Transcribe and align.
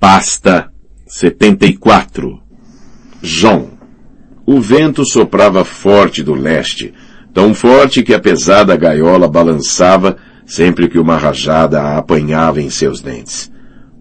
Pasta 0.00 0.72
74 1.06 2.40
João 3.20 3.72
O 4.46 4.58
vento 4.58 5.04
soprava 5.04 5.62
forte 5.62 6.22
do 6.22 6.32
leste, 6.32 6.94
tão 7.34 7.52
forte 7.52 8.02
que 8.02 8.14
a 8.14 8.18
pesada 8.18 8.74
gaiola 8.76 9.28
balançava 9.28 10.16
sempre 10.46 10.88
que 10.88 10.98
uma 10.98 11.18
rajada 11.18 11.82
a 11.82 11.98
apanhava 11.98 12.62
em 12.62 12.70
seus 12.70 13.02
dentes. 13.02 13.52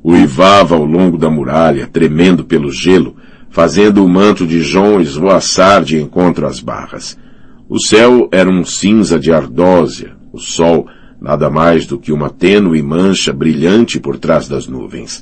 Uivava 0.01 0.73
ao 0.73 0.85
longo 0.85 1.17
da 1.17 1.29
muralha, 1.29 1.85
tremendo 1.85 2.45
pelo 2.45 2.71
gelo, 2.71 3.17
fazendo 3.49 4.01
o 4.01 4.07
manto 4.07 4.47
de 4.47 4.61
João 4.61 5.01
esvoaçar 5.01 5.83
de 5.83 6.01
encontro 6.01 6.47
às 6.47 6.61
barras. 6.61 7.19
O 7.67 7.77
céu 7.77 8.29
era 8.31 8.49
um 8.49 8.63
cinza 8.63 9.19
de 9.19 9.33
ardósia, 9.33 10.15
o 10.31 10.39
sol 10.39 10.87
nada 11.19 11.49
mais 11.49 11.85
do 11.85 11.99
que 11.99 12.13
uma 12.13 12.29
tênue 12.29 12.81
mancha 12.81 13.33
brilhante 13.33 13.99
por 13.99 14.17
trás 14.17 14.47
das 14.47 14.65
nuvens. 14.65 15.21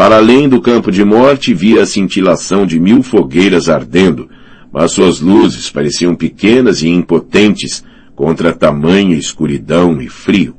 Para 0.00 0.16
além 0.16 0.48
do 0.48 0.62
campo 0.62 0.90
de 0.90 1.04
morte 1.04 1.52
via 1.52 1.82
a 1.82 1.86
cintilação 1.86 2.64
de 2.64 2.80
mil 2.80 3.02
fogueiras 3.02 3.68
ardendo, 3.68 4.30
mas 4.72 4.92
suas 4.92 5.20
luzes 5.20 5.68
pareciam 5.68 6.14
pequenas 6.14 6.80
e 6.80 6.88
impotentes 6.88 7.84
contra 8.16 8.54
tamanha 8.54 9.14
escuridão 9.14 10.00
e 10.00 10.08
frio. 10.08 10.56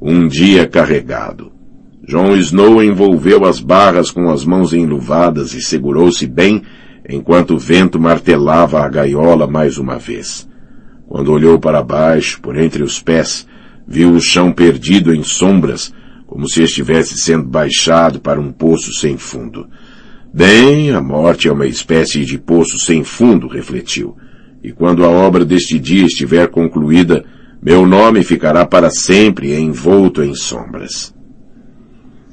Um 0.00 0.26
dia 0.26 0.66
carregado. 0.66 1.52
John 2.08 2.34
Snow 2.36 2.82
envolveu 2.82 3.44
as 3.44 3.60
barras 3.60 4.10
com 4.10 4.30
as 4.30 4.42
mãos 4.42 4.72
enluvadas 4.72 5.52
e 5.52 5.60
segurou-se 5.60 6.26
bem 6.26 6.62
enquanto 7.06 7.56
o 7.56 7.58
vento 7.58 8.00
martelava 8.00 8.80
a 8.80 8.88
gaiola 8.88 9.46
mais 9.46 9.76
uma 9.76 9.98
vez. 9.98 10.48
Quando 11.06 11.30
olhou 11.30 11.58
para 11.58 11.82
baixo, 11.82 12.40
por 12.40 12.56
entre 12.56 12.82
os 12.82 13.02
pés, 13.02 13.46
viu 13.86 14.12
o 14.12 14.18
chão 14.18 14.50
perdido 14.50 15.14
em 15.14 15.22
sombras 15.22 15.92
como 16.36 16.46
se 16.46 16.62
estivesse 16.62 17.16
sendo 17.16 17.48
baixado 17.48 18.20
para 18.20 18.38
um 18.38 18.52
poço 18.52 18.92
sem 18.92 19.16
fundo. 19.16 19.66
Bem, 20.34 20.90
a 20.90 21.00
morte 21.00 21.48
é 21.48 21.52
uma 21.52 21.66
espécie 21.66 22.26
de 22.26 22.36
poço 22.36 22.78
sem 22.78 23.02
fundo, 23.02 23.48
refletiu. 23.48 24.14
E 24.62 24.70
quando 24.70 25.02
a 25.02 25.08
obra 25.08 25.46
deste 25.46 25.78
dia 25.78 26.04
estiver 26.04 26.48
concluída, 26.48 27.24
meu 27.62 27.86
nome 27.86 28.22
ficará 28.22 28.66
para 28.66 28.90
sempre 28.90 29.58
envolto 29.58 30.22
em 30.22 30.34
sombras. 30.34 31.14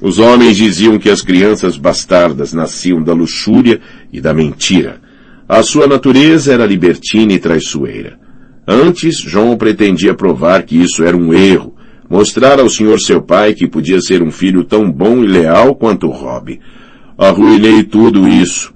Os 0.02 0.20
homens 0.20 0.58
diziam 0.58 1.00
que 1.00 1.10
as 1.10 1.22
crianças 1.22 1.78
bastardas 1.78 2.52
nasciam 2.52 3.02
da 3.02 3.14
luxúria 3.14 3.80
e 4.12 4.20
da 4.20 4.34
mentira. 4.34 5.00
A 5.48 5.64
sua 5.64 5.88
natureza 5.88 6.54
era 6.54 6.66
libertina 6.66 7.32
e 7.32 7.40
traiçoeira. 7.40 8.20
Antes, 8.68 9.20
João 9.20 9.56
pretendia 9.56 10.14
provar 10.14 10.64
que 10.64 10.76
isso 10.76 11.06
era 11.06 11.16
um 11.16 11.34
erro, 11.34 11.73
mostrar 12.14 12.60
ao 12.60 12.70
senhor 12.70 13.00
seu 13.00 13.24
pai 13.24 13.56
que 13.56 13.68
podia 13.68 14.00
ser 14.00 14.22
um 14.22 14.30
filho 14.30 14.64
tão 14.64 14.92
bom 14.92 15.24
e 15.24 15.28
leal 15.28 15.74
quanto 15.74 16.12
Rob. 16.12 16.60
Arruinei 17.18 17.82
tudo 17.82 18.28
isso. 18.28 18.72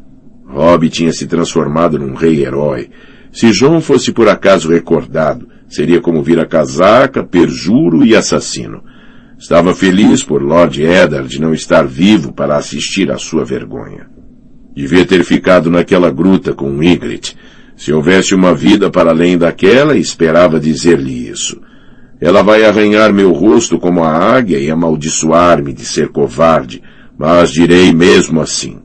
Rob 0.47 0.89
tinha 0.89 1.13
se 1.13 1.27
transformado 1.27 1.99
num 1.99 2.15
rei 2.15 2.43
herói. 2.43 2.89
Se 3.31 3.53
João 3.53 3.79
fosse 3.79 4.11
por 4.11 4.27
acaso 4.27 4.71
recordado, 4.71 5.47
seria 5.69 6.01
como 6.01 6.23
vir 6.23 6.39
a 6.39 6.47
casaca, 6.47 7.23
perjuro 7.23 8.03
e 8.03 8.15
assassino. 8.15 8.81
Estava 9.37 9.75
feliz 9.75 10.23
por 10.23 10.41
Lord 10.41 10.81
Eddard 10.81 11.39
não 11.39 11.53
estar 11.53 11.85
vivo 11.85 12.33
para 12.33 12.57
assistir 12.57 13.11
à 13.11 13.19
sua 13.19 13.45
vergonha. 13.45 14.07
Devia 14.75 15.05
ter 15.05 15.23
ficado 15.23 15.69
naquela 15.69 16.09
gruta 16.09 16.55
com 16.55 16.81
Ygritte. 16.81 17.37
Se 17.75 17.93
houvesse 17.93 18.33
uma 18.33 18.55
vida 18.55 18.89
para 18.89 19.11
além 19.11 19.37
daquela, 19.37 19.95
esperava 19.95 20.59
dizer-lhe 20.59 21.29
isso. 21.29 21.66
Ela 22.19 22.41
vai 22.41 22.65
arranhar 22.65 23.13
meu 23.13 23.31
rosto 23.31 23.77
como 23.77 24.03
a 24.03 24.11
águia 24.11 24.57
e 24.57 24.71
amaldiçoar-me 24.71 25.71
de 25.71 25.85
ser 25.85 26.09
covarde, 26.09 26.81
mas 27.17 27.51
direi 27.51 27.93
mesmo 27.93 28.41
assim. 28.41 28.79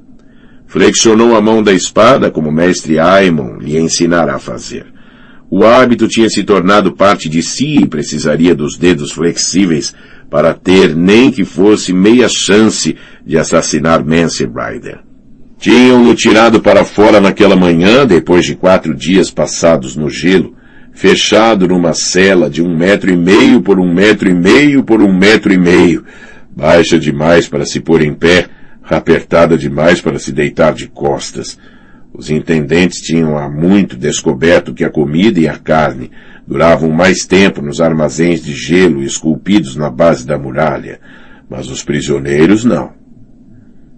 Flexionou 0.66 1.34
a 1.36 1.40
mão 1.40 1.62
da 1.62 1.72
espada 1.72 2.30
como 2.30 2.50
mestre 2.50 2.98
Aemon 2.98 3.58
lhe 3.58 3.78
ensinara 3.78 4.34
a 4.34 4.38
fazer. 4.38 4.86
O 5.50 5.64
hábito 5.64 6.08
tinha 6.08 6.30
se 6.30 6.42
tornado 6.44 6.92
parte 6.92 7.28
de 7.28 7.42
si 7.42 7.76
e 7.76 7.86
precisaria 7.86 8.54
dos 8.54 8.78
dedos 8.78 9.12
flexíveis 9.12 9.94
para 10.30 10.54
ter 10.54 10.96
nem 10.96 11.30
que 11.30 11.44
fosse 11.44 11.92
meia 11.92 12.26
chance 12.26 12.96
de 13.24 13.36
assassinar 13.36 14.02
Mance 14.02 14.46
Rider. 14.46 15.00
Tinham-no 15.58 16.14
tirado 16.14 16.60
para 16.62 16.86
fora 16.86 17.20
naquela 17.20 17.54
manhã, 17.54 18.06
depois 18.06 18.46
de 18.46 18.56
quatro 18.56 18.94
dias 18.94 19.30
passados 19.30 19.94
no 19.94 20.08
gelo, 20.08 20.54
fechado 20.92 21.66
numa 21.66 21.94
cela 21.94 22.48
de 22.48 22.62
um 22.62 22.76
metro 22.76 23.10
e 23.10 23.16
meio 23.16 23.62
por 23.62 23.80
um 23.80 23.92
metro 23.92 24.28
e 24.28 24.34
meio 24.34 24.84
por 24.84 25.02
um 25.02 25.12
metro 25.12 25.52
e 25.52 25.58
meio, 25.58 26.04
baixa 26.54 26.98
demais 26.98 27.48
para 27.48 27.64
se 27.64 27.80
pôr 27.80 28.02
em 28.02 28.14
pé, 28.14 28.46
apertada 28.82 29.56
demais 29.56 30.00
para 30.00 30.18
se 30.18 30.32
deitar 30.32 30.74
de 30.74 30.86
costas. 30.86 31.58
Os 32.12 32.28
intendentes 32.28 33.00
tinham 33.00 33.38
há 33.38 33.48
muito 33.48 33.96
descoberto 33.96 34.74
que 34.74 34.84
a 34.84 34.90
comida 34.90 35.40
e 35.40 35.48
a 35.48 35.58
carne 35.58 36.10
duravam 36.46 36.90
mais 36.90 37.24
tempo 37.24 37.62
nos 37.62 37.80
armazéns 37.80 38.42
de 38.42 38.52
gelo 38.52 39.02
esculpidos 39.02 39.76
na 39.76 39.88
base 39.88 40.26
da 40.26 40.38
muralha, 40.38 41.00
mas 41.48 41.68
os 41.68 41.82
prisioneiros 41.82 42.64
não. 42.64 42.92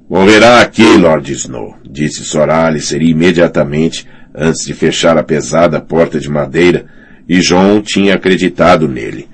Morrerá 0.08 0.60
aqui, 0.60 0.96
Lord 0.96 1.32
Snow, 1.32 1.76
disse 1.84 2.24
Sor 2.24 2.50
Alicer 2.50 3.02
imediatamente 3.02 4.06
antes 4.34 4.66
de 4.66 4.74
fechar 4.74 5.16
a 5.16 5.22
pesada 5.22 5.80
porta 5.80 6.18
de 6.18 6.28
madeira, 6.28 6.86
e 7.28 7.38
John 7.38 7.80
tinha 7.80 8.14
acreditado 8.14 8.88
nele. 8.88 9.28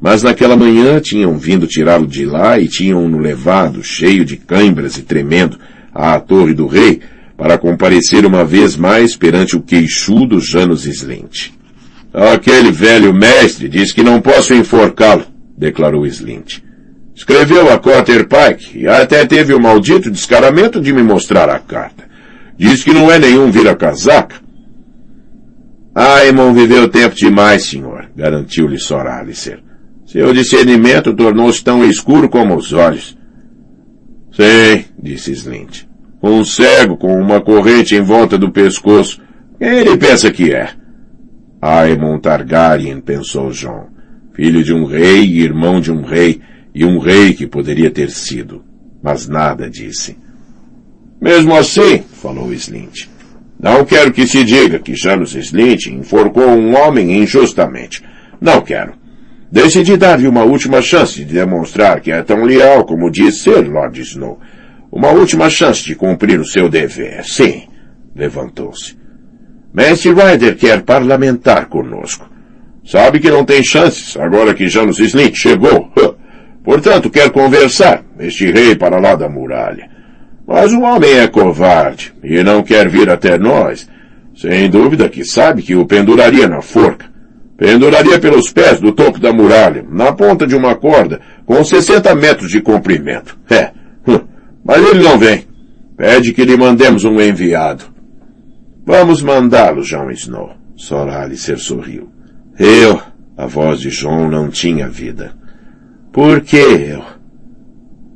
Mas 0.00 0.22
naquela 0.22 0.56
manhã 0.56 0.98
tinham 0.98 1.38
vindo 1.38 1.66
tirá-lo 1.66 2.06
de 2.06 2.24
lá 2.24 2.58
e 2.58 2.66
tinham-no 2.66 3.18
levado, 3.18 3.84
cheio 3.84 4.24
de 4.24 4.36
cãibras 4.36 4.96
e 4.96 5.02
tremendo, 5.02 5.58
à 5.94 6.18
torre 6.18 6.54
do 6.54 6.66
rei, 6.66 7.00
para 7.36 7.58
comparecer 7.58 8.26
uma 8.26 8.44
vez 8.44 8.76
mais 8.76 9.14
perante 9.14 9.56
o 9.56 9.62
queixudo 9.62 10.40
Janus 10.40 10.84
Slint. 10.86 11.50
Aquele 12.12 12.72
velho 12.72 13.14
mestre 13.14 13.68
diz 13.68 13.92
que 13.92 14.02
não 14.02 14.20
posso 14.20 14.52
enforcá-lo, 14.52 15.24
declarou 15.56 16.06
Slint. 16.06 16.58
Escreveu 17.14 17.70
a 17.70 17.78
Cotter 17.78 18.26
Pike 18.26 18.78
e 18.78 18.88
até 18.88 19.24
teve 19.26 19.52
o 19.52 19.60
maldito 19.60 20.10
descaramento 20.10 20.80
de 20.80 20.92
me 20.92 21.02
mostrar 21.02 21.48
a 21.50 21.58
carta. 21.58 22.09
Diz 22.60 22.84
que 22.84 22.92
não 22.92 23.10
é 23.10 23.18
nenhum 23.18 23.50
vira-casaca. 23.50 24.36
Aimon 25.94 26.52
viveu 26.52 26.90
tempo 26.90 27.14
demais, 27.16 27.64
senhor, 27.64 28.10
garantiu-lhe 28.14 28.78
Sor 28.78 29.06
Alicer. 29.06 29.62
Seu 30.04 30.30
discernimento 30.34 31.14
tornou-se 31.14 31.64
tão 31.64 31.82
escuro 31.82 32.28
como 32.28 32.54
os 32.54 32.74
olhos. 32.74 33.16
Sim, 34.30 34.84
disse 35.02 35.32
Slint. 35.32 35.86
Um 36.22 36.44
cego 36.44 36.98
com 36.98 37.18
uma 37.18 37.40
corrente 37.40 37.94
em 37.94 38.02
volta 38.02 38.36
do 38.36 38.52
pescoço. 38.52 39.22
Quem 39.58 39.78
ele 39.78 39.96
pensa 39.96 40.30
que 40.30 40.52
é? 40.52 40.68
Aemon 41.62 42.18
Targaryen, 42.18 43.00
pensou 43.00 43.52
John. 43.52 43.86
Filho 44.34 44.62
de 44.62 44.74
um 44.74 44.84
rei 44.84 45.24
e 45.24 45.40
irmão 45.40 45.80
de 45.80 45.90
um 45.90 46.02
rei, 46.02 46.42
e 46.74 46.84
um 46.84 46.98
rei 46.98 47.32
que 47.32 47.46
poderia 47.46 47.90
ter 47.90 48.10
sido. 48.10 48.62
Mas 49.02 49.26
nada 49.26 49.70
disse. 49.70 50.18
Mesmo 51.20 51.54
assim, 51.54 52.02
falou 52.12 52.52
Slint, 52.52 53.06
não 53.62 53.84
quero 53.84 54.10
que 54.10 54.26
se 54.26 54.42
diga 54.42 54.78
que 54.78 54.94
Janus 54.94 55.34
Slint 55.34 55.88
enforcou 55.88 56.48
um 56.48 56.74
homem 56.74 57.22
injustamente. 57.22 58.02
Não 58.40 58.62
quero. 58.62 58.94
Decidi 59.52 59.98
dar-lhe 59.98 60.26
uma 60.26 60.44
última 60.44 60.80
chance 60.80 61.22
de 61.22 61.34
demonstrar 61.34 62.00
que 62.00 62.10
é 62.10 62.22
tão 62.22 62.44
leal 62.44 62.84
como 62.84 63.10
diz 63.10 63.42
ser 63.42 63.68
Lord 63.68 64.00
Snow. 64.00 64.40
Uma 64.90 65.10
última 65.10 65.50
chance 65.50 65.84
de 65.84 65.94
cumprir 65.94 66.40
o 66.40 66.44
seu 66.44 66.70
dever. 66.70 67.22
Sim. 67.24 67.64
Levantou-se. 68.16 68.96
Mestre 69.74 70.14
Ryder 70.14 70.56
quer 70.56 70.82
parlamentar 70.82 71.66
conosco. 71.66 72.30
Sabe 72.82 73.20
que 73.20 73.30
não 73.30 73.44
tem 73.44 73.62
chances 73.62 74.16
agora 74.16 74.54
que 74.54 74.68
Janus 74.68 74.98
Slint 74.98 75.36
chegou. 75.36 75.92
Portanto, 76.64 77.10
quer 77.10 77.30
conversar, 77.30 78.04
este 78.18 78.50
rei 78.50 78.74
para 78.74 78.98
lá 78.98 79.14
da 79.14 79.28
muralha. 79.28 79.99
Mas 80.52 80.72
o 80.72 80.80
homem 80.80 81.12
é 81.12 81.28
covarde 81.28 82.12
e 82.24 82.42
não 82.42 82.60
quer 82.60 82.88
vir 82.88 83.08
até 83.08 83.38
nós. 83.38 83.88
Sem 84.34 84.68
dúvida 84.68 85.08
que 85.08 85.24
sabe 85.24 85.62
que 85.62 85.76
o 85.76 85.86
penduraria 85.86 86.48
na 86.48 86.60
forca. 86.60 87.06
Penduraria 87.56 88.18
pelos 88.18 88.50
pés 88.50 88.80
do 88.80 88.90
topo 88.90 89.20
da 89.20 89.32
muralha, 89.32 89.86
na 89.88 90.12
ponta 90.12 90.48
de 90.48 90.56
uma 90.56 90.74
corda, 90.74 91.20
com 91.46 91.62
60 91.62 92.12
metros 92.16 92.50
de 92.50 92.60
comprimento. 92.60 93.38
É. 93.48 93.70
Hum, 94.08 94.18
mas 94.64 94.84
ele 94.84 95.04
não 95.04 95.16
vem. 95.16 95.46
Pede 95.96 96.32
que 96.32 96.44
lhe 96.44 96.56
mandemos 96.56 97.04
um 97.04 97.20
enviado. 97.20 97.84
Vamos 98.84 99.22
mandá-lo, 99.22 99.82
John 99.82 100.10
Snow. 100.10 100.50
Sor 100.74 101.10
Alicer 101.10 101.58
sorriu. 101.58 102.08
Eu, 102.58 103.00
a 103.36 103.46
voz 103.46 103.78
de 103.78 103.90
John 103.90 104.28
não 104.28 104.48
tinha 104.48 104.88
vida. 104.88 105.32
Por 106.10 106.40
que 106.40 106.56
eu? 106.56 107.19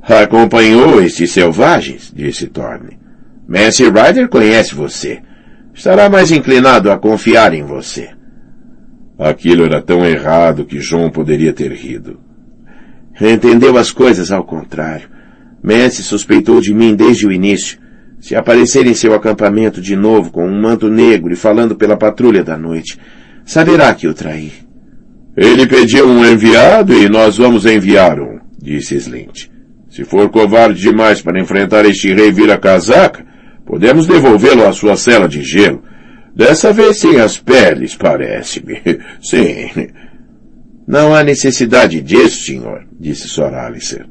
Acompanhou 0.06 1.00
estes 1.02 1.32
selvagens, 1.32 2.12
disse 2.14 2.46
Thorne. 2.46 2.98
Messi 3.48 3.84
Ryder 3.84 4.28
conhece 4.28 4.74
você. 4.74 5.22
Estará 5.74 6.10
mais 6.10 6.30
inclinado 6.30 6.90
a 6.90 6.98
confiar 6.98 7.54
em 7.54 7.62
você. 7.62 8.10
Aquilo 9.18 9.64
era 9.64 9.80
tão 9.80 10.04
errado 10.04 10.66
que 10.66 10.78
João 10.78 11.10
poderia 11.10 11.54
ter 11.54 11.72
rido. 11.72 12.20
Entendeu 13.18 13.78
as 13.78 13.90
coisas 13.90 14.30
ao 14.30 14.44
contrário. 14.44 15.08
Messi 15.62 16.02
suspeitou 16.02 16.60
de 16.60 16.74
mim 16.74 16.94
desde 16.94 17.26
o 17.26 17.32
início. 17.32 17.78
Se 18.20 18.34
aparecer 18.34 18.86
em 18.86 18.94
seu 18.94 19.14
acampamento 19.14 19.80
de 19.80 19.96
novo 19.96 20.30
com 20.30 20.46
um 20.46 20.60
manto 20.60 20.88
negro 20.88 21.32
e 21.32 21.36
falando 21.36 21.76
pela 21.76 21.96
patrulha 21.96 22.44
da 22.44 22.58
noite, 22.58 22.98
saberá 23.44 23.94
que 23.94 24.06
o 24.06 24.12
traí. 24.12 24.52
Ele 25.34 25.66
pediu 25.66 26.06
um 26.06 26.24
enviado 26.24 26.92
e 26.92 27.08
nós 27.08 27.38
vamos 27.38 27.64
enviar 27.64 28.20
um, 28.20 28.38
disse 28.60 28.96
Slint. 28.96 29.53
Se 29.94 30.02
for 30.02 30.28
covarde 30.28 30.80
demais 30.80 31.22
para 31.22 31.38
enfrentar 31.38 31.86
este 31.86 32.12
rei 32.12 32.32
vira-casaca, 32.32 33.24
podemos 33.64 34.08
devolvê-lo 34.08 34.66
à 34.66 34.72
sua 34.72 34.96
cela 34.96 35.28
de 35.28 35.40
gelo. 35.40 35.84
Dessa 36.34 36.72
vez 36.72 36.98
sem 36.98 37.20
as 37.20 37.38
peles, 37.38 37.94
parece-me. 37.94 38.82
Sim. 39.22 39.70
Não 40.84 41.14
há 41.14 41.22
necessidade 41.22 42.00
disso, 42.00 42.44
senhor, 42.44 42.84
disse 42.98 43.28
Sor 43.28 43.54
Alicer. 43.54 44.04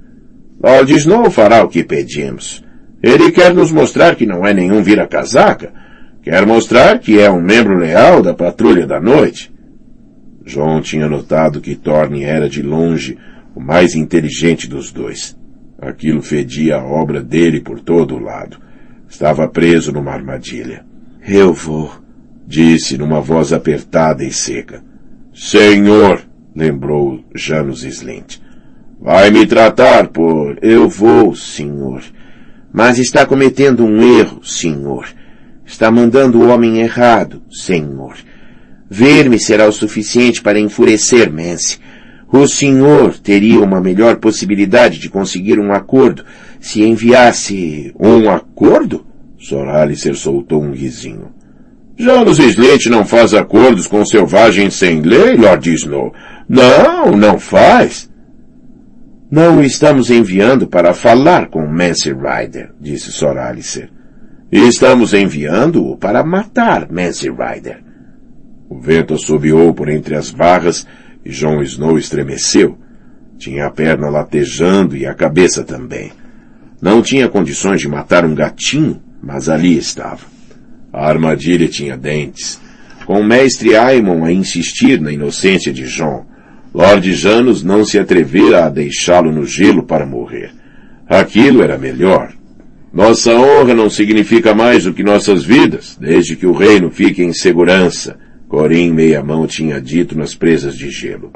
Lord 0.64 0.94
Snow 0.94 1.30
fará 1.30 1.66
o 1.66 1.68
que 1.68 1.84
pedimos. 1.84 2.64
Ele 3.04 3.30
quer 3.34 3.54
nos 3.54 3.70
mostrar 3.70 4.16
que 4.16 4.26
não 4.26 4.48
é 4.48 4.54
nenhum 4.54 4.82
vira-casaca. 4.82 5.74
Quer 6.22 6.46
mostrar 6.46 6.98
que 7.00 7.20
é 7.20 7.30
um 7.30 7.42
membro 7.42 7.78
leal 7.78 8.22
da 8.22 8.34
patrulha 8.34 8.88
da 8.88 9.02
noite. 9.02 9.54
John 10.46 10.80
tinha 10.80 11.10
notado 11.10 11.60
que 11.60 11.76
Thorne 11.76 12.24
era 12.24 12.48
de 12.48 12.62
longe 12.62 13.18
o 13.54 13.60
mais 13.60 13.96
inteligente 13.96 14.66
dos 14.66 14.90
dois. 14.90 15.43
Aquilo 15.84 16.22
fedia 16.22 16.78
a 16.78 16.84
obra 16.84 17.22
dele 17.22 17.60
por 17.60 17.82
todo 17.82 18.16
o 18.16 18.20
lado. 18.20 18.58
Estava 19.10 19.48
preso 19.50 19.92
numa 19.92 20.12
armadilha. 20.12 20.86
Eu 21.28 21.54
vou, 21.54 21.92
disse 22.48 22.98
numa 22.98 23.20
voz 23.20 23.52
apertada 23.52 24.24
e 24.24 24.32
seca. 24.32 24.82
Senhor, 25.34 26.22
lembrou 26.56 27.24
Janus 27.36 27.84
Slint. 27.84 28.38
Vai 29.00 29.30
me 29.30 29.46
tratar 29.46 30.08
por... 30.08 30.58
Eu 30.62 30.88
vou, 30.88 31.36
senhor. 31.36 32.02
Mas 32.72 32.98
está 32.98 33.26
cometendo 33.26 33.84
um 33.84 34.02
erro, 34.18 34.42
senhor. 34.42 35.06
Está 35.66 35.92
mandando 35.92 36.40
o 36.40 36.48
homem 36.48 36.80
errado, 36.80 37.44
senhor. 37.52 38.16
Ver-me 38.90 39.38
será 39.38 39.68
o 39.68 39.74
suficiente 39.74 40.42
para 40.42 40.60
enfurecer 40.60 41.30
Mance. 41.30 41.78
O 42.34 42.48
senhor 42.48 43.20
teria 43.20 43.60
uma 43.60 43.80
melhor 43.80 44.16
possibilidade 44.16 44.98
de 44.98 45.08
conseguir 45.08 45.60
um 45.60 45.72
acordo 45.72 46.26
se 46.60 46.82
enviasse... 46.82 47.94
Um 48.00 48.28
acordo? 48.28 49.06
Sor 49.38 49.70
Alicer 49.70 50.16
soltou 50.16 50.64
um 50.64 50.72
risinho. 50.72 51.32
Janus 51.96 52.40
Slint 52.40 52.88
não 52.88 53.06
faz 53.06 53.36
acordos 53.36 53.86
com 53.86 54.04
selvagens 54.04 54.74
sem 54.74 55.02
lei, 55.02 55.36
Lord 55.36 55.72
Snow. 55.76 56.12
Não, 56.50 57.12
não 57.12 57.38
faz. 57.38 58.10
Não 59.30 59.60
o 59.60 59.64
estamos 59.64 60.10
enviando 60.10 60.66
para 60.66 60.92
falar 60.92 61.50
com 61.50 61.68
Mance 61.68 62.12
Rider, 62.12 62.72
disse 62.82 63.12
Sor 63.12 63.38
Alicer. 63.38 63.92
Estamos 64.52 65.14
enviando-o 65.14 65.98
para 65.98 66.24
matar 66.24 66.92
Mance 66.92 67.30
Rider. 67.30 67.84
O 68.68 68.80
vento 68.80 69.14
assobiou 69.14 69.72
por 69.72 69.88
entre 69.88 70.16
as 70.16 70.32
barras 70.32 70.88
e 71.26 71.32
Jon 71.32 71.62
Snow 71.62 71.98
estremeceu. 71.98 72.78
Tinha 73.38 73.68
a 73.68 73.72
perna 73.72 74.10
latejando 74.10 74.96
e 74.96 75.06
a 75.06 75.14
cabeça 75.14 75.64
também. 75.64 76.12
Não 76.82 77.02
tinha 77.02 77.30
condições 77.30 77.82
de 77.82 77.88
matar 77.88 78.26
um 78.26 78.36
gatinho, 78.36 79.02
mas 79.22 79.50
ali 79.50 79.78
estava. 79.78 80.22
A 80.92 81.08
armadilha 81.08 81.68
tinha 81.68 81.98
dentes. 81.98 82.60
Com 83.06 83.20
o 83.20 83.24
mestre 83.24 83.76
Aemon 83.76 84.24
a 84.24 84.32
insistir 84.32 85.00
na 85.02 85.12
inocência 85.12 85.74
de 85.74 85.86
Jon, 85.86 86.26
Lord 86.74 87.14
Janus 87.14 87.64
não 87.64 87.86
se 87.86 88.00
atrevera 88.00 88.66
a 88.66 88.70
deixá-lo 88.70 89.32
no 89.32 89.46
gelo 89.46 89.84
para 89.84 90.06
morrer. 90.06 90.52
Aquilo 91.08 91.62
era 91.62 91.78
melhor. 91.78 92.34
Nossa 92.94 93.32
honra 93.34 93.74
não 93.74 93.90
significa 93.90 94.54
mais 94.54 94.84
do 94.84 94.94
que 94.94 95.04
nossas 95.04 95.44
vidas, 95.44 95.98
desde 96.00 96.36
que 96.36 96.46
o 96.46 96.54
reino 96.54 96.92
fique 96.92 97.24
em 97.24 97.34
segurança, 97.34 98.18
Corim 98.54 98.92
meia-mão 98.92 99.48
tinha 99.48 99.82
dito 99.82 100.16
nas 100.16 100.36
presas 100.36 100.78
de 100.78 100.88
gelo. 100.92 101.32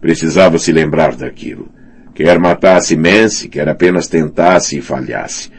Precisava 0.00 0.58
se 0.58 0.72
lembrar 0.72 1.14
daquilo. 1.14 1.68
Quer 2.14 2.38
matasse 2.38 2.96
Mance, 2.96 3.50
quer 3.50 3.68
apenas 3.68 4.08
tentasse 4.08 4.78
e 4.78 4.80
falhasse. 4.80 5.50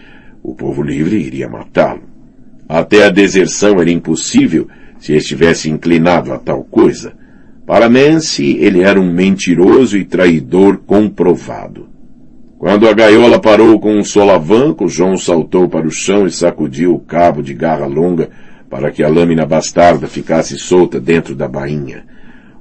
O 0.42 0.56
povo 0.56 0.82
livre 0.82 1.16
iria 1.18 1.48
matá-lo. 1.48 2.02
Até 2.68 3.06
a 3.06 3.12
deserção 3.12 3.80
era 3.80 3.92
impossível 3.92 4.68
se 4.98 5.14
estivesse 5.14 5.70
inclinado 5.70 6.34
a 6.34 6.40
tal 6.40 6.64
coisa. 6.64 7.14
Para 7.68 7.88
Mance, 7.88 8.58
ele 8.58 8.82
era 8.82 9.00
um 9.00 9.14
mentiroso 9.14 10.00
e 10.00 10.06
traidor 10.06 10.80
comprovado. 10.88 11.88
Quando 12.58 12.90
a 12.90 12.94
gaiola 12.94 13.40
parou 13.40 13.80
com 13.80 13.96
um 13.96 14.04
solavanco, 14.04 14.88
João 14.88 15.18
saltou 15.18 15.70
para 15.70 15.86
o 15.86 15.92
chão 15.92 16.26
e 16.26 16.32
sacudiu 16.32 16.96
o 16.96 17.00
cabo 17.00 17.44
de 17.44 17.54
garra 17.54 17.86
longa 17.86 18.28
para 18.70 18.92
que 18.92 19.04
a 19.04 19.08
lâmina 19.08 19.46
bastarda 19.46 20.08
ficasse 20.08 20.58
solta 20.58 21.00
dentro 21.00 21.36
da 21.36 21.48
bainha. 21.48 22.04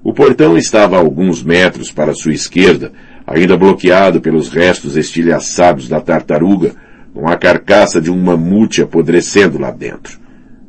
O 0.02 0.12
portão 0.12 0.56
estava 0.56 0.96
a 0.96 0.98
alguns 0.98 1.42
metros 1.42 1.90
para 1.90 2.14
sua 2.14 2.32
esquerda, 2.32 2.92
ainda 3.26 3.56
bloqueado 3.56 4.20
pelos 4.20 4.48
restos 4.48 4.96
estilhaçados 4.96 5.88
da 5.88 6.00
tartaruga, 6.00 6.72
com 7.14 7.28
a 7.28 7.36
carcaça 7.36 8.00
de 8.00 8.10
um 8.10 8.20
mamute 8.20 8.82
apodrecendo 8.82 9.58
lá 9.58 9.70
dentro. 9.70 10.18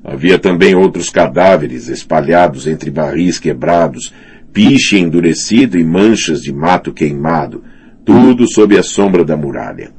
Havia 0.04 0.38
também 0.38 0.76
outros 0.76 1.10
cadáveres 1.10 1.88
espalhados 1.90 2.68
entre 2.68 2.92
barris 2.92 3.40
quebrados, 3.40 4.14
piche 4.54 4.98
endurecido 4.98 5.78
e 5.78 5.84
manchas 5.84 6.42
de 6.42 6.54
mato 6.54 6.94
queimado, 6.94 7.64
tudo 8.06 8.48
sob 8.48 8.78
a 8.78 8.84
sombra 8.84 9.26
da 9.26 9.36
muralha. 9.36 9.90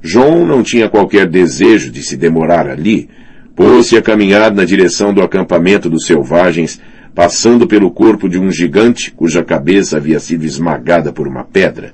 João 0.00 0.46
não 0.46 0.62
tinha 0.62 0.88
qualquer 0.88 1.28
desejo 1.28 1.90
de 1.90 2.02
se 2.02 2.16
demorar 2.16 2.68
ali, 2.68 3.10
Pôs-se 3.54 3.96
a 3.96 4.02
caminhar 4.02 4.52
na 4.52 4.64
direção 4.64 5.12
do 5.12 5.22
acampamento 5.22 5.90
dos 5.90 6.06
selvagens, 6.06 6.80
passando 7.14 7.66
pelo 7.66 7.90
corpo 7.90 8.28
de 8.28 8.38
um 8.38 8.50
gigante 8.50 9.10
cuja 9.10 9.44
cabeça 9.44 9.98
havia 9.98 10.18
sido 10.18 10.44
esmagada 10.44 11.12
por 11.12 11.28
uma 11.28 11.44
pedra. 11.44 11.92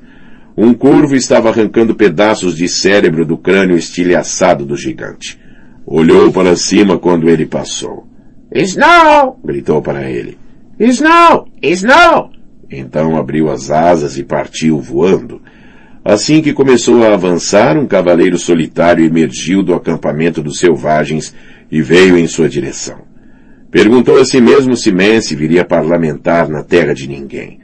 Um 0.56 0.75
corvo 0.75 1.14
estava 1.14 1.49
arrancando 1.49 1.94
pedaços 1.94 2.56
de 2.56 2.69
cérebro 2.69 3.25
do 3.25 3.37
crânio 3.37 3.76
estilhaçado 3.76 4.64
do 4.64 4.76
gigante. 4.76 5.38
Olhou 5.87 6.32
para 6.32 6.56
cima 6.56 6.99
quando 6.99 7.28
ele 7.28 7.46
passou. 7.46 8.06
Snow! 8.52 9.38
gritou 9.44 9.81
para 9.81 10.10
ele. 10.10 10.37
Snow! 10.78 11.49
Snow! 11.62 12.31
Então 12.70 13.16
abriu 13.16 13.50
as 13.50 13.70
asas 13.70 14.19
e 14.19 14.22
partiu 14.22 14.81
voando. 14.81 15.40
Assim 16.08 16.40
que 16.40 16.55
começou 16.55 17.05
a 17.05 17.12
avançar, 17.12 17.76
um 17.76 17.87
cavaleiro 17.87 18.38
solitário 18.38 19.05
emergiu 19.05 19.62
do 19.62 19.75
acampamento 19.75 20.43
dos 20.43 20.58
selvagens 20.58 21.34
e 21.70 21.82
veio 21.82 22.17
em 22.17 22.27
sua 22.27 22.48
direção. 22.48 23.00
Perguntou 23.70 24.19
a 24.19 24.24
si 24.24 24.41
mesmo 24.41 24.74
se 24.74 24.91
Mance 24.91 25.36
viria 25.36 25.67
parlamentar 25.67 26.48
na 26.48 26.62
terra 26.62 26.94
de 26.94 27.06
ninguém. 27.06 27.60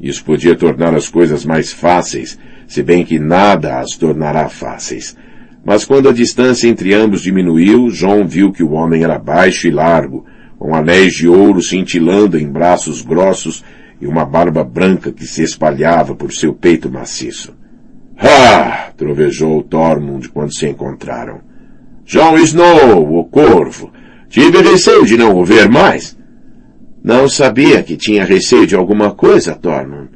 Isso 0.00 0.24
podia 0.24 0.56
tornar 0.56 0.94
as 0.94 1.10
coisas 1.10 1.44
mais 1.44 1.70
fáceis, 1.70 2.38
se 2.66 2.82
bem 2.82 3.04
que 3.04 3.18
nada 3.18 3.78
as 3.78 3.90
tornará 3.90 4.48
fáceis. 4.48 5.14
Mas 5.62 5.84
quando 5.84 6.08
a 6.08 6.14
distância 6.14 6.66
entre 6.68 6.94
ambos 6.94 7.20
diminuiu, 7.20 7.90
João 7.90 8.26
viu 8.26 8.52
que 8.52 8.62
o 8.62 8.72
homem 8.72 9.04
era 9.04 9.18
baixo 9.18 9.68
e 9.68 9.70
largo, 9.70 10.24
com 10.58 10.74
anéis 10.74 11.12
de 11.12 11.28
ouro 11.28 11.60
cintilando 11.60 12.38
em 12.38 12.50
braços 12.50 13.02
grossos 13.02 13.62
e 14.00 14.06
uma 14.06 14.24
barba 14.24 14.64
branca 14.64 15.12
que 15.12 15.26
se 15.26 15.42
espalhava 15.42 16.14
por 16.14 16.32
seu 16.32 16.54
peito 16.54 16.90
maciço. 16.90 17.60
Ah! 18.22 18.92
trovejou 18.96 19.62
Tormund 19.64 20.28
quando 20.28 20.54
se 20.54 20.68
encontraram. 20.68 21.40
Jon 22.04 22.38
Snow, 22.38 23.18
o 23.18 23.24
corvo. 23.24 23.90
Tive 24.28 24.62
receio 24.62 25.04
de 25.04 25.16
não 25.16 25.36
o 25.36 25.44
ver 25.44 25.68
mais. 25.68 26.16
Não 27.02 27.28
sabia 27.28 27.82
que 27.82 27.96
tinha 27.96 28.24
receio 28.24 28.66
de 28.66 28.76
alguma 28.76 29.10
coisa, 29.10 29.56
Tormund. 29.56 30.08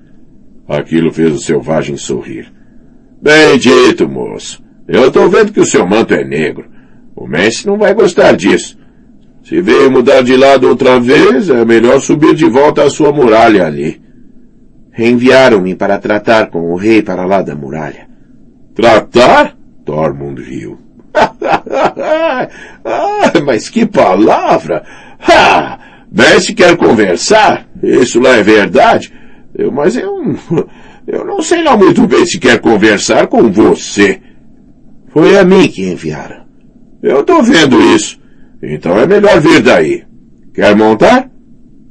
Aquilo 0.68 1.12
fez 1.12 1.32
o 1.32 1.38
selvagem 1.38 1.96
sorrir. 1.96 2.52
Bem 3.20 3.58
dito, 3.58 4.08
moço. 4.08 4.62
Eu 4.86 5.08
estou 5.08 5.28
vendo 5.28 5.52
que 5.52 5.60
o 5.60 5.66
seu 5.66 5.86
manto 5.86 6.14
é 6.14 6.24
negro. 6.24 6.66
O 7.14 7.26
mestre 7.26 7.66
não 7.66 7.76
vai 7.76 7.92
gostar 7.92 8.36
disso. 8.36 8.78
Se 9.42 9.60
veio 9.60 9.90
mudar 9.90 10.22
de 10.22 10.36
lado 10.36 10.68
outra 10.68 11.00
vez, 11.00 11.48
é 11.48 11.64
melhor 11.64 12.00
subir 12.00 12.34
de 12.34 12.46
volta 12.48 12.84
à 12.84 12.90
sua 12.90 13.12
muralha 13.12 13.66
ali. 13.66 14.00
Enviaram-me 14.98 15.74
para 15.74 15.98
tratar 15.98 16.46
com 16.46 16.72
o 16.72 16.76
rei 16.76 17.02
para 17.02 17.26
lá 17.26 17.42
da 17.42 17.54
muralha. 17.54 18.08
Tratar? 18.74 19.56
Tormund 19.84 20.42
riu. 20.42 20.78
ah, 21.14 22.48
mas 23.44 23.68
que 23.68 23.86
palavra! 23.86 24.82
Ah, 25.20 25.78
Bessie 26.10 26.54
quer 26.54 26.76
conversar? 26.76 27.66
Isso 27.82 28.20
lá 28.20 28.36
é 28.36 28.42
verdade? 28.42 29.12
Eu, 29.54 29.70
mas 29.70 29.96
eu, 29.96 30.36
eu 31.06 31.24
não 31.24 31.40
sei 31.42 31.62
lá 31.62 31.76
muito 31.76 32.06
bem 32.06 32.24
se 32.26 32.38
quer 32.38 32.60
conversar 32.60 33.26
com 33.26 33.50
você. 33.50 34.20
Foi 35.08 35.38
a 35.38 35.44
mim 35.44 35.68
que 35.68 35.90
enviaram. 35.90 36.44
Eu 37.02 37.22
tô 37.22 37.42
vendo 37.42 37.80
isso. 37.94 38.20
Então 38.62 38.98
é 38.98 39.06
melhor 39.06 39.40
vir 39.40 39.62
daí. 39.62 40.04
Quer 40.54 40.74
montar? 40.74 41.30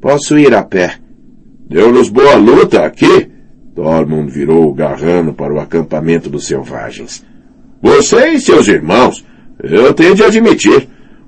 Posso 0.01 0.37
ir 0.37 0.53
a 0.53 0.63
pé. 0.63 1.04
Deu-nos 1.67 2.09
boa 2.09 2.35
luta 2.35 2.85
aqui. 2.85 3.29
Tormund 3.75 4.31
virou 4.31 4.69
o 4.69 4.73
garrano 4.73 5.33
para 5.33 5.53
o 5.53 5.59
acampamento 5.59 6.29
dos 6.29 6.45
selvagens. 6.45 7.25
Você 7.81 8.29
e 8.29 8.39
seus 8.39 8.67
irmãos, 8.67 9.25
eu 9.61 9.93
tenho 9.93 10.15
de 10.15 10.23
admitir. 10.23 10.87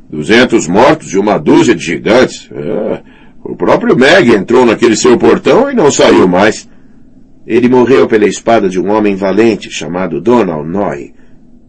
Duzentos 0.10 0.68
mortos 0.68 1.12
e 1.12 1.18
uma 1.18 1.38
dúzia 1.38 1.76
de 1.76 1.84
gigantes. 1.84 2.50
É, 2.52 3.02
o 3.44 3.56
próprio 3.56 3.98
Meg 3.98 4.34
entrou 4.34 4.66
naquele 4.66 4.96
seu 4.96 5.18
portão 5.18 5.70
e 5.70 5.76
não 5.76 5.92
saiu 5.92 6.28
mais. 6.28 6.70
Ele 7.46 7.68
morreu 7.68 8.08
pela 8.08 8.26
espada 8.26 8.70
de 8.70 8.80
um 8.80 8.92
homem 8.92 9.16
valente 9.16 9.70
chamado 9.70 10.22
Donald 10.22 10.70
Noy. 10.70 11.14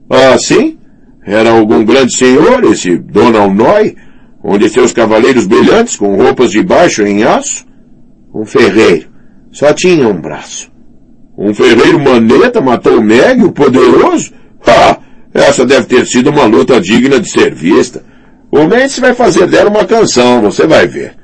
Ah, 0.08 0.38
sim? 0.38 0.78
Era 1.24 1.50
algum 1.50 1.84
grande 1.84 2.16
senhor, 2.16 2.64
esse 2.64 2.96
Donald 2.96 3.54
Noy? 3.54 3.96
Onde 4.42 4.68
seus 4.68 4.92
cavaleiros 4.92 5.46
brilhantes 5.46 5.96
com 5.96 6.16
roupas 6.16 6.50
de 6.50 6.62
baixo 6.62 7.02
em 7.02 7.24
aço? 7.24 7.67
Um 8.34 8.44
ferreiro. 8.44 9.08
Só 9.50 9.72
tinha 9.72 10.08
um 10.08 10.20
braço. 10.20 10.70
Um 11.36 11.54
ferreiro 11.54 12.00
maneta 12.00 12.60
matou 12.60 13.00
Meg, 13.00 13.42
o 13.44 13.52
poderoso? 13.52 14.32
Ah, 14.66 14.98
essa 15.32 15.64
deve 15.64 15.86
ter 15.86 16.06
sido 16.06 16.30
uma 16.30 16.44
luta 16.44 16.80
digna 16.80 17.20
de 17.20 17.30
ser 17.30 17.54
vista. 17.54 18.02
O 18.50 18.64
Mendes 18.64 18.98
vai 18.98 19.14
fazer 19.14 19.46
dela 19.46 19.70
uma 19.70 19.84
canção, 19.84 20.40
você 20.40 20.66
vai 20.66 20.88
ver. 20.88 21.14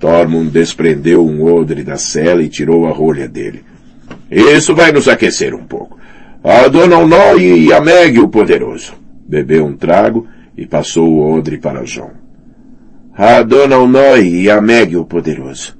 Tormund 0.00 0.50
desprendeu 0.50 1.24
um 1.24 1.44
odre 1.44 1.84
da 1.84 1.96
cela 1.96 2.42
e 2.42 2.48
tirou 2.48 2.86
a 2.86 2.90
rolha 2.90 3.28
dele. 3.28 3.64
Isso 4.30 4.74
vai 4.74 4.90
nos 4.90 5.08
aquecer 5.08 5.54
um 5.54 5.64
pouco. 5.64 5.98
A 6.42 6.66
Dona 6.68 6.98
Onói 6.98 7.66
e 7.66 7.72
a 7.72 7.80
Meg, 7.80 8.18
o 8.18 8.28
poderoso. 8.28 8.94
Bebeu 9.28 9.64
um 9.64 9.76
trago 9.76 10.26
e 10.56 10.66
passou 10.66 11.08
o 11.08 11.36
odre 11.36 11.58
para 11.58 11.84
João. 11.84 12.12
A 13.14 13.42
Dona 13.42 13.78
Onói 13.78 14.28
e 14.28 14.50
a 14.50 14.60
Meg, 14.60 14.96
o 14.96 15.04
poderoso. 15.04 15.77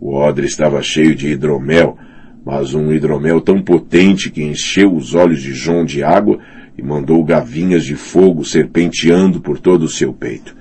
O 0.00 0.14
odre 0.14 0.46
estava 0.46 0.80
cheio 0.82 1.14
de 1.14 1.28
hidromel, 1.28 1.98
mas 2.44 2.72
um 2.72 2.90
hidromel 2.90 3.40
tão 3.40 3.60
potente 3.60 4.30
que 4.30 4.42
encheu 4.42 4.94
os 4.94 5.14
olhos 5.14 5.42
de 5.42 5.52
João 5.52 5.84
de 5.84 6.02
água 6.02 6.38
e 6.78 6.82
mandou 6.82 7.22
gavinhas 7.22 7.84
de 7.84 7.94
fogo 7.94 8.42
serpenteando 8.42 9.40
por 9.40 9.58
todo 9.58 9.82
o 9.82 9.88
seu 9.88 10.12
peito. 10.12 10.56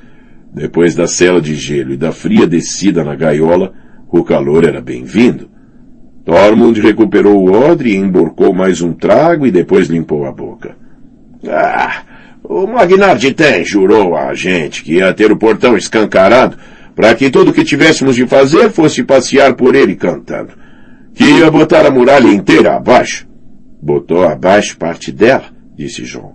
Depois 0.53 0.93
da 0.93 1.07
cela 1.07 1.39
de 1.39 1.55
gelo 1.55 1.93
e 1.93 1.97
da 1.97 2.11
fria 2.11 2.45
descida 2.45 3.01
na 3.03 3.15
gaiola, 3.15 3.73
o 4.11 4.23
calor 4.23 4.65
era 4.65 4.81
bem-vindo. 4.81 5.49
Tormund 6.25 6.81
recuperou 6.81 7.37
o 7.37 7.51
odre 7.51 7.91
e 7.91 7.95
emborcou 7.95 8.53
mais 8.53 8.81
um 8.81 8.91
trago 8.91 9.47
e 9.47 9.51
depois 9.51 9.87
limpou 9.87 10.25
a 10.25 10.31
boca. 10.31 10.75
Ah, 11.47 12.03
o 12.43 12.67
Magnar 12.67 13.17
de 13.17 13.33
Ten 13.33 13.63
jurou 13.63 14.17
a 14.17 14.33
gente 14.33 14.83
que 14.83 14.95
ia 14.95 15.13
ter 15.13 15.31
o 15.31 15.37
portão 15.37 15.77
escancarado 15.77 16.57
para 16.99 17.15
que 17.15 17.29
tudo 17.29 17.51
o 17.51 17.53
que 17.53 17.63
tivéssemos 17.63 18.13
de 18.13 18.27
fazer 18.27 18.71
fosse 18.71 19.05
passear 19.05 19.53
por 19.53 19.73
ele 19.73 19.95
cantando. 19.95 20.51
Que 21.13 21.23
ia 21.23 21.49
botar 21.49 21.85
a 21.85 21.89
muralha 21.89 22.27
inteira 22.27 22.75
abaixo. 22.75 23.25
Botou 23.81 24.25
abaixo 24.25 24.77
parte 24.77 25.09
dela, 25.09 25.45
disse 25.77 26.03
João. 26.03 26.33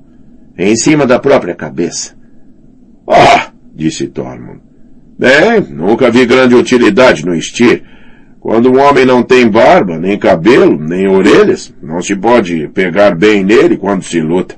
Em 0.56 0.75
cima 0.75 1.06
da 1.06 1.18
própria 1.18 1.54
cabeça. 1.54 2.16
Ah! 3.06 3.52
disse 3.75 4.06
Tormund. 4.06 4.62
Bem, 5.18 5.61
nunca 5.68 6.11
vi 6.11 6.25
grande 6.25 6.54
utilidade 6.54 7.26
no 7.26 7.35
estir. 7.35 7.85
Quando 8.40 8.73
um 8.73 8.80
homem 8.80 9.04
não 9.04 9.23
tem 9.23 9.47
barba, 9.47 9.99
nem 9.99 10.18
cabelo, 10.18 10.80
nem 10.80 11.06
orelhas, 11.06 11.75
não 11.83 12.00
se 12.00 12.16
pode 12.16 12.68
pegar 12.68 13.14
bem 13.14 13.44
nele 13.44 13.76
quando 13.76 14.02
se 14.02 14.18
luta. 14.18 14.56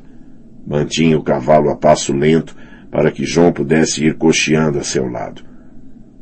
Mantinha 0.65 1.19
o 1.19 1.25
cavalo 1.25 1.69
a 1.69 1.75
passo 1.75 2.13
lento 2.13 2.55
para 2.93 3.11
que 3.11 3.25
João 3.25 3.51
pudesse 3.51 4.05
ir 4.05 4.15
cocheando 4.15 4.79
a 4.79 4.85
seu 4.85 5.09
lado. 5.09 5.56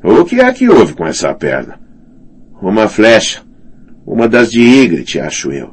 O 0.06 0.22
que 0.22 0.38
é 0.38 0.52
que 0.52 0.68
houve 0.68 0.92
com 0.92 1.06
essa 1.06 1.32
perna? 1.32 1.80
Uma 2.60 2.86
flecha. 2.86 3.40
Uma 4.06 4.28
das 4.28 4.50
de 4.50 4.60
Ygritte, 4.60 5.18
acho 5.18 5.50
eu. 5.50 5.72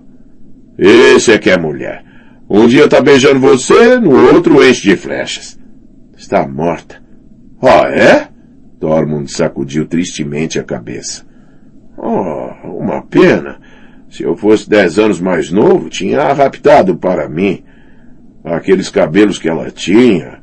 Esse 0.78 1.34
é 1.34 1.38
que 1.38 1.50
é 1.50 1.58
mulher. 1.58 2.06
Um 2.50 2.66
dia 2.66 2.88
tá 2.88 3.02
beijando 3.02 3.42
você, 3.42 4.00
no 4.00 4.34
outro 4.34 4.66
enche 4.66 4.84
de 4.84 4.96
flechas. 4.96 5.60
Está 6.16 6.48
morta. 6.48 7.04
Ah, 7.62 7.90
é? 7.90 8.30
Tormund 8.80 9.30
sacudiu 9.30 9.86
tristemente 9.86 10.58
a 10.58 10.64
cabeça. 10.64 11.26
Oh, 11.98 12.78
uma 12.80 13.02
pena. 13.02 13.60
Se 14.10 14.24
eu 14.24 14.38
fosse 14.38 14.70
dez 14.70 14.98
anos 14.98 15.20
mais 15.20 15.52
novo, 15.52 15.90
tinha 15.90 16.32
raptado 16.32 16.96
para 16.96 17.28
mim. 17.28 17.66
Aqueles 18.46 18.90
cabelos 18.90 19.38
que 19.38 19.50
ela 19.50 19.70
tinha. 19.70 20.41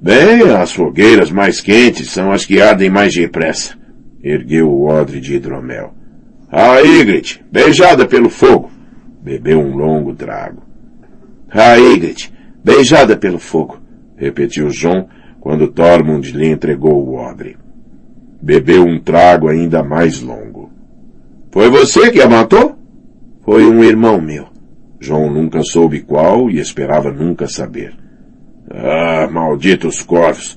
Bem, 0.00 0.42
as 0.52 0.72
fogueiras 0.72 1.30
mais 1.30 1.60
quentes 1.60 2.10
são 2.10 2.30
as 2.30 2.46
que 2.46 2.60
ardem 2.60 2.88
mais 2.88 3.12
depressa. 3.12 3.74
Ergueu 4.22 4.70
o 4.70 4.86
odre 4.86 5.20
de 5.20 5.34
hidromel. 5.34 5.92
Ah, 6.50 6.80
Ygritte, 6.80 7.44
beijada 7.50 8.06
pelo 8.06 8.30
fogo. 8.30 8.70
Bebeu 9.20 9.60
um 9.60 9.76
longo 9.76 10.14
trago. 10.14 10.62
Ah, 11.50 11.76
Ygritte, 11.76 12.32
beijada 12.62 13.16
pelo 13.16 13.40
fogo, 13.40 13.80
repetiu 14.16 14.70
João 14.70 15.08
quando 15.40 15.68
Tormund 15.68 16.30
lhe 16.30 16.46
entregou 16.46 17.04
o 17.04 17.16
odre. 17.16 17.56
Bebeu 18.40 18.84
um 18.84 19.00
trago 19.00 19.48
ainda 19.48 19.82
mais 19.82 20.20
longo. 20.20 20.70
Foi 21.50 21.68
você 21.68 22.10
que 22.12 22.20
a 22.20 22.28
matou? 22.28 22.76
Foi 23.42 23.66
um 23.66 23.82
irmão 23.82 24.20
meu. 24.20 24.46
João 25.00 25.28
nunca 25.28 25.62
soube 25.62 26.02
qual 26.02 26.48
e 26.48 26.60
esperava 26.60 27.10
nunca 27.10 27.48
saber. 27.48 27.94
Ah, 28.80 29.28
malditos 29.28 30.02
corvos! 30.02 30.56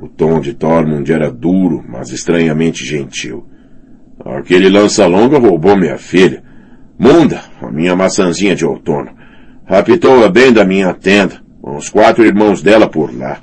O 0.00 0.06
tom 0.06 0.40
de 0.40 0.54
Tormund 0.54 1.10
era 1.10 1.32
duro, 1.32 1.84
mas 1.88 2.10
estranhamente 2.10 2.84
gentil. 2.84 3.44
Aquele 4.24 4.68
lança-longa 4.68 5.38
roubou 5.38 5.76
minha 5.76 5.98
filha. 5.98 6.42
Munda, 6.98 7.42
a 7.60 7.70
minha 7.70 7.96
maçãzinha 7.96 8.54
de 8.54 8.64
outono. 8.64 9.10
Raptou-a 9.64 10.28
bem 10.28 10.52
da 10.52 10.64
minha 10.64 10.94
tenda, 10.94 11.42
com 11.60 11.76
os 11.76 11.88
quatro 11.88 12.24
irmãos 12.24 12.62
dela 12.62 12.88
por 12.88 13.12
lá. 13.16 13.40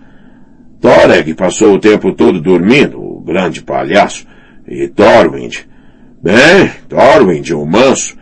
Thoreg 0.79 1.33
passou 1.33 1.73
o 1.73 1.79
tempo 1.79 2.13
todo 2.13 2.39
dormindo, 2.39 3.01
o 3.01 3.21
grande 3.21 3.61
palhaço, 3.61 4.25
e 4.67 4.87
Thorwind. 4.87 5.65
Bem, 6.21 6.71
Thorwind, 6.87 7.51
o 7.51 7.65
manso. 7.65 8.15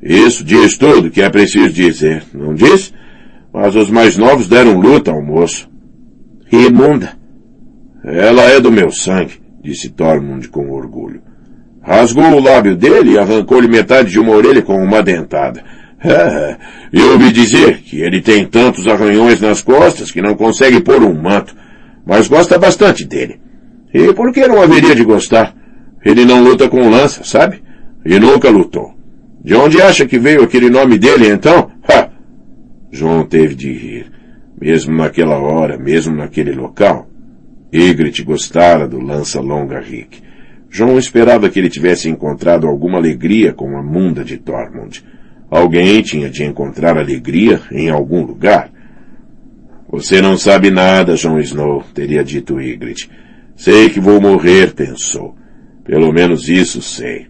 Isso 0.00 0.44
diz 0.44 0.78
tudo 0.78 1.10
que 1.10 1.22
é 1.22 1.28
preciso 1.28 1.72
dizer, 1.72 2.22
não 2.32 2.54
diz? 2.54 2.92
Mas 3.60 3.74
os 3.74 3.90
mais 3.90 4.16
novos 4.16 4.46
deram 4.46 4.78
luta 4.78 5.10
ao 5.10 5.20
moço. 5.20 5.68
Imunda. 6.52 7.18
Ela 8.04 8.42
é 8.44 8.60
do 8.60 8.70
meu 8.70 8.92
sangue, 8.92 9.42
disse 9.60 9.88
Thormund 9.88 10.48
com 10.48 10.70
orgulho. 10.70 11.20
Rasgou 11.82 12.34
o 12.34 12.40
lábio 12.40 12.76
dele 12.76 13.14
e 13.14 13.18
arrancou-lhe 13.18 13.66
metade 13.66 14.12
de 14.12 14.20
uma 14.20 14.30
orelha 14.32 14.62
com 14.62 14.80
uma 14.80 15.02
dentada. 15.02 15.62
É, 16.00 16.56
e 16.92 17.02
ouvi 17.02 17.32
dizer 17.32 17.78
que 17.78 18.00
ele 18.00 18.20
tem 18.20 18.46
tantos 18.46 18.86
arranhões 18.86 19.40
nas 19.40 19.60
costas 19.60 20.12
que 20.12 20.22
não 20.22 20.36
consegue 20.36 20.80
pôr 20.80 21.02
um 21.02 21.12
manto, 21.12 21.56
mas 22.06 22.28
gosta 22.28 22.56
bastante 22.56 23.04
dele. 23.04 23.40
E 23.92 24.12
por 24.12 24.32
que 24.32 24.46
não 24.46 24.62
haveria 24.62 24.94
de 24.94 25.02
gostar? 25.02 25.52
Ele 26.04 26.24
não 26.24 26.44
luta 26.44 26.68
com 26.68 26.88
lança, 26.88 27.24
sabe? 27.24 27.64
E 28.06 28.16
nunca 28.20 28.48
lutou. 28.48 28.94
De 29.42 29.56
onde 29.56 29.82
acha 29.82 30.06
que 30.06 30.20
veio 30.20 30.44
aquele 30.44 30.70
nome 30.70 30.98
dele, 30.98 31.32
então? 31.32 31.68
Ha! 31.90 32.07
João 32.90 33.24
teve 33.24 33.54
de 33.54 33.72
rir. 33.72 34.10
Mesmo 34.60 34.94
naquela 34.94 35.38
hora, 35.38 35.78
mesmo 35.78 36.14
naquele 36.14 36.52
local. 36.52 37.08
Ygritte 37.72 38.22
gostara 38.22 38.88
do 38.88 38.98
lança-longa 38.98 39.78
Rick. 39.78 40.22
João 40.70 40.98
esperava 40.98 41.48
que 41.48 41.58
ele 41.58 41.68
tivesse 41.68 42.08
encontrado 42.08 42.66
alguma 42.66 42.98
alegria 42.98 43.52
com 43.52 43.76
a 43.76 43.82
munda 43.82 44.24
de 44.24 44.36
Tormund. 44.38 45.04
Alguém 45.50 46.02
tinha 46.02 46.28
de 46.28 46.44
encontrar 46.44 46.98
alegria 46.98 47.60
em 47.72 47.88
algum 47.88 48.22
lugar. 48.22 48.70
Você 49.90 50.20
não 50.20 50.36
sabe 50.36 50.70
nada, 50.70 51.16
Jon 51.16 51.38
Snow, 51.40 51.82
teria 51.94 52.22
dito 52.22 52.60
Ygritte. 52.60 53.10
Sei 53.56 53.88
que 53.88 53.98
vou 53.98 54.20
morrer, 54.20 54.74
pensou. 54.74 55.34
Pelo 55.84 56.12
menos 56.12 56.48
isso 56.48 56.82
sei. 56.82 57.26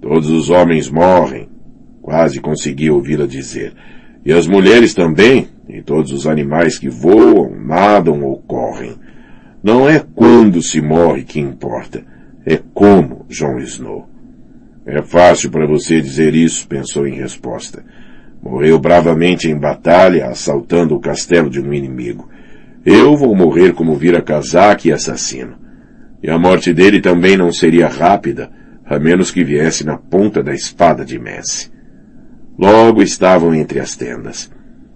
Todos 0.00 0.28
os 0.28 0.50
homens 0.50 0.90
morrem. 0.90 1.48
Quase 2.02 2.40
consegui 2.40 2.90
ouvi-la 2.90 3.26
dizer. 3.26 3.72
E 4.26 4.32
as 4.32 4.48
mulheres 4.48 4.92
também, 4.92 5.46
e 5.68 5.80
todos 5.80 6.10
os 6.10 6.26
animais 6.26 6.80
que 6.80 6.88
voam, 6.88 7.48
nadam 7.64 8.24
ou 8.24 8.38
correm. 8.38 8.96
Não 9.62 9.88
é 9.88 10.04
quando 10.16 10.60
se 10.60 10.80
morre 10.80 11.22
que 11.22 11.38
importa, 11.38 12.02
é 12.44 12.58
como, 12.74 13.24
Jon 13.28 13.60
Snow. 13.60 14.08
É 14.84 15.00
fácil 15.00 15.48
para 15.48 15.64
você 15.64 16.00
dizer 16.00 16.34
isso, 16.34 16.66
pensou 16.66 17.06
em 17.06 17.14
resposta. 17.14 17.84
Morreu 18.42 18.80
bravamente 18.80 19.48
em 19.48 19.56
batalha, 19.56 20.26
assaltando 20.26 20.96
o 20.96 21.00
castelo 21.00 21.48
de 21.48 21.60
um 21.60 21.72
inimigo. 21.72 22.28
Eu 22.84 23.16
vou 23.16 23.32
morrer 23.32 23.74
como 23.74 23.94
vira-casaca 23.94 24.88
e 24.88 24.92
assassino. 24.92 25.54
E 26.20 26.28
a 26.28 26.36
morte 26.36 26.72
dele 26.72 27.00
também 27.00 27.36
não 27.36 27.52
seria 27.52 27.86
rápida, 27.86 28.50
a 28.84 28.98
menos 28.98 29.30
que 29.30 29.44
viesse 29.44 29.86
na 29.86 29.96
ponta 29.96 30.42
da 30.42 30.52
espada 30.52 31.04
de 31.04 31.16
Messi. 31.16 31.75
Logo 32.58 33.02
estavam 33.02 33.54
entre 33.54 33.78
as 33.80 33.94
tendas. 33.94 34.50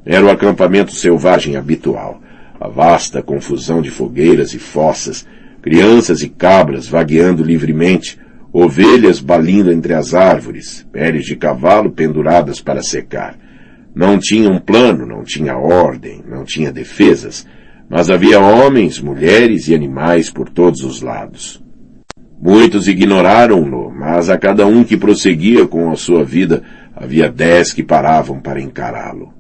Era 0.05 0.25
o 0.25 0.31
acampamento 0.31 0.93
selvagem 0.93 1.57
habitual, 1.57 2.21
a 2.59 2.69
vasta 2.69 3.23
confusão 3.23 3.83
de 3.83 3.91
fogueiras 3.91 4.55
e 4.55 4.59
fossas, 4.59 5.27
crianças 5.61 6.23
e 6.23 6.29
cabras 6.29 6.89
vagueando 6.89 7.45
livremente, 7.45 8.19
ovelhas 8.53 9.21
balindo 9.21 9.71
entre 9.71 9.93
as 9.93 10.15
árvores, 10.15 10.87
peles 10.91 11.25
de 11.25 11.37
cavalo 11.37 11.91
penduradas 11.91 12.61
para 12.61 12.83
secar. 12.83 13.39
Não 13.95 14.19
tinha 14.19 14.49
um 14.49 14.59
plano, 14.59 15.05
não 15.05 15.23
tinha 15.23 15.57
ordem, 15.57 16.23
não 16.27 16.45
tinha 16.45 16.73
defesas, 16.73 17.47
mas 17.89 18.09
havia 18.09 18.41
homens, 18.41 19.01
mulheres 19.01 19.69
e 19.69 19.75
animais 19.75 20.31
por 20.31 20.49
todos 20.49 20.83
os 20.83 21.03
lados. 21.03 21.63
Muitos 22.41 22.89
ignoraram-no, 22.89 23.91
mas 23.91 24.31
a 24.31 24.39
cada 24.39 24.67
um 24.67 24.83
que 24.83 24.97
prosseguia 24.97 25.67
com 25.67 25.91
a 25.91 25.97
sua 25.97 26.25
vida, 26.25 26.63
havia 27.01 27.31
dez 27.31 27.73
que 27.73 27.83
paravam 27.83 28.39
para 28.39 28.61
encará-lo. 28.61 29.33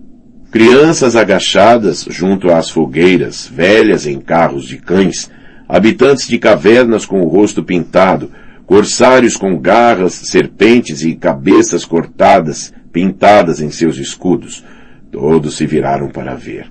Crianças 0.50 1.14
agachadas 1.14 2.06
junto 2.08 2.50
às 2.50 2.70
fogueiras, 2.70 3.46
velhas 3.46 4.06
em 4.06 4.18
carros 4.18 4.64
de 4.64 4.78
cães, 4.78 5.30
habitantes 5.68 6.26
de 6.26 6.38
cavernas 6.38 7.04
com 7.04 7.20
o 7.20 7.28
rosto 7.28 7.62
pintado, 7.62 8.32
corsários 8.64 9.36
com 9.36 9.58
garras, 9.58 10.14
serpentes 10.14 11.02
e 11.02 11.14
cabeças 11.14 11.84
cortadas, 11.84 12.72
pintadas 12.90 13.60
em 13.60 13.70
seus 13.70 13.98
escudos. 13.98 14.64
Todos 15.12 15.56
se 15.56 15.66
viraram 15.66 16.08
para 16.08 16.34
ver. 16.34 16.66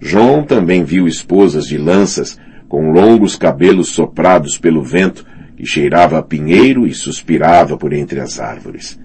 João 0.00 0.44
também 0.44 0.84
viu 0.84 1.08
esposas 1.08 1.66
de 1.66 1.76
lanças, 1.76 2.38
com 2.68 2.92
longos 2.92 3.34
cabelos 3.34 3.88
soprados 3.88 4.56
pelo 4.56 4.84
vento, 4.84 5.26
que 5.56 5.66
cheirava 5.66 6.18
a 6.18 6.22
pinheiro 6.22 6.86
e 6.86 6.94
suspirava 6.94 7.76
por 7.76 7.92
entre 7.92 8.20
as 8.20 8.38
árvores. 8.38 8.98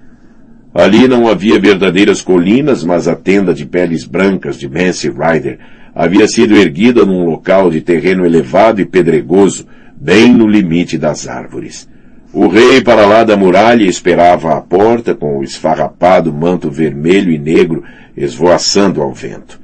Ali 0.74 1.08
não 1.08 1.28
havia 1.28 1.60
verdadeiras 1.60 2.22
colinas, 2.22 2.84
mas 2.84 3.08
a 3.08 3.16
tenda 3.16 3.54
de 3.54 3.66
peles 3.66 4.06
brancas 4.06 4.58
de 4.58 4.68
Mance 4.68 5.08
Rider 5.08 5.60
havia 5.94 6.28
sido 6.28 6.56
erguida 6.56 7.06
num 7.06 7.26
local 7.26 7.70
de 7.70 7.80
terreno 7.80 8.26
elevado 8.26 8.82
e 8.82 8.86
pedregoso, 8.86 9.68
bem 9.96 10.34
no 10.34 10.48
limite 10.48 10.98
das 10.98 11.28
árvores. 11.28 11.88
O 12.34 12.48
rei 12.48 12.82
para 12.82 13.06
lá 13.06 13.24
da 13.24 13.38
muralha 13.38 13.86
esperava 13.86 14.58
à 14.58 14.62
porta 14.62 15.14
com 15.14 15.38
o 15.38 15.44
esfarrapado 15.44 16.34
manto 16.34 16.72
vermelho 16.72 17.32
e 17.32 17.38
negro 17.38 17.84
esvoaçando 18.18 19.04
ao 19.04 19.14
vento. 19.14 19.62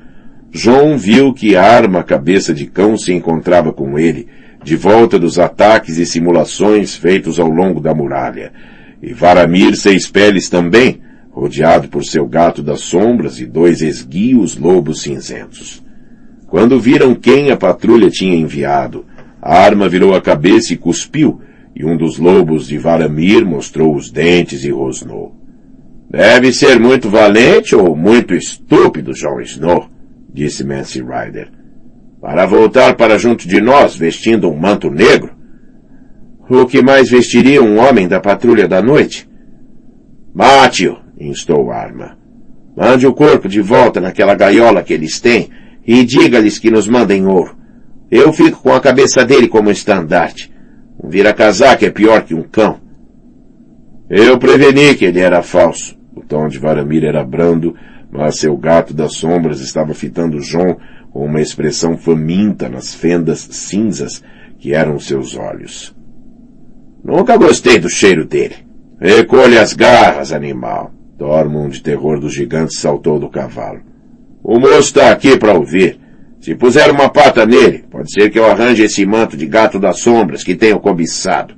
João 0.52 0.96
viu 0.96 1.34
que 1.34 1.56
a 1.56 1.64
arma 1.64 2.04
cabeça 2.04 2.54
de 2.54 2.68
cão 2.68 2.96
se 2.96 3.12
encontrava 3.12 3.74
com 3.74 3.98
ele, 3.98 4.28
de 4.64 4.76
volta 4.76 5.18
dos 5.18 5.40
ataques 5.40 5.98
e 5.98 6.06
simulações 6.06 6.96
feitos 6.96 7.40
ao 7.40 7.48
longo 7.48 7.80
da 7.80 7.94
muralha. 7.94 8.52
E 9.02 9.14
Varamir 9.14 9.76
seis 9.76 10.10
peles 10.10 10.50
também, 10.50 11.02
rodeado 11.32 11.88
por 11.88 12.04
seu 12.04 12.28
gato 12.28 12.62
das 12.62 12.82
sombras 12.82 13.40
e 13.40 13.46
dois 13.46 13.82
esguios 13.82 14.58
lobos 14.58 15.02
cinzentos. 15.02 15.82
Quando 16.48 16.80
viram 16.80 17.14
quem 17.16 17.52
a 17.52 17.58
patrulha 17.58 18.10
tinha 18.10 18.36
enviado, 18.36 19.06
a 19.42 19.58
arma 19.58 19.88
virou 19.88 20.14
a 20.16 20.22
cabeça 20.22 20.74
e 20.74 20.78
cuspiu, 20.78 21.40
e 21.76 21.86
um 21.86 21.96
dos 21.96 22.18
lobos 22.18 22.68
de 22.68 22.78
Varamir 22.78 23.46
mostrou 23.46 23.96
os 23.96 24.12
dentes 24.12 24.66
e 24.66 24.70
rosnou. 24.70 25.36
Deve 26.10 26.52
ser 26.52 26.80
muito 26.80 27.10
valente 27.10 27.76
ou 27.76 27.96
muito 27.96 28.34
estúpido, 28.34 29.14
Jon 29.14 29.40
Snow, 29.42 29.88
disse 30.34 30.64
Mance 30.64 31.00
Rider. 31.00 31.52
Para 32.20 32.46
voltar 32.46 32.96
para 32.96 33.18
junto 33.18 33.48
de 33.48 33.62
nós 33.62 33.96
vestindo 33.96 34.50
um 34.50 34.58
manto 34.58 34.90
negro? 34.90 35.39
O 36.50 36.66
que 36.66 36.82
mais 36.82 37.12
vestiria 37.12 37.62
um 37.62 37.78
homem 37.78 38.08
da 38.08 38.20
patrulha 38.20 38.68
da 38.68 38.82
noite? 38.82 39.30
Mate-o, 40.34 40.98
instou 41.20 41.72
Arma. 41.72 42.18
Mande 42.76 43.06
o 43.06 43.14
corpo 43.14 43.48
de 43.48 43.62
volta 43.62 44.02
naquela 44.02 44.34
gaiola 44.34 44.82
que 44.82 44.92
eles 44.92 45.20
têm 45.20 45.52
e 45.86 46.04
diga-lhes 46.04 46.58
que 46.58 46.72
nos 46.72 46.88
mandem 46.88 47.28
ouro. 47.28 47.56
Eu 48.10 48.34
fico 48.34 48.64
com 48.64 48.74
a 48.74 48.82
cabeça 48.82 49.24
dele 49.24 49.48
como 49.48 49.70
estandarte. 49.70 50.52
Um 51.04 51.08
vira-casaca 51.08 51.86
é 51.86 51.92
pior 51.92 52.24
que 52.24 52.34
um 52.34 52.42
cão. 52.42 52.80
Eu 54.10 54.40
preveni 54.40 54.96
que 54.96 55.06
ele 55.06 55.20
era 55.20 55.44
falso. 55.44 55.96
O 56.16 56.22
tom 56.22 56.48
de 56.48 56.58
Varamir 56.58 57.04
era 57.04 57.24
brando, 57.24 57.76
mas 58.12 58.40
seu 58.40 58.58
gato 58.58 58.92
das 58.92 59.14
sombras 59.14 59.62
estava 59.62 59.94
fitando 59.94 60.42
João 60.42 60.78
com 61.12 61.26
uma 61.26 61.42
expressão 61.42 61.96
faminta 61.96 62.68
nas 62.68 62.92
fendas 62.92 63.48
cinzas 63.52 64.24
que 64.58 64.74
eram 64.74 64.98
seus 65.00 65.38
olhos. 65.38 65.99
Nunca 67.04 67.38
gostei 67.38 67.80
do 67.80 67.90
cheiro 67.90 68.26
dele. 68.26 68.56
Recolha 69.00 69.62
as 69.62 69.74
garras, 69.74 70.32
animal. 70.34 70.92
Tormund, 71.18 71.74
de 71.74 71.84
terror 71.84 72.20
dos 72.20 72.34
gigantes, 72.34 72.80
saltou 72.80 73.20
do 73.20 73.30
cavalo. 73.30 73.82
O 74.44 74.60
moço 74.60 74.80
está 74.80 75.12
aqui 75.12 75.38
para 75.38 75.54
ouvir. 75.54 76.00
Se 76.42 76.56
puser 76.56 76.90
uma 76.90 77.10
pata 77.10 77.46
nele, 77.46 77.84
pode 77.92 78.12
ser 78.12 78.30
que 78.30 78.40
eu 78.40 78.46
arranje 78.46 78.84
esse 78.84 79.06
manto 79.06 79.36
de 79.36 79.46
gato 79.46 79.78
das 79.78 80.00
sombras 80.00 80.44
que 80.44 80.56
tenho 80.56 80.80
cobiçado. 80.80 81.54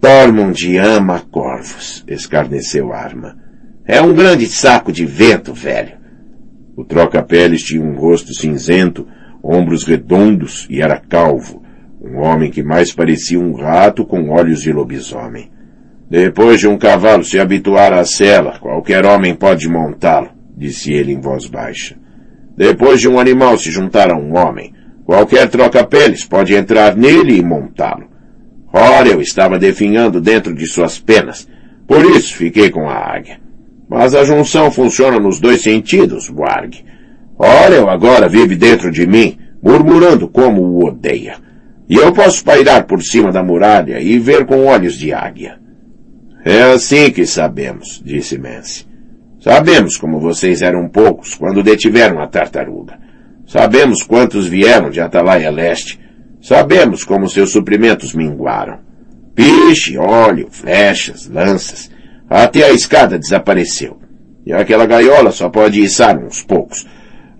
Tormund 0.00 0.76
ama 0.78 1.22
corvos, 1.30 2.04
escarneceu 2.06 2.92
Arma. 2.92 3.36
É 3.84 4.00
um 4.02 4.12
grande 4.12 4.46
saco 4.46 4.92
de 4.92 5.06
vento, 5.06 5.54
velho. 5.54 5.96
O 6.76 6.84
troca-peles 6.84 7.62
tinha 7.62 7.82
um 7.82 7.96
rosto 7.96 8.34
cinzento, 8.34 9.06
ombros 9.42 9.84
redondos 9.84 10.66
e 10.68 10.80
era 10.80 11.00
calvo. 11.00 11.62
Um 12.00 12.18
homem 12.18 12.50
que 12.50 12.62
mais 12.62 12.92
parecia 12.92 13.40
um 13.40 13.54
rato 13.54 14.06
com 14.06 14.30
olhos 14.30 14.62
de 14.62 14.72
lobisomem. 14.72 15.50
Depois 16.08 16.60
de 16.60 16.68
um 16.68 16.78
cavalo 16.78 17.24
se 17.24 17.38
habituar 17.40 17.92
à 17.92 18.04
sela, 18.04 18.58
qualquer 18.60 19.04
homem 19.04 19.34
pode 19.34 19.68
montá-lo, 19.68 20.30
disse 20.56 20.92
ele 20.92 21.12
em 21.12 21.20
voz 21.20 21.46
baixa. 21.46 21.96
Depois 22.56 23.00
de 23.00 23.08
um 23.08 23.18
animal 23.18 23.58
se 23.58 23.70
juntar 23.70 24.10
a 24.10 24.16
um 24.16 24.36
homem, 24.36 24.72
qualquer 25.04 25.48
troca-peles 25.48 26.24
pode 26.24 26.54
entrar 26.54 26.96
nele 26.96 27.36
e 27.36 27.42
montá-lo. 27.42 28.06
Ora, 28.72 29.08
eu 29.08 29.20
estava 29.20 29.58
definhando 29.58 30.20
dentro 30.20 30.54
de 30.54 30.66
suas 30.66 30.98
penas, 30.98 31.48
por 31.86 32.04
isso 32.04 32.36
fiquei 32.36 32.70
com 32.70 32.88
a 32.88 32.94
águia. 32.94 33.40
Mas 33.88 34.14
a 34.14 34.24
junção 34.24 34.70
funciona 34.70 35.18
nos 35.18 35.40
dois 35.40 35.62
sentidos, 35.62 36.30
Warg. 36.30 36.84
Ora, 37.38 37.74
eu 37.74 37.88
agora 37.88 38.28
vive 38.28 38.54
dentro 38.54 38.90
de 38.90 39.06
mim, 39.06 39.38
murmurando 39.62 40.28
como 40.28 40.62
o 40.62 40.86
odeia. 40.86 41.47
E 41.88 41.96
eu 41.96 42.12
posso 42.12 42.44
pairar 42.44 42.84
por 42.84 43.02
cima 43.02 43.32
da 43.32 43.42
muralha 43.42 44.00
e 44.00 44.18
ver 44.18 44.44
com 44.44 44.66
olhos 44.66 44.94
de 44.94 45.12
águia. 45.12 45.58
É 46.44 46.72
assim 46.72 47.10
que 47.10 47.26
sabemos, 47.26 48.02
disse 48.04 48.36
Mance. 48.38 48.86
Sabemos 49.40 49.96
como 49.96 50.20
vocês 50.20 50.62
eram 50.62 50.88
poucos 50.88 51.34
quando 51.34 51.62
detiveram 51.62 52.20
a 52.20 52.26
tartaruga. 52.26 52.98
Sabemos 53.46 54.02
quantos 54.02 54.46
vieram 54.46 54.90
de 54.90 55.00
Atalaia 55.00 55.50
Leste. 55.50 55.98
Sabemos 56.42 57.04
como 57.04 57.28
seus 57.28 57.50
suprimentos 57.50 58.12
minguaram. 58.12 58.80
Piche, 59.34 59.96
óleo, 59.96 60.48
flechas, 60.50 61.28
lanças. 61.28 61.90
Até 62.28 62.64
a 62.64 62.72
escada 62.72 63.18
desapareceu. 63.18 63.98
E 64.44 64.52
aquela 64.52 64.84
gaiola 64.84 65.30
só 65.30 65.48
pode 65.48 65.80
içar 65.80 66.18
uns 66.18 66.42
poucos. 66.42 66.86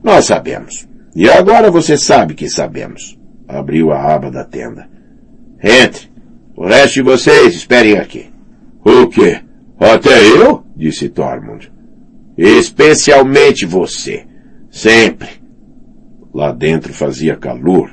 Nós 0.02 0.24
sabemos. 0.24 0.88
E 1.14 1.28
agora 1.28 1.70
você 1.70 1.98
sabe 1.98 2.34
que 2.34 2.48
sabemos. 2.48 3.17
Abriu 3.48 3.90
a 3.90 4.14
aba 4.14 4.30
da 4.30 4.44
tenda. 4.44 4.88
Entre. 5.62 6.08
O 6.54 6.66
resto 6.66 6.94
de 6.94 7.02
vocês 7.02 7.54
esperem 7.54 7.96
aqui. 7.96 8.30
O 8.84 9.06
quê? 9.06 9.40
Até 9.80 10.26
eu? 10.28 10.62
Disse 10.76 11.08
Tormund. 11.08 11.72
Especialmente 12.36 13.64
você. 13.64 14.26
Sempre. 14.70 15.28
Lá 16.32 16.52
dentro 16.52 16.92
fazia 16.92 17.36
calor. 17.36 17.90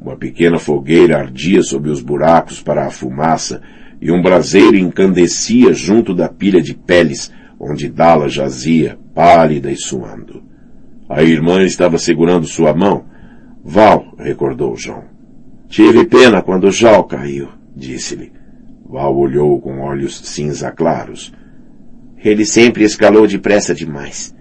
Uma 0.00 0.16
pequena 0.16 0.58
fogueira 0.58 1.18
ardia 1.18 1.62
sob 1.62 1.90
os 1.90 2.00
buracos 2.00 2.62
para 2.62 2.86
a 2.86 2.90
fumaça 2.90 3.60
e 4.00 4.10
um 4.10 4.20
braseiro 4.20 4.76
encandecia 4.76 5.72
junto 5.72 6.14
da 6.14 6.28
pilha 6.28 6.60
de 6.60 6.74
peles 6.74 7.30
onde 7.58 7.88
Dala 7.88 8.28
jazia, 8.28 8.98
pálida 9.14 9.70
e 9.70 9.76
suando. 9.76 10.42
A 11.08 11.22
irmã 11.22 11.62
estava 11.62 11.98
segurando 11.98 12.46
sua 12.46 12.74
mão. 12.74 13.06
Val, 13.66 14.14
recordou 14.18 14.76
João. 14.76 15.04
Tive 15.68 16.04
pena 16.04 16.42
quando 16.42 16.70
Jal 16.70 17.04
caiu, 17.04 17.48
disse-lhe. 17.74 18.30
Val 18.84 19.16
olhou 19.16 19.58
com 19.58 19.80
olhos 19.80 20.20
cinza 20.24 20.70
claros. 20.70 21.32
Ele 22.22 22.44
sempre 22.44 22.84
escalou 22.84 23.26
depressa 23.26 23.74
demais. 23.74 24.34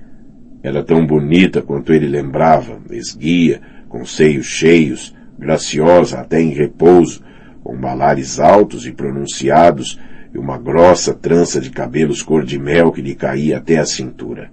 Era 0.62 0.84
tão 0.84 1.08
bonita 1.08 1.62
quanto 1.62 1.94
ele 1.94 2.08
lembrava, 2.08 2.82
esguia, 2.92 3.62
com 3.88 4.06
seios 4.06 4.46
cheios, 4.46 5.16
graciosa 5.40 6.20
até 6.20 6.42
em 6.42 6.50
repouso, 6.50 7.24
com 7.64 7.76
malares 7.78 8.42
altos 8.42 8.86
e 8.86 8.92
pronunciados 8.92 9.98
e 10.34 10.38
uma 10.38 10.58
grossa 10.58 11.14
trança 11.14 11.62
de 11.62 11.70
cabelos 11.70 12.22
cor 12.22 12.44
de 12.44 12.60
mel 12.60 12.92
que 12.92 13.02
lhe 13.02 13.16
caía 13.16 13.58
até 13.58 13.78
a 13.78 13.86
cintura. 13.86 14.52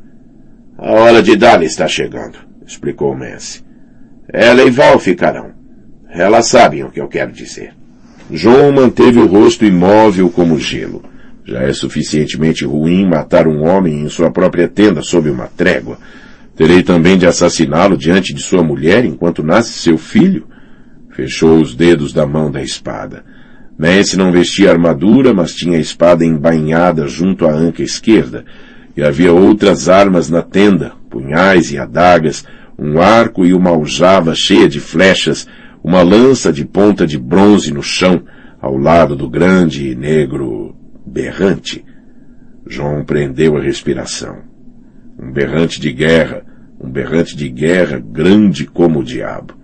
A 0.79 0.93
hora 0.93 1.23
de 1.23 1.37
Dali 1.37 1.67
está 1.67 1.89
chegando, 1.89 2.39
explicou 2.65 3.17
Messi. 3.17 3.70
Ela 4.33 4.62
e 4.62 4.71
Val 4.71 4.99
ficarão. 4.99 5.51
Elas 6.09 6.47
sabem 6.47 6.85
o 6.85 6.90
que 6.90 7.01
eu 7.01 7.09
quero 7.09 7.33
dizer. 7.33 7.73
João 8.31 8.71
manteve 8.71 9.19
o 9.19 9.27
rosto 9.27 9.64
imóvel 9.64 10.31
como 10.31 10.59
gelo. 10.59 11.03
Já 11.45 11.62
é 11.62 11.73
suficientemente 11.73 12.64
ruim 12.64 13.07
matar 13.07 13.49
um 13.49 13.64
homem 13.64 14.03
em 14.03 14.09
sua 14.09 14.31
própria 14.31 14.69
tenda 14.69 15.03
sob 15.03 15.29
uma 15.29 15.47
trégua. 15.47 15.99
Terei 16.57 16.83
também 16.83 17.19
de 17.19 17.27
assassiná-lo 17.27 17.97
diante 17.97 18.33
de 18.33 18.43
sua 18.43 18.62
mulher 18.62 19.05
enquanto 19.05 19.43
nasce 19.43 19.73
seu 19.73 19.99
filho? 19.99 20.47
Fechou 21.11 21.61
os 21.61 21.75
dedos 21.75 22.12
da 22.12 22.27
mão 22.27 22.51
da 22.51 22.62
espada. 22.62 23.25
Messi 23.77 24.16
não 24.16 24.31
vestia 24.31 24.71
armadura, 24.71 25.33
mas 25.33 25.55
tinha 25.55 25.79
a 25.79 25.81
espada 25.81 26.25
embainhada 26.25 27.09
junto 27.09 27.47
à 27.47 27.51
anca 27.51 27.83
esquerda, 27.83 28.45
e 28.95 29.03
havia 29.03 29.33
outras 29.33 29.88
armas 29.88 30.29
na 30.29 30.43
tenda, 30.43 30.93
punhais 31.09 31.73
e 31.73 31.79
adagas, 31.79 32.45
um 32.81 32.99
arco 32.99 33.45
e 33.45 33.53
uma 33.53 33.71
aljava 33.71 34.35
cheia 34.35 34.66
de 34.66 34.81
flechas, 34.81 35.47
uma 35.85 36.01
lança 36.01 36.51
de 36.51 36.64
ponta 36.64 37.07
de 37.07 37.19
bronze 37.19 37.71
no 37.73 37.83
chão, 37.83 38.25
ao 38.59 38.77
lado 38.77 39.14
do 39.14 39.29
grande 39.29 39.90
e 39.90 39.95
negro 39.95 40.75
berrante. 41.07 41.85
João 42.66 43.05
prendeu 43.05 43.57
a 43.57 43.61
respiração. 43.61 44.38
Um 45.19 45.31
berrante 45.31 45.79
de 45.79 45.93
guerra, 45.93 46.43
um 46.81 46.90
berrante 46.90 47.37
de 47.37 47.51
guerra 47.51 47.99
grande 47.99 48.64
como 48.64 49.01
o 49.01 49.05
diabo. 49.05 49.55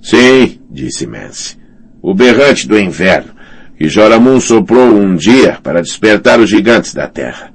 Sim, 0.00 0.60
disse 0.68 1.06
Mance. 1.06 1.56
O 2.02 2.12
berrante 2.12 2.66
do 2.66 2.76
inverno, 2.76 3.32
que 3.78 3.88
Joramun 3.88 4.40
soprou 4.40 4.92
um 4.92 5.14
dia 5.14 5.58
para 5.62 5.80
despertar 5.80 6.40
os 6.40 6.50
gigantes 6.50 6.92
da 6.92 7.06
terra. 7.06 7.51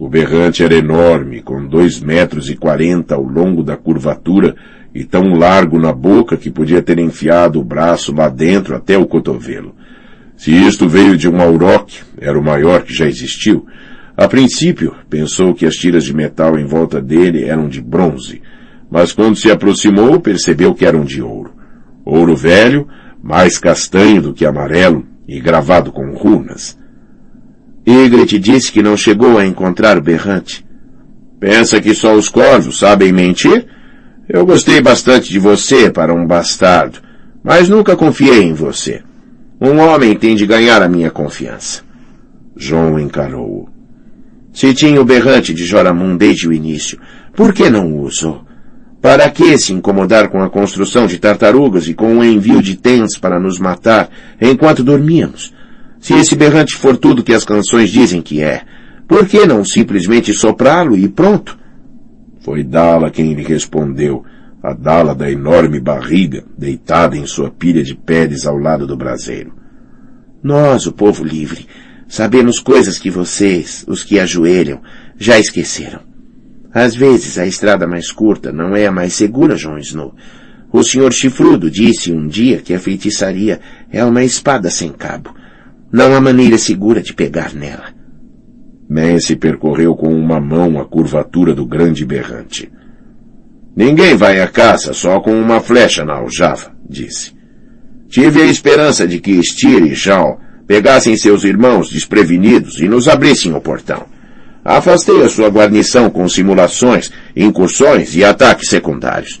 O 0.00 0.08
berrante 0.08 0.64
era 0.64 0.74
enorme, 0.74 1.42
com 1.42 1.66
dois 1.66 2.00
metros 2.00 2.48
e 2.48 2.56
quarenta 2.56 3.16
ao 3.16 3.22
longo 3.22 3.62
da 3.62 3.76
curvatura 3.76 4.56
e 4.94 5.04
tão 5.04 5.34
largo 5.34 5.78
na 5.78 5.92
boca 5.92 6.38
que 6.38 6.50
podia 6.50 6.80
ter 6.80 6.98
enfiado 6.98 7.60
o 7.60 7.62
braço 7.62 8.10
lá 8.10 8.30
dentro 8.30 8.74
até 8.74 8.96
o 8.96 9.04
cotovelo. 9.04 9.74
Se 10.38 10.52
isto 10.52 10.88
veio 10.88 11.18
de 11.18 11.28
um 11.28 11.38
auroque, 11.38 11.98
era 12.16 12.38
o 12.38 12.42
maior 12.42 12.80
que 12.80 12.94
já 12.94 13.06
existiu. 13.06 13.66
A 14.16 14.26
princípio, 14.26 14.94
pensou 15.10 15.52
que 15.52 15.66
as 15.66 15.74
tiras 15.74 16.04
de 16.04 16.14
metal 16.14 16.58
em 16.58 16.64
volta 16.64 16.98
dele 16.98 17.44
eram 17.44 17.68
de 17.68 17.82
bronze, 17.82 18.40
mas 18.90 19.12
quando 19.12 19.36
se 19.36 19.50
aproximou, 19.50 20.18
percebeu 20.18 20.72
que 20.74 20.86
eram 20.86 21.04
de 21.04 21.20
ouro. 21.20 21.52
Ouro 22.06 22.34
velho, 22.34 22.88
mais 23.22 23.58
castanho 23.58 24.22
do 24.22 24.32
que 24.32 24.46
amarelo 24.46 25.04
e 25.28 25.38
gravado 25.38 25.92
com 25.92 26.14
runas. 26.14 26.79
Ygritte 27.86 28.38
disse 28.38 28.70
que 28.70 28.82
não 28.82 28.96
chegou 28.96 29.38
a 29.38 29.46
encontrar 29.46 29.96
o 29.98 30.02
berrante. 30.02 30.64
Pensa 31.38 31.80
que 31.80 31.94
só 31.94 32.14
os 32.14 32.28
corvos 32.28 32.78
sabem 32.78 33.12
mentir? 33.12 33.66
Eu 34.28 34.44
gostei 34.44 34.80
bastante 34.80 35.30
de 35.30 35.38
você 35.38 35.90
para 35.90 36.14
um 36.14 36.26
bastardo, 36.26 37.00
mas 37.42 37.68
nunca 37.68 37.96
confiei 37.96 38.42
em 38.42 38.52
você. 38.52 39.02
Um 39.60 39.78
homem 39.78 40.14
tem 40.16 40.36
de 40.36 40.46
ganhar 40.46 40.82
a 40.82 40.88
minha 40.88 41.10
confiança. 41.10 41.82
João 42.56 42.98
encarou-o. 42.98 43.68
Se 44.52 44.74
tinha 44.74 45.00
o 45.00 45.04
berrante 45.04 45.54
de 45.54 45.64
Joramun 45.64 46.16
desde 46.16 46.46
o 46.48 46.52
início, 46.52 46.98
por 47.34 47.52
que 47.52 47.70
não 47.70 47.92
o 47.92 48.02
usou? 48.02 48.44
Para 49.00 49.30
que 49.30 49.56
se 49.56 49.72
incomodar 49.72 50.28
com 50.28 50.42
a 50.42 50.50
construção 50.50 51.06
de 51.06 51.18
tartarugas 51.18 51.88
e 51.88 51.94
com 51.94 52.18
o 52.18 52.24
envio 52.24 52.60
de 52.60 52.76
tens 52.76 53.16
para 53.16 53.40
nos 53.40 53.58
matar 53.58 54.10
enquanto 54.40 54.84
dormíamos? 54.84 55.54
Se 56.00 56.14
esse 56.14 56.34
berrante 56.34 56.74
for 56.76 56.96
tudo 56.96 57.22
que 57.22 57.34
as 57.34 57.44
canções 57.44 57.90
dizem 57.90 58.22
que 58.22 58.42
é, 58.42 58.62
por 59.06 59.26
que 59.26 59.46
não 59.46 59.64
simplesmente 59.64 60.32
soprá-lo 60.32 60.96
e 60.96 61.08
pronto? 61.08 61.58
Foi 62.40 62.64
Dala 62.64 63.10
quem 63.10 63.34
lhe 63.34 63.42
respondeu, 63.42 64.24
a 64.62 64.72
Dala 64.72 65.14
da 65.14 65.30
enorme 65.30 65.78
barriga, 65.78 66.44
deitada 66.56 67.16
em 67.16 67.26
sua 67.26 67.50
pilha 67.50 67.82
de 67.82 67.94
peles 67.94 68.46
ao 68.46 68.56
lado 68.56 68.86
do 68.86 68.96
braseiro. 68.96 69.52
Nós, 70.42 70.86
o 70.86 70.92
povo 70.92 71.22
livre, 71.22 71.66
sabemos 72.08 72.58
coisas 72.58 72.98
que 72.98 73.10
vocês, 73.10 73.84
os 73.86 74.02
que 74.02 74.18
ajoelham, 74.18 74.80
já 75.18 75.38
esqueceram. 75.38 76.00
Às 76.72 76.94
vezes 76.94 77.36
a 77.36 77.46
estrada 77.46 77.86
mais 77.86 78.10
curta 78.10 78.52
não 78.52 78.74
é 78.74 78.86
a 78.86 78.92
mais 78.92 79.14
segura, 79.14 79.56
Jon 79.56 79.76
Snow. 79.78 80.14
O 80.72 80.82
senhor 80.82 81.12
chifrudo 81.12 81.70
disse 81.70 82.12
um 82.12 82.28
dia 82.28 82.58
que 82.58 82.72
a 82.72 82.78
feitiçaria 82.78 83.60
é 83.90 84.04
uma 84.04 84.22
espada 84.22 84.70
sem 84.70 84.92
cabo. 84.92 85.34
Não 85.92 86.14
há 86.14 86.20
maneira 86.20 86.56
segura 86.56 87.02
de 87.02 87.12
pegar 87.12 87.52
nela. 87.52 87.92
Mance 88.88 89.34
percorreu 89.36 89.94
com 89.94 90.14
uma 90.14 90.40
mão 90.40 90.80
a 90.80 90.84
curvatura 90.84 91.54
do 91.54 91.66
grande 91.66 92.04
berrante. 92.04 92.70
Ninguém 93.74 94.16
vai 94.16 94.40
à 94.40 94.48
caça 94.48 94.92
só 94.92 95.20
com 95.20 95.32
uma 95.32 95.60
flecha 95.60 96.04
na 96.04 96.14
aljava, 96.14 96.72
disse. 96.88 97.32
Tive 98.08 98.42
a 98.42 98.46
esperança 98.46 99.06
de 99.06 99.20
que 99.20 99.38
Styr 99.38 99.82
e 99.84 99.94
Jal 99.94 100.40
pegassem 100.66 101.16
seus 101.16 101.44
irmãos 101.44 101.90
desprevenidos 101.90 102.80
e 102.80 102.88
nos 102.88 103.08
abrissem 103.08 103.52
o 103.54 103.60
portão. 103.60 104.06
Afastei 104.64 105.22
a 105.22 105.28
sua 105.28 105.48
guarnição 105.48 106.10
com 106.10 106.28
simulações, 106.28 107.10
incursões 107.34 108.14
e 108.14 108.22
ataques 108.22 108.68
secundários. 108.68 109.40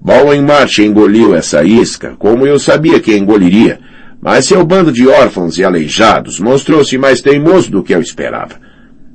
Bowen 0.00 0.42
March 0.42 0.78
engoliu 0.78 1.34
essa 1.34 1.64
isca, 1.64 2.14
como 2.18 2.46
eu 2.46 2.58
sabia 2.58 3.00
que 3.00 3.16
engoliria, 3.16 3.80
mas 4.20 4.46
seu 4.46 4.64
bando 4.64 4.92
de 4.92 5.06
órfãos 5.08 5.58
e 5.58 5.64
aleijados 5.64 6.40
mostrou-se 6.40 6.98
mais 6.98 7.20
teimoso 7.20 7.70
do 7.70 7.82
que 7.82 7.94
eu 7.94 8.00
esperava. 8.00 8.56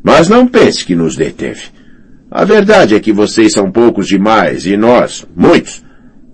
Mas 0.01 0.27
não 0.29 0.47
pense 0.47 0.85
que 0.85 0.95
nos 0.95 1.15
deteve. 1.15 1.63
A 2.31 2.43
verdade 2.45 2.95
é 2.95 2.99
que 2.99 3.13
vocês 3.13 3.53
são 3.53 3.71
poucos 3.71 4.07
demais 4.07 4.65
e 4.65 4.75
nós, 4.75 5.25
muitos. 5.35 5.83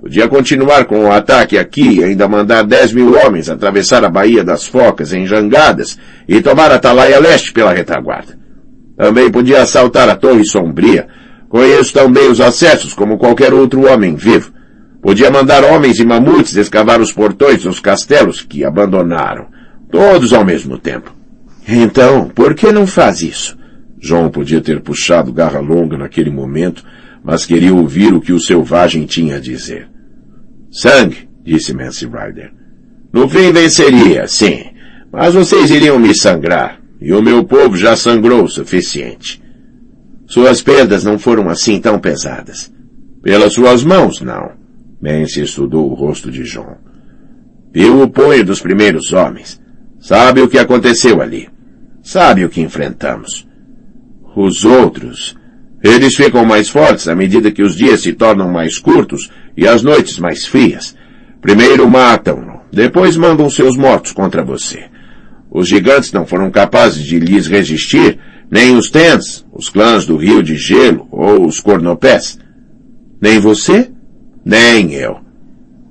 Podia 0.01 0.29
continuar 0.29 0.85
com 0.85 1.03
o 1.03 1.11
ataque 1.11 1.57
aqui 1.57 1.99
e 1.99 2.03
ainda 2.03 2.25
mandar 2.25 2.63
dez 2.63 2.93
mil 2.93 3.15
homens 3.17 3.49
atravessar 3.49 4.05
a 4.05 4.09
Baía 4.09 4.45
das 4.45 4.65
Focas 4.65 5.11
em 5.11 5.27
jangadas 5.27 5.99
e 6.25 6.41
tomar 6.41 6.71
Atalaia 6.71 7.19
Leste 7.19 7.51
pela 7.51 7.73
retaguarda. 7.73 8.39
Também 8.95 9.29
podia 9.29 9.61
assaltar 9.61 10.07
a 10.07 10.15
Torre 10.15 10.45
Sombria. 10.45 11.07
Conheço 11.49 11.93
também 11.93 12.29
os 12.29 12.39
acessos 12.39 12.93
como 12.93 13.17
qualquer 13.17 13.53
outro 13.53 13.91
homem 13.91 14.15
vivo. 14.15 14.53
Podia 15.01 15.31
mandar 15.31 15.63
homens 15.63 15.99
e 15.99 16.05
mamutes 16.05 16.55
escavar 16.55 16.99
os 16.99 17.11
portões 17.11 17.63
dos 17.63 17.79
castelos 17.79 18.41
que 18.41 18.65
abandonaram. 18.65 19.47
Todos 19.89 20.33
ao 20.33 20.45
mesmo 20.45 20.77
tempo. 20.77 21.13
Então, 21.67 22.29
por 22.29 22.53
que 22.53 22.71
não 22.71 22.85
faz 22.85 23.21
isso? 23.21 23.57
João 23.99 24.29
podia 24.29 24.61
ter 24.61 24.81
puxado 24.81 25.31
garra 25.31 25.59
longa 25.59 25.97
naquele 25.97 26.29
momento, 26.29 26.83
mas 27.23 27.45
queria 27.45 27.73
ouvir 27.73 28.13
o 28.13 28.21
que 28.21 28.33
o 28.33 28.39
selvagem 28.39 29.05
tinha 29.05 29.37
a 29.37 29.39
dizer. 29.39 29.89
Sangue, 30.71 31.29
disse 31.43 31.73
Mance 31.73 32.05
Ryder. 32.05 32.51
No 33.11 33.27
fim 33.27 33.51
venceria, 33.51 34.27
sim, 34.27 34.65
mas 35.11 35.33
vocês 35.33 35.71
iriam 35.71 35.97
me 35.97 36.15
sangrar, 36.15 36.79
e 37.01 37.11
o 37.13 37.21
meu 37.21 37.43
povo 37.43 37.75
já 37.75 37.95
sangrou 37.95 38.43
o 38.43 38.49
suficiente. 38.49 39.41
Suas 40.27 40.61
perdas 40.61 41.03
não 41.03 41.17
foram 41.17 41.49
assim 41.49 41.81
tão 41.81 41.99
pesadas. 41.99 42.71
Pelas 43.23 43.53
suas 43.53 43.83
mãos, 43.83 44.21
não. 44.21 44.58
Mance 45.01 45.41
estudou 45.41 45.89
o 45.89 45.93
rosto 45.93 46.29
de 46.29 46.43
João. 46.43 46.77
Viu 47.71 48.01
o 48.01 48.09
punho 48.09 48.43
dos 48.43 48.59
primeiros 48.59 49.13
homens. 49.13 49.61
Sabe 49.99 50.41
o 50.41 50.47
que 50.49 50.57
aconteceu 50.57 51.21
ali. 51.21 51.47
Sabe 52.03 52.43
o 52.43 52.49
que 52.49 52.61
enfrentamos. 52.61 53.47
Os 54.35 54.65
outros, 54.65 55.37
eles 55.83 56.15
ficam 56.15 56.45
mais 56.45 56.69
fortes 56.69 57.07
à 57.07 57.15
medida 57.15 57.51
que 57.51 57.63
os 57.63 57.75
dias 57.75 58.01
se 58.01 58.13
tornam 58.13 58.49
mais 58.49 58.77
curtos 58.77 59.29
e 59.55 59.67
as 59.67 59.81
noites 59.81 60.19
mais 60.19 60.45
frias. 60.45 60.95
Primeiro 61.41 61.89
matam-no, 61.89 62.61
depois 62.71 63.15
mandam 63.15 63.49
seus 63.49 63.77
mortos 63.77 64.11
contra 64.11 64.43
você. 64.43 64.85
Os 65.49 65.67
gigantes 65.67 66.11
não 66.11 66.25
foram 66.25 66.51
capazes 66.51 67.03
de 67.03 67.19
lhes 67.19 67.47
resistir, 67.47 68.19
nem 68.51 68.75
os 68.75 68.89
Tens, 68.89 69.45
os 69.53 69.69
clãs 69.69 70.05
do 70.05 70.17
Rio 70.17 70.43
de 70.43 70.55
Gelo 70.55 71.07
ou 71.11 71.45
os 71.45 71.59
Cornopés. 71.59 72.37
Nem 73.21 73.39
você, 73.39 73.91
nem 74.45 74.93
eu. 74.93 75.19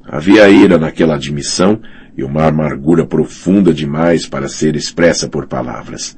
Havia 0.04 0.48
ira 0.48 0.78
naquela 0.78 1.14
admissão 1.14 1.80
e 2.16 2.24
uma 2.24 2.46
amargura 2.46 3.06
profunda 3.06 3.72
demais 3.72 4.26
para 4.26 4.48
ser 4.48 4.74
expressa 4.74 5.28
por 5.28 5.46
palavras. 5.46 6.16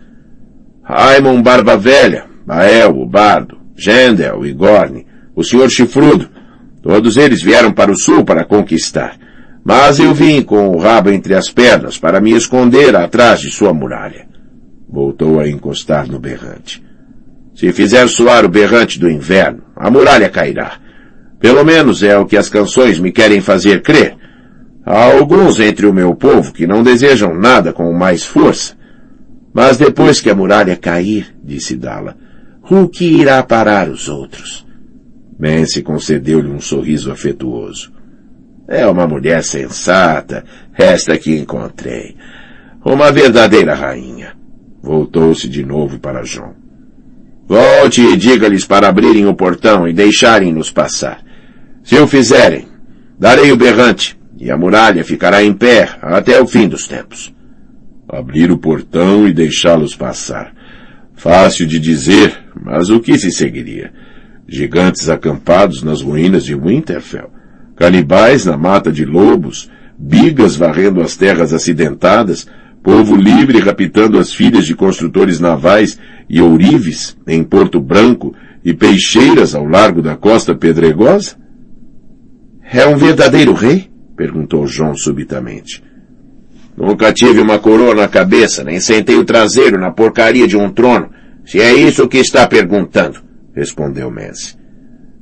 Raimon 0.82 1.42
Barba 1.42 1.76
Velha, 1.76 2.26
Bael, 2.46 2.98
o 2.98 3.06
Bardo, 3.06 3.58
Gendel, 3.76 4.44
Igorne, 4.46 5.06
o 5.34 5.44
Senhor 5.44 5.68
Chifrudo, 5.70 6.28
todos 6.82 7.16
eles 7.16 7.42
vieram 7.42 7.72
para 7.72 7.92
o 7.92 7.96
sul 7.96 8.24
para 8.24 8.44
conquistar. 8.44 9.16
Mas 9.64 9.98
eu 9.98 10.14
vim 10.14 10.42
com 10.42 10.68
o 10.68 10.78
rabo 10.78 11.10
entre 11.10 11.34
as 11.34 11.50
pernas 11.50 11.98
para 11.98 12.20
me 12.20 12.32
esconder 12.32 12.96
atrás 12.96 13.40
de 13.40 13.50
sua 13.50 13.74
muralha. 13.74 14.26
Voltou 14.88 15.38
a 15.38 15.48
encostar 15.48 16.08
no 16.08 16.18
berrante. 16.18 16.82
Se 17.54 17.70
fizer 17.72 18.08
soar 18.08 18.44
o 18.44 18.48
berrante 18.48 18.98
do 18.98 19.08
inverno, 19.08 19.62
a 19.76 19.90
muralha 19.90 20.30
cairá. 20.30 20.72
Pelo 21.40 21.64
menos 21.64 22.02
é 22.02 22.18
o 22.18 22.26
que 22.26 22.36
as 22.36 22.50
canções 22.50 22.98
me 22.98 23.10
querem 23.10 23.40
fazer 23.40 23.82
crer. 23.82 24.16
Há 24.84 25.04
alguns 25.12 25.58
entre 25.58 25.86
o 25.86 25.92
meu 25.92 26.14
povo 26.14 26.52
que 26.52 26.66
não 26.66 26.82
desejam 26.82 27.34
nada 27.34 27.72
com 27.72 27.90
mais 27.92 28.24
força, 28.24 28.76
mas 29.52 29.78
depois 29.78 30.20
que 30.20 30.28
a 30.28 30.34
muralha 30.34 30.76
cair, 30.76 31.34
disse 31.42 31.76
Dala, 31.76 32.16
Hulk 32.62 33.04
irá 33.04 33.42
parar 33.42 33.88
os 33.88 34.08
outros. 34.08 34.66
Mance 35.38 35.82
concedeu-lhe 35.82 36.50
um 36.50 36.60
sorriso 36.60 37.10
afetuoso. 37.10 37.90
É 38.68 38.86
uma 38.86 39.06
mulher 39.06 39.42
sensata, 39.42 40.44
esta 40.76 41.18
que 41.18 41.36
encontrei. 41.36 42.14
Uma 42.84 43.10
verdadeira 43.10 43.74
rainha. 43.74 44.34
Voltou-se 44.82 45.48
de 45.48 45.64
novo 45.64 45.98
para 45.98 46.22
João. 46.22 46.54
Volte 47.48 48.02
e 48.02 48.16
diga-lhes 48.16 48.64
para 48.64 48.88
abrirem 48.88 49.26
o 49.26 49.34
portão 49.34 49.88
e 49.88 49.92
deixarem-nos 49.92 50.70
passar. 50.70 51.29
Se 51.82 51.96
o 51.96 52.06
fizerem, 52.06 52.66
darei 53.18 53.52
o 53.52 53.56
berrante, 53.56 54.18
e 54.38 54.50
a 54.50 54.56
muralha 54.56 55.04
ficará 55.04 55.42
em 55.42 55.52
pé 55.52 55.88
até 56.00 56.40
o 56.40 56.46
fim 56.46 56.68
dos 56.68 56.86
tempos 56.88 57.32
abrir 58.12 58.50
o 58.50 58.58
portão 58.58 59.26
e 59.28 59.32
deixá-los 59.32 59.94
passar. 59.94 60.52
Fácil 61.14 61.66
de 61.66 61.78
dizer, 61.78 62.36
mas 62.60 62.90
o 62.90 63.00
que 63.00 63.16
se 63.18 63.30
seguiria? 63.30 63.92
gigantes 64.52 65.08
acampados 65.08 65.80
nas 65.80 66.02
ruínas 66.02 66.44
de 66.44 66.56
Winterfell, 66.56 67.30
canibais 67.76 68.44
na 68.46 68.56
mata 68.56 68.90
de 68.90 69.04
lobos, 69.04 69.70
bigas 69.96 70.56
varrendo 70.56 71.00
as 71.00 71.16
terras 71.16 71.52
acidentadas, 71.52 72.48
povo 72.82 73.14
livre 73.14 73.60
raptando 73.60 74.18
as 74.18 74.34
filhas 74.34 74.66
de 74.66 74.74
construtores 74.74 75.38
navais 75.38 76.00
e 76.28 76.40
ourives 76.40 77.16
em 77.28 77.44
Porto 77.44 77.80
Branco 77.80 78.34
e 78.64 78.74
peixeiras 78.74 79.54
ao 79.54 79.64
largo 79.64 80.02
da 80.02 80.16
costa 80.16 80.52
pedregosa? 80.52 81.36
É 82.72 82.86
um 82.86 82.96
verdadeiro 82.96 83.52
rei? 83.52 83.90
perguntou 84.16 84.64
João 84.64 84.94
subitamente. 84.94 85.82
Nunca 86.76 87.12
tive 87.12 87.40
uma 87.40 87.58
coroa 87.58 87.96
na 87.96 88.06
cabeça, 88.06 88.62
nem 88.62 88.78
sentei 88.78 89.16
o 89.16 89.24
traseiro 89.24 89.76
na 89.76 89.90
porcaria 89.90 90.46
de 90.46 90.56
um 90.56 90.70
trono, 90.70 91.10
se 91.44 91.60
é 91.60 91.74
isso 91.74 92.06
que 92.06 92.18
está 92.18 92.46
perguntando, 92.46 93.20
respondeu 93.56 94.08
Messi. 94.08 94.56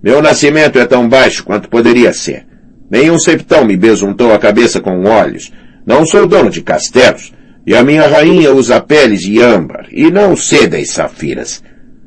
Meu 0.03 0.21
nascimento 0.21 0.79
é 0.79 0.85
tão 0.85 1.09
baixo 1.09 1.43
quanto 1.43 1.71
poderia 1.71 2.13
ser. 2.13 2.47
Nenhum 2.91 3.19
septão 3.19 3.65
me 3.65 3.79
besuntou 3.79 4.35
a 4.35 4.39
cabeça 4.39 4.79
com 4.79 5.05
olhos. 5.05 5.51
Não 5.87 6.05
sou 6.05 6.27
dono 6.27 6.51
de 6.51 6.61
castelos, 6.61 7.33
e 7.67 7.75
a 7.75 7.83
minha 7.83 8.07
rainha 8.07 8.53
usa 8.53 8.79
peles 8.79 9.23
de 9.23 9.41
âmbar, 9.41 9.87
e 9.91 10.11
não 10.11 10.37
seda 10.37 10.79
e 10.79 10.85
safiras. 10.85 11.63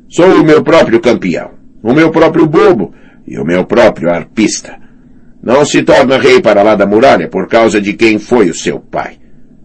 Sou 0.08 0.40
o 0.40 0.44
meu 0.44 0.62
próprio 0.62 1.00
campeão, 1.00 1.50
o 1.82 1.92
meu 1.92 2.12
próprio 2.12 2.46
bobo 2.46 2.94
e 3.26 3.38
o 3.38 3.44
meu 3.44 3.64
próprio 3.64 4.08
arpista. 4.08 4.81
Não 5.42 5.64
se 5.64 5.82
torna 5.82 6.18
rei 6.18 6.40
para 6.40 6.62
lá 6.62 6.76
da 6.76 6.86
muralha 6.86 7.28
por 7.28 7.48
causa 7.48 7.80
de 7.80 7.94
quem 7.94 8.18
foi 8.18 8.48
o 8.48 8.54
seu 8.54 8.78
pai. 8.78 9.16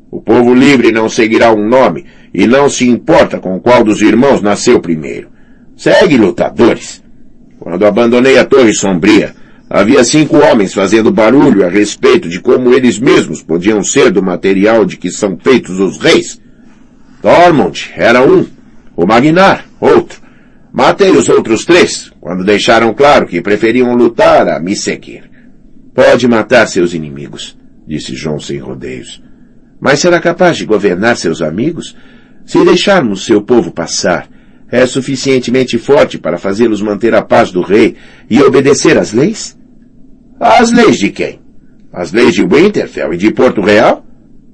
O 0.10 0.20
povo 0.20 0.54
livre 0.54 0.92
não 0.92 1.08
seguirá 1.08 1.54
um 1.54 1.68
nome 1.68 2.06
e 2.34 2.48
não 2.48 2.70
se 2.70 2.88
importa 2.88 3.40
com 3.40 3.60
qual 3.60 3.84
dos 3.84 4.02
irmãos 4.02 4.42
nasceu 4.42 4.80
primeiro. 4.80 5.30
Segue 5.76 6.18
lutadores. 6.18 7.04
Quando 7.60 7.86
abandonei 7.86 8.40
a 8.40 8.46
Torre 8.46 8.74
Sombria, 8.74 9.36
havia 9.70 10.04
cinco 10.04 10.38
homens 10.38 10.74
fazendo 10.74 11.12
barulho 11.12 11.66
a 11.66 11.70
respeito 11.70 12.28
de 12.28 12.40
como 12.40 12.74
eles 12.74 12.98
mesmos 12.98 13.44
podiam 13.44 13.84
ser 13.84 14.10
do 14.12 14.24
material 14.24 14.86
de 14.86 14.98
que 14.98 15.12
são 15.12 15.38
feitos 15.38 15.80
os 15.80 16.00
reis. 16.00 16.42
Tormund 17.22 17.92
era 17.96 18.24
um, 18.24 18.46
o 18.96 19.06
Magnar, 19.06 19.66
outro. 19.80 20.20
Matei 20.74 21.12
os 21.12 21.30
outros 21.30 21.66
três, 21.66 22.12
quando 22.20 22.44
deixaram 22.44 22.94
claro 22.94 23.28
que 23.28 23.42
preferiam 23.42 23.94
lutar 23.96 24.48
a 24.48 24.60
me 24.60 24.76
seguir. 24.76 25.27
Pode 25.98 26.28
matar 26.28 26.68
seus 26.68 26.94
inimigos, 26.94 27.58
disse 27.88 28.16
João 28.16 28.40
sem 28.40 28.60
rodeios. 28.60 29.20
Mas 29.80 30.00
será 30.00 30.20
capaz 30.20 30.56
de 30.56 30.64
governar 30.64 31.18
seus 31.18 31.42
amigos? 31.42 31.98
Se 32.46 32.64
deixarmos 32.64 33.26
seu 33.26 33.42
povo 33.42 33.72
passar, 33.72 34.30
é 34.72 34.86
suficientemente 34.86 35.80
forte 35.80 36.20
para 36.20 36.38
fazê-los 36.38 36.84
manter 36.84 37.16
a 37.16 37.24
paz 37.24 37.52
do 37.52 37.64
rei 37.64 37.96
e 38.30 38.40
obedecer 38.44 38.96
às 38.96 39.12
leis? 39.12 39.58
As 40.40 40.72
leis 40.72 41.00
de 41.00 41.10
quem? 41.10 41.40
As 41.92 42.12
leis 42.12 42.36
de 42.36 42.46
Winterfell 42.46 43.16
e 43.16 43.18
de 43.18 43.32
Porto 43.32 43.62
Real? 43.62 44.06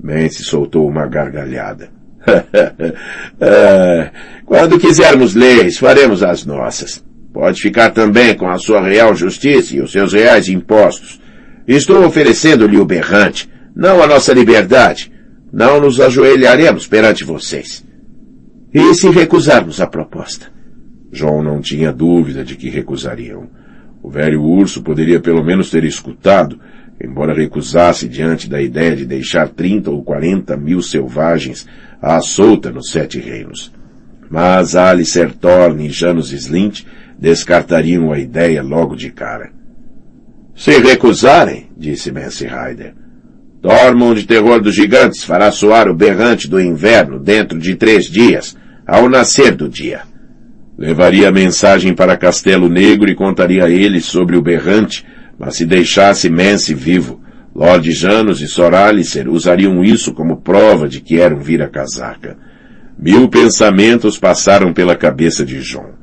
Mance 0.02 0.46
soltou 0.46 0.88
uma 0.88 1.06
gargalhada. 1.08 1.90
Ah, 3.42 4.12
quando 4.46 4.80
quisermos 4.80 5.36
leis, 5.36 5.78
faremos 5.78 6.24
as 6.24 6.46
nossas. 6.46 7.04
Pode 7.34 7.62
ficar 7.62 7.90
também 7.90 8.34
com 8.34 8.48
a 8.50 8.58
sua 8.58 8.82
real 8.82 9.14
justiça 9.14 9.76
e 9.76 9.82
os 9.82 9.92
seus 9.92 10.14
reais 10.14 10.48
impostos. 10.48 11.22
Estou 11.68 12.06
oferecendo-lhe 12.06 12.78
o 12.78 12.86
berrante, 12.86 13.50
não 13.76 14.04
a 14.04 14.08
nossa 14.08 14.34
liberdade. 14.34 15.12
Não 15.52 15.80
nos 15.80 16.00
ajoelharemos 16.02 16.88
perante 16.88 17.24
vocês. 17.24 17.86
E 18.74 18.94
se 18.96 19.10
recusarmos 19.10 19.80
a 19.80 19.86
proposta? 19.86 20.48
João 21.12 21.44
não 21.44 21.62
tinha 21.62 21.94
dúvida 21.94 22.44
de 22.44 22.56
que 22.56 22.70
recusariam. 22.70 23.48
O 24.02 24.10
velho 24.10 24.42
urso 24.42 24.82
poderia 24.82 25.20
pelo 25.20 25.44
menos 25.44 25.70
ter 25.70 25.84
escutado, 25.84 26.60
embora 27.00 27.36
recusasse 27.36 28.10
diante 28.10 28.50
da 28.50 28.60
ideia 28.60 28.96
de 28.96 29.06
deixar 29.06 29.48
trinta 29.48 29.92
ou 29.92 30.04
quarenta 30.04 30.58
mil 30.58 30.82
selvagens 30.82 31.68
à 32.02 32.20
solta 32.20 32.72
nos 32.72 32.90
Sete 32.90 33.20
Reinos. 33.20 33.72
Mas 34.30 34.76
Alicer 34.76 35.32
Thorne 35.34 35.86
e 35.86 35.90
Janus 35.92 36.32
Slint 36.32 36.84
descartariam 37.20 38.12
a 38.12 38.18
ideia 38.18 38.64
logo 38.64 38.96
de 38.96 39.12
cara. 39.12 39.52
Se 40.56 40.78
recusarem, 40.80 41.70
disse 41.78 42.12
Mance 42.12 42.46
Ryder, 42.46 42.94
Tormund, 43.62 44.26
terror 44.28 44.62
dos 44.62 44.76
gigantes, 44.76 45.24
fará 45.24 45.52
soar 45.52 45.88
o 45.88 45.96
berrante 45.96 46.50
do 46.50 46.60
inverno 46.60 47.20
dentro 47.20 47.58
de 47.58 47.76
três 47.76 48.06
dias, 48.06 48.58
ao 48.86 49.10
nascer 49.10 49.56
do 49.56 49.70
dia. 49.70 50.02
Levaria 50.78 51.30
a 51.30 51.32
mensagem 51.32 51.94
para 51.94 52.18
Castelo 52.18 52.68
Negro 52.68 53.10
e 53.10 53.16
contaria 53.16 53.66
a 53.66 53.70
eles 53.70 54.06
sobre 54.06 54.36
o 54.36 54.42
berrante, 54.42 55.06
mas 55.40 55.56
se 55.56 55.66
deixasse 55.66 56.30
Mance 56.30 56.74
vivo, 56.74 57.22
Lord 57.56 57.92
Janos 57.92 58.42
e 58.42 58.48
Sor 58.48 58.74
Alicer 58.74 59.30
usariam 59.30 59.84
isso 59.84 60.14
como 60.14 60.42
prova 60.42 60.88
de 60.88 61.00
que 61.00 61.20
eram 61.20 61.40
vira-casaca. 61.40 62.38
Mil 62.98 63.30
pensamentos 63.30 64.18
passaram 64.18 64.74
pela 64.74 64.96
cabeça 64.96 65.46
de 65.46 65.60
John. 65.62 66.03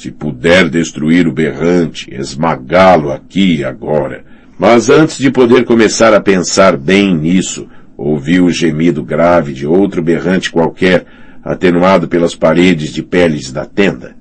Se 0.00 0.10
puder 0.10 0.70
destruir 0.70 1.28
o 1.28 1.32
berrante, 1.32 2.08
esmagá-lo 2.10 3.12
aqui 3.12 3.56
e 3.56 3.64
agora. 3.64 4.24
Mas 4.58 4.88
antes 4.88 5.18
de 5.18 5.30
poder 5.30 5.66
começar 5.66 6.14
a 6.14 6.20
pensar 6.22 6.74
bem 6.74 7.14
nisso, 7.14 7.68
ouviu 7.98 8.46
o 8.46 8.50
gemido 8.50 9.04
grave 9.04 9.52
de 9.52 9.66
outro 9.66 10.02
berrante 10.02 10.50
qualquer, 10.50 11.04
atenuado 11.44 12.08
pelas 12.08 12.34
paredes 12.34 12.94
de 12.94 13.02
peles 13.02 13.52
da 13.52 13.66
tenda. 13.66 14.16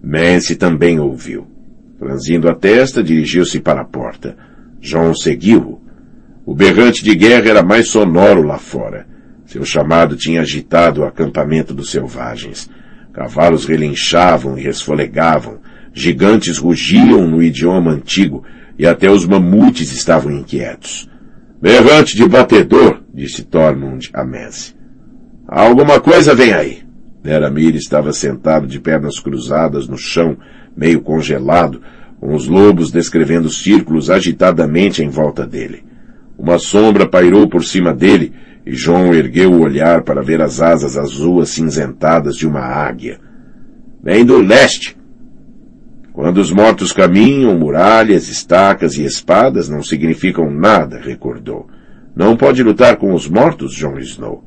Mance 0.00 0.54
também 0.54 1.00
ouviu. 1.00 1.48
Franzindo 1.98 2.48
a 2.48 2.54
testa, 2.54 3.02
dirigiu-se 3.02 3.58
para 3.58 3.80
a 3.80 3.84
porta. 3.84 4.36
John 4.80 5.12
seguiu-o. 5.14 5.82
O 6.46 6.54
berrante 6.54 7.02
de 7.02 7.16
guerra 7.16 7.48
era 7.48 7.62
mais 7.64 7.88
sonoro 7.88 8.42
lá 8.42 8.56
fora. 8.56 9.04
Seu 9.46 9.64
chamado 9.64 10.14
tinha 10.14 10.42
agitado 10.42 11.00
o 11.00 11.04
acampamento 11.04 11.74
dos 11.74 11.90
selvagens. 11.90 12.70
Cavalos 13.18 13.64
relinchavam 13.64 14.56
e 14.56 14.62
resfolegavam. 14.62 15.58
Gigantes 15.92 16.56
rugiam 16.56 17.26
no 17.26 17.42
idioma 17.42 17.90
antigo 17.90 18.44
e 18.78 18.86
até 18.86 19.10
os 19.10 19.26
mamutes 19.26 19.90
estavam 19.90 20.30
inquietos. 20.30 21.10
Berrante 21.60 22.16
de 22.16 22.28
batedor, 22.28 23.02
disse 23.12 23.42
Tormund 23.42 24.08
a 24.12 24.24
Messi. 24.24 24.72
Alguma 25.48 25.98
coisa 25.98 26.32
vem 26.32 26.52
aí. 26.52 26.84
Deramir 27.20 27.74
estava 27.74 28.12
sentado 28.12 28.68
de 28.68 28.78
pernas 28.78 29.18
cruzadas 29.18 29.88
no 29.88 29.98
chão, 29.98 30.36
meio 30.76 31.00
congelado, 31.00 31.82
com 32.20 32.32
os 32.36 32.46
lobos 32.46 32.92
descrevendo 32.92 33.50
círculos 33.50 34.10
agitadamente 34.10 35.02
em 35.02 35.08
volta 35.08 35.44
dele. 35.44 35.84
Uma 36.38 36.60
sombra 36.60 37.04
pairou 37.04 37.48
por 37.48 37.64
cima 37.64 37.92
dele 37.92 38.32
e 38.68 38.74
João 38.74 39.14
ergueu 39.14 39.50
o 39.50 39.62
olhar 39.62 40.02
para 40.02 40.20
ver 40.20 40.42
as 40.42 40.60
asas 40.60 40.98
azuis 40.98 41.48
cinzentadas 41.48 42.36
de 42.36 42.46
uma 42.46 42.60
águia. 42.60 43.18
Vem 44.04 44.26
do 44.26 44.36
leste. 44.36 44.94
Quando 46.12 46.36
os 46.36 46.52
mortos 46.52 46.92
caminham, 46.92 47.58
muralhas, 47.58 48.28
estacas 48.28 48.98
e 48.98 49.06
espadas 49.06 49.70
não 49.70 49.82
significam 49.82 50.50
nada, 50.50 51.00
recordou. 51.00 51.66
Não 52.14 52.36
pode 52.36 52.62
lutar 52.62 52.98
com 52.98 53.14
os 53.14 53.26
mortos, 53.26 53.72
Jon 53.72 53.98
Snow. 54.00 54.44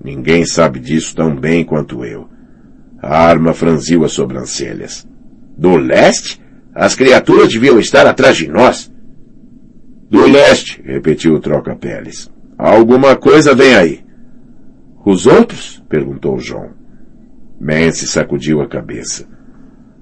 Ninguém 0.00 0.46
sabe 0.46 0.78
disso 0.78 1.16
tão 1.16 1.34
bem 1.34 1.64
quanto 1.64 2.04
eu. 2.04 2.28
A 3.02 3.18
arma 3.18 3.52
franziu 3.52 4.04
as 4.04 4.12
sobrancelhas. 4.12 5.04
Do 5.58 5.74
leste? 5.74 6.40
As 6.72 6.94
criaturas 6.94 7.52
deviam 7.52 7.80
estar 7.80 8.06
atrás 8.06 8.36
de 8.36 8.46
nós. 8.46 8.92
Do 10.08 10.24
leste, 10.24 10.80
repetiu 10.86 11.34
o 11.34 11.40
troca-peles. 11.40 12.30
Alguma 12.58 13.16
coisa 13.16 13.54
vem 13.54 13.74
aí. 13.74 14.04
Os 15.04 15.26
outros? 15.26 15.82
perguntou 15.88 16.38
João. 16.38 16.70
Mance 17.60 18.06
sacudiu 18.06 18.60
a 18.60 18.66
cabeça. 18.66 19.26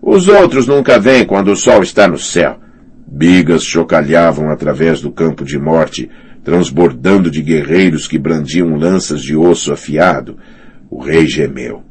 Os 0.01 0.29
outros 0.29 0.67
nunca 0.67 0.99
vêm 0.99 1.25
quando 1.25 1.53
o 1.53 1.57
sol 1.57 1.83
está 1.83 2.07
no 2.07 2.19
céu. 2.19 2.59
Bigas 3.07 3.63
chocalhavam 3.63 4.51
através 4.51 5.01
do 5.01 5.13
campo 5.13 5.45
de 5.45 5.59
morte 5.59 6.11
transbordando 6.45 7.31
de 7.31 7.41
guerreiros 7.41 8.07
que 8.07 8.19
brandiam 8.19 8.77
lanças 8.77 9.23
de 9.23 9.35
osso 9.35 9.73
afiado, 9.73 10.37
o 10.91 11.03
rei 11.03 11.27
gemeu. 11.27 11.83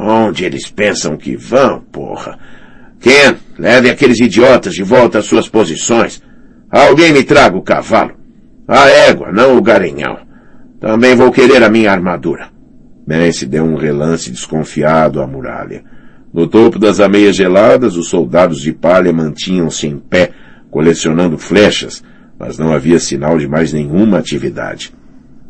Onde 0.00 0.44
eles 0.44 0.68
pensam 0.70 1.16
que 1.16 1.36
vão, 1.36 1.80
porra? 1.92 2.38
Ken, 2.98 3.36
leve 3.58 3.90
aqueles 3.90 4.18
idiotas 4.18 4.72
de 4.72 4.82
volta 4.82 5.18
às 5.18 5.26
suas 5.26 5.48
posições. 5.48 6.22
Alguém 6.70 7.12
me 7.12 7.22
traga 7.22 7.56
o 7.56 7.62
cavalo. 7.62 8.16
A 8.68 8.88
égua, 8.88 9.30
não 9.32 9.56
o 9.56 9.62
garanhão. 9.62 10.18
Também 10.80 11.14
vou 11.14 11.30
querer 11.30 11.62
a 11.62 11.70
minha 11.70 11.92
armadura. 11.92 12.50
Mance 13.06 13.46
deu 13.46 13.64
um 13.64 13.76
relance 13.76 14.30
desconfiado 14.30 15.22
à 15.22 15.26
muralha. 15.26 15.84
No 16.34 16.48
topo 16.48 16.78
das 16.78 16.98
ameias 16.98 17.36
geladas, 17.36 17.96
os 17.96 18.08
soldados 18.08 18.60
de 18.60 18.72
palha 18.72 19.12
mantinham-se 19.12 19.86
em 19.86 19.98
pé, 19.98 20.32
colecionando 20.70 21.38
flechas, 21.38 22.02
mas 22.38 22.58
não 22.58 22.72
havia 22.72 22.98
sinal 22.98 23.38
de 23.38 23.48
mais 23.48 23.72
nenhuma 23.72 24.18
atividade. 24.18 24.92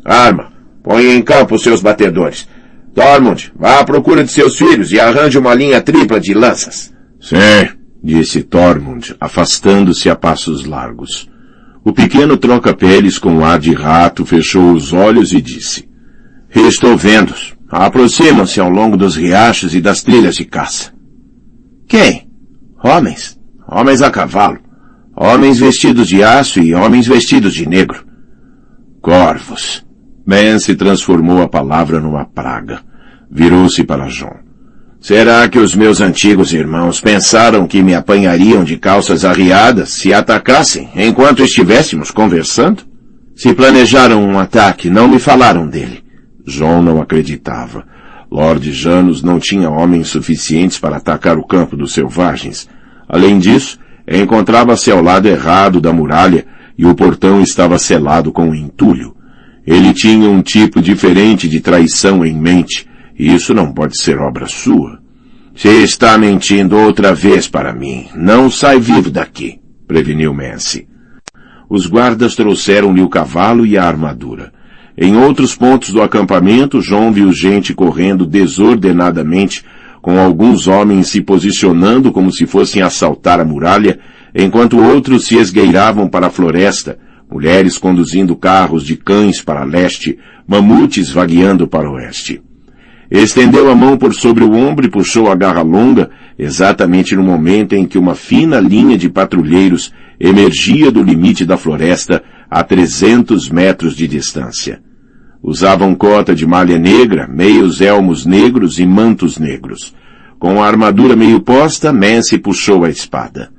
Arma! 0.05 0.53
Ponha 0.83 1.15
em 1.15 1.21
campo 1.21 1.55
os 1.55 1.63
seus 1.63 1.81
batedores. 1.81 2.47
Dormund, 2.93 3.51
vá 3.55 3.79
à 3.79 3.83
procura 3.83 4.23
de 4.23 4.31
seus 4.31 4.57
filhos 4.57 4.91
e 4.91 4.99
arranje 4.99 5.37
uma 5.37 5.53
linha 5.53 5.81
tripla 5.81 6.19
de 6.19 6.33
lanças. 6.33 6.93
Sim, 7.19 7.67
disse 8.01 8.41
Tormund, 8.43 9.15
afastando-se 9.19 10.09
a 10.09 10.15
passos 10.15 10.65
largos. 10.65 11.29
O 11.87 11.93
pequeno 11.93 12.35
troca-peles 12.35 13.17
com 13.17 13.45
ar 13.45 13.57
de 13.57 13.73
rato 13.73 14.25
fechou 14.25 14.73
os 14.73 14.91
olhos 14.91 15.31
e 15.31 15.41
disse, 15.41 15.87
Estou 16.53 16.97
vendo. 16.97 17.33
Aproximam-se 17.69 18.59
ao 18.59 18.69
longo 18.69 18.97
dos 18.97 19.15
riachos 19.15 19.73
e 19.73 19.79
das 19.79 20.03
trilhas 20.03 20.35
de 20.35 20.43
caça. 20.43 20.91
Quem? 21.87 22.29
Homens. 22.83 23.39
Homens 23.65 24.01
a 24.01 24.11
cavalo. 24.11 24.59
Homens 25.15 25.59
vestidos 25.59 26.09
de 26.09 26.21
aço 26.21 26.59
e 26.59 26.75
homens 26.75 27.07
vestidos 27.07 27.53
de 27.53 27.65
negro. 27.65 28.05
Corvos. 29.01 29.85
Ben 30.27 30.59
se 30.59 30.75
transformou 30.75 31.41
a 31.41 31.47
palavra 31.47 32.01
numa 32.01 32.25
praga. 32.25 32.81
Virou-se 33.31 33.81
para 33.85 34.09
John. 34.09 34.46
Será 35.07 35.47
que 35.47 35.57
os 35.57 35.73
meus 35.73 36.01
antigos 36.01 36.51
irmãos 36.51 36.99
pensaram 36.99 37.65
que 37.65 37.81
me 37.81 37.95
apanhariam 37.95 38.65
de 38.65 38.75
calças 38.75 39.23
arriadas 39.23 39.93
se 39.93 40.13
atacassem 40.13 40.89
enquanto 40.97 41.41
estivéssemos 41.41 42.11
conversando? 42.11 42.83
Se 43.33 43.53
planejaram 43.53 44.21
um 44.21 44.37
ataque, 44.37 44.89
não 44.89 45.07
me 45.07 45.17
falaram 45.17 45.65
dele. 45.65 46.03
João 46.45 46.81
não 46.81 47.01
acreditava. 47.01 47.85
Lord 48.29 48.69
Janus 48.73 49.23
não 49.23 49.39
tinha 49.39 49.69
homens 49.69 50.09
suficientes 50.09 50.77
para 50.77 50.97
atacar 50.97 51.37
o 51.37 51.47
campo 51.47 51.77
dos 51.77 51.93
selvagens. 51.93 52.67
Além 53.07 53.39
disso, 53.39 53.79
encontrava-se 54.05 54.91
ao 54.91 55.01
lado 55.01 55.29
errado 55.29 55.79
da 55.79 55.93
muralha 55.93 56.45
e 56.77 56.85
o 56.85 56.93
portão 56.93 57.41
estava 57.41 57.79
selado 57.79 58.29
com 58.33 58.53
entulho. 58.53 59.15
Ele 59.65 59.93
tinha 59.93 60.29
um 60.29 60.41
tipo 60.41 60.81
diferente 60.81 61.47
de 61.47 61.61
traição 61.61 62.25
em 62.25 62.37
mente, 62.37 62.85
isso 63.17 63.53
não 63.53 63.71
pode 63.71 63.99
ser 63.99 64.19
obra 64.19 64.47
sua. 64.47 64.99
Se 65.55 65.69
está 65.69 66.17
mentindo 66.19 66.77
outra 66.77 67.15
vez 67.15 67.47
para 67.47 67.73
mim, 67.73 68.05
não 68.15 68.51
sai 68.51 68.79
vivo 68.79 69.09
daqui, 69.09 69.59
preveniu 69.87 70.33
Mance. 70.33 70.87
Os 71.67 71.87
guardas 71.87 72.35
trouxeram-lhe 72.35 73.01
o 73.01 73.09
cavalo 73.09 73.65
e 73.65 73.75
a 73.75 73.83
armadura. 73.83 74.53
Em 74.95 75.17
outros 75.17 75.55
pontos 75.55 75.91
do 75.91 76.01
acampamento, 76.01 76.81
João 76.81 77.11
viu 77.11 77.31
gente 77.31 77.73
correndo 77.73 78.25
desordenadamente, 78.25 79.65
com 80.01 80.19
alguns 80.19 80.67
homens 80.67 81.07
se 81.07 81.21
posicionando 81.21 82.11
como 82.11 82.31
se 82.31 82.45
fossem 82.45 82.81
assaltar 82.81 83.39
a 83.39 83.45
muralha, 83.45 83.99
enquanto 84.33 84.79
outros 84.79 85.25
se 85.25 85.37
esgueiravam 85.37 86.07
para 86.07 86.27
a 86.27 86.31
floresta, 86.31 86.99
mulheres 87.29 87.77
conduzindo 87.77 88.35
carros 88.35 88.85
de 88.85 88.95
cães 88.95 89.41
para 89.41 89.63
leste, 89.63 90.17
mamutes 90.47 91.11
vagueando 91.11 91.67
para 91.67 91.89
oeste. 91.89 92.41
Estendeu 93.09 93.71
a 93.71 93.75
mão 93.75 93.97
por 93.97 94.13
sobre 94.13 94.43
o 94.43 94.53
ombro 94.53 94.85
e 94.85 94.89
puxou 94.89 95.31
a 95.31 95.35
garra 95.35 95.61
longa, 95.61 96.09
exatamente 96.37 97.15
no 97.15 97.23
momento 97.23 97.73
em 97.73 97.85
que 97.85 97.97
uma 97.97 98.15
fina 98.15 98.59
linha 98.59 98.97
de 98.97 99.09
patrulheiros 99.09 99.93
emergia 100.19 100.91
do 100.91 101.01
limite 101.01 101.45
da 101.45 101.57
floresta 101.57 102.23
a 102.49 102.63
trezentos 102.63 103.49
metros 103.49 103.95
de 103.95 104.07
distância. 104.07 104.81
Usavam 105.41 105.95
cota 105.95 106.35
de 106.35 106.45
malha 106.45 106.77
negra, 106.77 107.27
meios 107.27 107.79
elmos 107.79 108.25
negros 108.25 108.79
e 108.79 108.85
mantos 108.85 109.37
negros. 109.37 109.95
Com 110.39 110.61
a 110.61 110.67
armadura 110.67 111.15
meio 111.15 111.39
posta, 111.39 111.93
Mance 111.93 112.37
puxou 112.37 112.83
a 112.83 112.89
espada. 112.89 113.49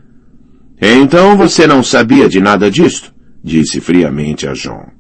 Então 0.81 1.37
você 1.37 1.67
não 1.67 1.83
sabia 1.83 2.29
de 2.29 2.41
nada 2.41 2.71
disto? 2.71 3.15
disse 3.43 3.81
friamente 3.81 4.47
a 4.47 4.53
John. 4.53 4.98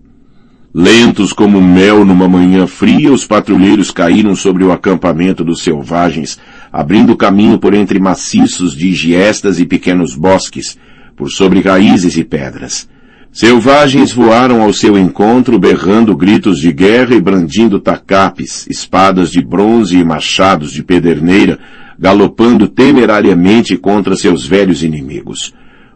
Lentos 0.80 1.32
como 1.32 1.60
mel 1.60 2.04
numa 2.04 2.28
manhã 2.28 2.64
fria, 2.64 3.12
os 3.12 3.26
patrulheiros 3.26 3.90
caíram 3.90 4.36
sobre 4.36 4.62
o 4.62 4.70
acampamento 4.70 5.42
dos 5.42 5.60
selvagens, 5.64 6.38
abrindo 6.72 7.16
caminho 7.16 7.58
por 7.58 7.74
entre 7.74 7.98
maciços 7.98 8.76
de 8.76 8.92
giestas 8.94 9.58
e 9.58 9.66
pequenos 9.66 10.14
bosques, 10.14 10.78
por 11.16 11.30
sobre 11.30 11.62
raízes 11.62 12.16
e 12.16 12.22
pedras. 12.22 12.88
Selvagens 13.32 14.12
voaram 14.12 14.62
ao 14.62 14.72
seu 14.72 14.96
encontro 14.96 15.58
berrando 15.58 16.16
gritos 16.16 16.60
de 16.60 16.72
guerra 16.72 17.16
e 17.16 17.20
brandindo 17.20 17.80
tacapes, 17.80 18.64
espadas 18.70 19.32
de 19.32 19.42
bronze 19.42 19.98
e 19.98 20.04
machados 20.04 20.70
de 20.70 20.84
pederneira, 20.84 21.58
galopando 21.98 22.68
temerariamente 22.68 23.76
contra 23.76 24.14
seus 24.14 24.46
velhos 24.46 24.84
inimigos. 24.84 25.52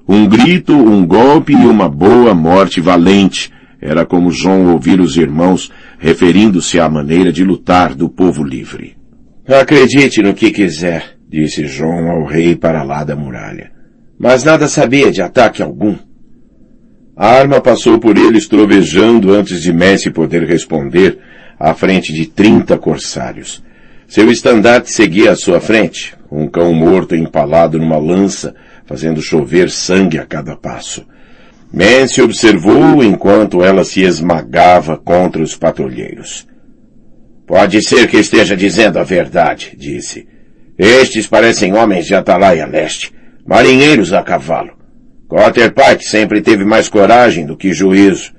Um 0.09 0.27
grito, 0.27 0.75
um 0.75 1.07
golpe 1.07 1.53
e 1.53 1.67
uma 1.67 1.89
boa 1.89 2.35
morte 2.35 2.81
valente, 2.81 3.53
era 3.83 4.07
como 4.07 4.31
João 4.31 4.73
ouvir 4.73 5.01
os 5.01 5.17
irmãos 5.17 5.73
referindo-se 5.99 6.79
à 6.79 6.89
maneira 6.89 7.33
de 7.33 7.43
lutar 7.43 7.97
do 7.97 8.09
povo 8.09 8.45
livre. 8.45 8.97
Acredite 9.45 10.23
no 10.23 10.35
que 10.35 10.53
quiser, 10.53 11.17
disse 11.29 11.67
João 11.67 12.09
ao 12.09 12.25
rei 12.25 12.55
para 12.55 12.85
lá 12.85 13.03
da 13.03 13.17
muralha. 13.17 13.73
Mas 14.17 14.45
nada 14.45 14.69
sabia 14.69 15.11
de 15.11 15.21
ataque 15.21 15.61
algum. 15.61 15.97
A 17.17 17.27
arma 17.27 17.61
passou 17.61 17.99
por 17.99 18.17
eles 18.17 18.47
trovejando 18.47 19.33
antes 19.33 19.61
de 19.61 19.73
Messi 19.73 20.11
poder 20.11 20.45
responder, 20.45 21.19
à 21.59 21.75
frente 21.75 22.13
de 22.13 22.27
trinta 22.27 22.79
corsários. 22.79 23.65
Seu 24.07 24.31
estandarte 24.31 24.93
seguia 24.93 25.33
à 25.33 25.37
sua 25.37 25.61
frente, 25.61 26.15
um 26.31 26.47
cão 26.47 26.73
morto 26.73 27.17
empalado 27.17 27.79
numa 27.79 27.99
lança, 27.99 28.55
fazendo 28.87 29.21
chover 29.21 29.71
sangue 29.71 30.19
a 30.19 30.25
cada 30.25 30.55
passo. 30.55 31.05
Mance 31.73 32.21
observou 32.21 33.03
enquanto 33.03 33.65
ela 33.65 33.83
se 33.83 34.03
esmagava 34.03 34.99
contra 34.99 35.43
os 35.43 35.57
patrulheiros. 35.57 36.47
Pode 37.47 37.83
ser 37.83 38.07
que 38.09 38.19
esteja 38.19 38.55
dizendo 38.55 38.99
a 38.99 39.05
verdade, 39.05 39.75
disse. 39.77 40.29
Estes 40.79 41.27
parecem 41.27 41.75
homens 41.75 42.07
de 42.07 42.15
Atalaia 42.15 42.67
Leste, 42.67 43.13
marinheiros 43.47 44.13
a 44.13 44.23
cavalo. 44.23 44.73
Cotter 45.27 45.73
Pike 45.73 46.05
sempre 46.05 46.43
teve 46.43 46.63
mais 46.63 46.91
coragem 46.91 47.47
do 47.47 47.57
que 47.57 47.73
juízo. 47.73 48.33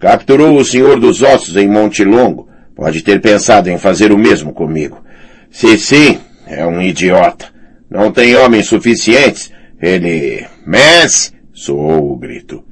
Capturou 0.00 0.56
o 0.56 0.64
Senhor 0.64 0.98
dos 0.98 1.22
Ossos 1.22 1.56
em 1.56 1.68
Monte 1.68 2.02
Longo. 2.02 2.48
Pode 2.74 3.02
ter 3.02 3.20
pensado 3.20 3.70
em 3.70 3.78
fazer 3.78 4.10
o 4.10 4.18
mesmo 4.18 4.52
comigo. 4.52 5.00
Se 5.48 5.78
sim, 5.78 6.18
é 6.46 6.66
um 6.66 6.82
idiota. 6.82 7.46
Não 7.88 8.10
tem 8.10 8.34
homens 8.34 8.66
suficientes. 8.66 9.52
Ele... 9.80 10.44
Mance! 10.66 11.32
soou 11.52 12.12
o 12.12 12.16
grito. 12.16 12.64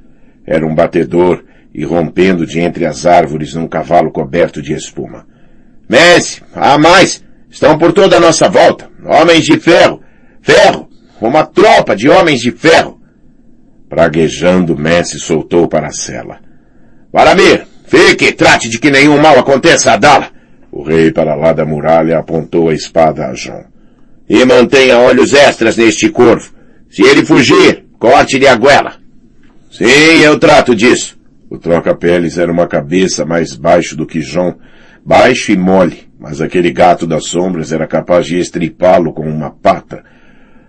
Era 0.49 0.65
um 0.65 0.73
batedor, 0.73 1.43
irrompendo 1.71 2.43
de 2.43 2.59
entre 2.59 2.83
as 2.83 3.05
árvores 3.05 3.53
num 3.53 3.67
cavalo 3.67 4.09
coberto 4.09 4.63
de 4.63 4.73
espuma. 4.73 5.27
Messi, 5.87 6.41
há 6.55 6.75
mais! 6.75 7.23
Estão 7.51 7.77
por 7.77 7.93
toda 7.93 8.17
a 8.17 8.19
nossa 8.19 8.49
volta! 8.49 8.89
Homens 9.05 9.45
de 9.45 9.59
ferro! 9.59 10.01
Ferro! 10.41 10.89
Uma 11.21 11.45
tropa 11.45 11.95
de 11.95 12.09
homens 12.09 12.39
de 12.39 12.51
ferro! 12.51 12.99
Praguejando, 13.87 14.75
Messi 14.75 15.19
soltou 15.19 15.67
para 15.67 15.87
a 15.87 15.91
cela. 15.91 16.39
Varamir, 17.13 17.67
fique 17.85 18.25
e 18.25 18.31
trate 18.31 18.69
de 18.69 18.79
que 18.79 18.89
nenhum 18.89 19.21
mal 19.21 19.37
aconteça 19.37 19.93
a 19.93 19.97
Dala! 19.97 20.29
O 20.71 20.81
rei 20.81 21.11
para 21.11 21.35
lá 21.35 21.53
da 21.53 21.63
muralha 21.63 22.17
apontou 22.17 22.69
a 22.69 22.73
espada 22.73 23.27
a 23.27 23.35
João. 23.35 23.65
E 24.27 24.43
mantenha 24.45 24.97
olhos 24.97 25.31
extras 25.31 25.77
neste 25.77 26.09
corvo. 26.09 26.51
Se 26.89 27.03
ele 27.03 27.23
fugir, 27.23 27.85
corte-lhe 27.99 28.47
a 28.47 28.55
goela. 28.55 28.99
Sim, 29.69 30.21
eu 30.23 30.39
trato 30.39 30.75
disso. 30.75 31.17
O 31.49 31.57
troca-peles 31.57 32.37
era 32.37 32.51
uma 32.51 32.67
cabeça 32.67 33.25
mais 33.25 33.55
baixo 33.55 33.95
do 33.95 34.05
que 34.05 34.21
João, 34.21 34.57
baixo 35.05 35.51
e 35.51 35.57
mole, 35.57 36.07
mas 36.19 36.41
aquele 36.41 36.71
gato 36.71 37.07
das 37.07 37.25
sombras 37.25 37.71
era 37.71 37.87
capaz 37.87 38.25
de 38.25 38.37
estripá-lo 38.37 39.13
com 39.13 39.27
uma 39.27 39.49
pata. 39.49 40.03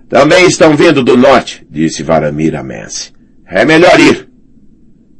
Também 0.09 0.47
estão 0.47 0.75
vindo 0.77 1.05
do 1.05 1.17
norte, 1.17 1.67
disse 1.71 2.03
Varamir 2.03 2.57
a 2.57 2.63
Mance. 2.63 3.13
É 3.47 3.65
melhor 3.65 3.99
ir. 4.01 4.29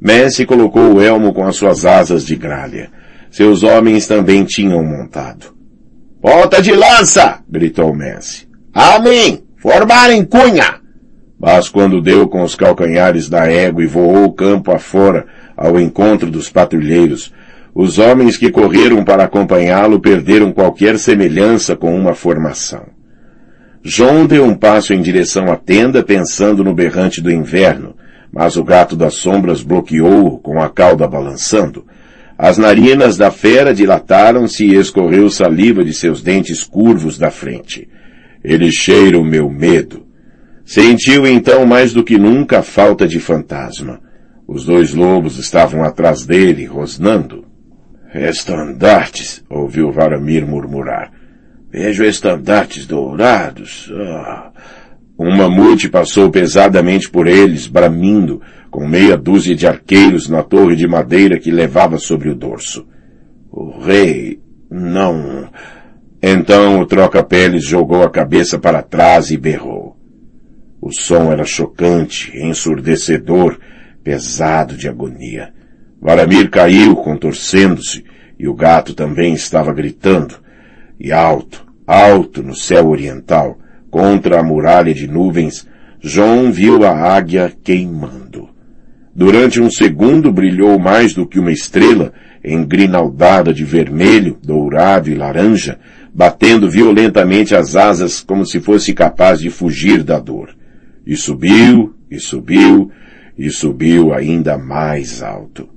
Mance 0.01 0.47
colocou 0.47 0.95
o 0.95 1.03
elmo 1.03 1.35
com 1.35 1.47
as 1.47 1.57
suas 1.57 1.85
asas 1.85 2.25
de 2.25 2.35
gralha. 2.37 2.91
Seus 3.31 3.63
homens 3.63 4.07
também 4.07 4.45
tinham 4.45 4.83
montado. 4.83 5.55
Ponta 6.21 6.61
de 6.61 6.73
lança! 6.73 7.41
gritou 7.49 7.95
Mance. 7.95 8.49
A 8.75 8.99
mim! 8.99 9.45
Formar 9.59 10.11
em 10.11 10.25
cunha! 10.25 10.80
Mas 11.41 11.71
quando 11.71 12.03
deu 12.03 12.29
com 12.29 12.43
os 12.43 12.55
calcanhares 12.55 13.29
da 13.29 13.47
égua 13.47 13.83
e 13.83 13.87
voou 13.87 14.25
o 14.25 14.33
campo 14.33 14.73
afora 14.73 15.25
ao 15.57 15.81
encontro 15.81 16.31
dos 16.31 16.51
patrulheiros, 16.51 17.33
os 17.75 17.99
homens 17.99 18.37
que 18.37 18.51
correram 18.51 19.03
para 19.05 19.25
acompanhá-lo 19.25 20.01
perderam 20.01 20.53
qualquer 20.53 20.99
semelhança 20.99 21.75
com 21.75 21.97
uma 21.97 22.15
formação. 22.15 22.85
João 23.83 24.27
deu 24.27 24.45
um 24.45 24.55
passo 24.55 24.93
em 24.93 25.01
direção 25.01 25.51
à 25.51 25.57
tenda 25.57 26.03
pensando 26.03 26.63
no 26.63 26.75
berrante 26.75 27.23
do 27.23 27.31
inverno, 27.31 27.95
mas 28.31 28.59
o 28.59 28.65
gato 28.65 28.95
das 28.95 29.15
sombras 29.15 29.63
bloqueou-o 29.63 30.39
com 30.39 30.61
a 30.61 30.69
cauda 30.69 31.09
balançando. 31.09 31.87
As 32.37 32.59
narinas 32.59 33.17
da 33.17 33.31
fera 33.31 33.73
dilataram-se 33.73 34.65
e 34.65 34.75
escorreu 34.75 35.31
saliva 35.31 35.83
de 35.83 35.95
seus 35.95 36.23
dentes 36.23 36.63
curvos 36.63 37.17
da 37.17 37.31
frente. 37.31 37.89
Ele 38.45 38.71
cheira 38.71 39.19
o 39.19 39.25
meu 39.25 39.49
medo. 39.49 40.10
Sentiu 40.71 41.27
então 41.27 41.67
mais 41.67 41.93
do 41.93 42.05
que 42.05 42.17
nunca 42.17 42.61
a 42.61 42.63
falta 42.63 43.05
de 43.05 43.19
fantasma. 43.19 44.01
Os 44.47 44.65
dois 44.65 44.95
lobos 44.95 45.37
estavam 45.37 45.83
atrás 45.83 46.25
dele, 46.25 46.65
rosnando. 46.65 47.45
Estandartes, 48.15 49.45
ouviu 49.51 49.91
Varamir 49.91 50.47
murmurar. 50.47 51.11
Vejo 51.73 52.05
estandartes 52.05 52.87
dourados. 52.87 53.93
Ah. 53.93 54.53
um 55.19 55.37
mamute 55.37 55.89
passou 55.89 56.31
pesadamente 56.31 57.11
por 57.11 57.27
eles, 57.27 57.67
bramindo, 57.67 58.41
com 58.71 58.87
meia 58.87 59.17
dúzia 59.17 59.57
de 59.57 59.67
arqueiros 59.67 60.29
na 60.29 60.45
torre 60.45 60.77
de 60.77 60.87
madeira 60.87 61.37
que 61.37 61.51
levava 61.51 61.99
sobre 61.99 62.29
o 62.29 62.35
dorso. 62.37 62.87
O 63.51 63.81
rei, 63.81 64.41
não. 64.71 65.51
Então 66.23 66.79
o 66.79 66.87
troca-peles 66.87 67.65
jogou 67.65 68.05
a 68.05 68.09
cabeça 68.09 68.57
para 68.57 68.83
trás 68.83 69.33
e 69.33 69.37
berrou. 69.37 69.99
O 70.83 70.91
som 70.91 71.31
era 71.31 71.45
chocante, 71.45 72.33
ensurdecedor, 72.35 73.59
pesado 74.03 74.75
de 74.77 74.89
agonia. 74.89 75.53
Varamir 76.01 76.49
caiu, 76.49 76.97
contorcendo-se, 76.97 78.03
e 78.39 78.49
o 78.49 78.55
gato 78.55 78.95
também 78.95 79.35
estava 79.35 79.75
gritando. 79.75 80.37
E 80.99 81.13
alto, 81.13 81.67
alto 81.87 82.43
no 82.43 82.55
céu 82.55 82.89
oriental, 82.89 83.59
contra 83.91 84.41
a 84.41 84.43
muralha 84.43 84.95
de 84.95 85.07
nuvens, 85.07 85.69
João 86.01 86.51
viu 86.51 86.83
a 86.87 86.97
águia 87.15 87.53
queimando. 87.63 88.49
Durante 89.15 89.61
um 89.61 89.71
segundo 89.71 90.33
brilhou 90.33 90.79
mais 90.79 91.13
do 91.13 91.27
que 91.27 91.39
uma 91.39 91.53
estrela, 91.53 92.15
engrinaldada 92.43 93.53
de 93.53 93.65
vermelho, 93.65 94.39
dourado 94.43 95.11
e 95.11 95.15
laranja, 95.15 95.79
batendo 96.15 96.71
violentamente 96.71 97.55
as 97.55 97.77
asas 97.77 98.23
como 98.23 98.47
se 98.47 98.61
fosse 98.61 98.95
capaz 98.95 99.41
de 99.41 99.51
fugir 99.51 100.03
da 100.03 100.19
dor. 100.19 100.57
E 101.11 101.17
subiu, 101.17 101.93
e 102.09 102.21
subiu, 102.21 102.89
e 103.37 103.51
subiu 103.51 104.15
ainda 104.15 104.57
mais 104.57 105.25
alto. 105.25 105.69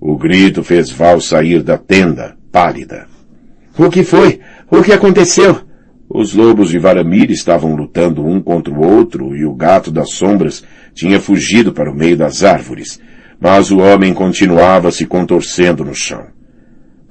O 0.00 0.16
grito 0.16 0.62
fez 0.62 0.92
Val 0.92 1.20
sair 1.20 1.60
da 1.60 1.76
tenda, 1.76 2.36
pálida. 2.52 3.08
O 3.76 3.90
que 3.90 4.04
foi? 4.04 4.38
O 4.70 4.80
que 4.80 4.92
aconteceu? 4.92 5.62
Os 6.08 6.34
lobos 6.34 6.70
de 6.70 6.78
Varamir 6.78 7.32
estavam 7.32 7.74
lutando 7.74 8.24
um 8.24 8.40
contra 8.40 8.72
o 8.72 8.80
outro 8.80 9.34
e 9.34 9.44
o 9.44 9.52
gato 9.56 9.90
das 9.90 10.12
sombras 10.12 10.62
tinha 10.94 11.18
fugido 11.18 11.72
para 11.72 11.90
o 11.90 11.94
meio 11.94 12.16
das 12.16 12.44
árvores, 12.44 13.00
mas 13.40 13.72
o 13.72 13.78
homem 13.78 14.14
continuava 14.14 14.92
se 14.92 15.04
contorcendo 15.04 15.84
no 15.84 15.96
chão. 15.96 16.28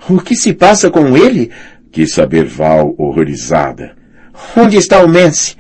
O 0.09 0.21
que 0.21 0.33
se 0.33 0.53
passa 0.53 0.89
com 0.89 1.17
ele? 1.17 1.51
Quis 1.91 2.13
saber 2.13 2.45
Val, 2.45 2.95
horrorizada. 2.97 3.97
Onde 4.55 4.77
está 4.77 5.03
o 5.03 5.09
Mance? 5.09 5.57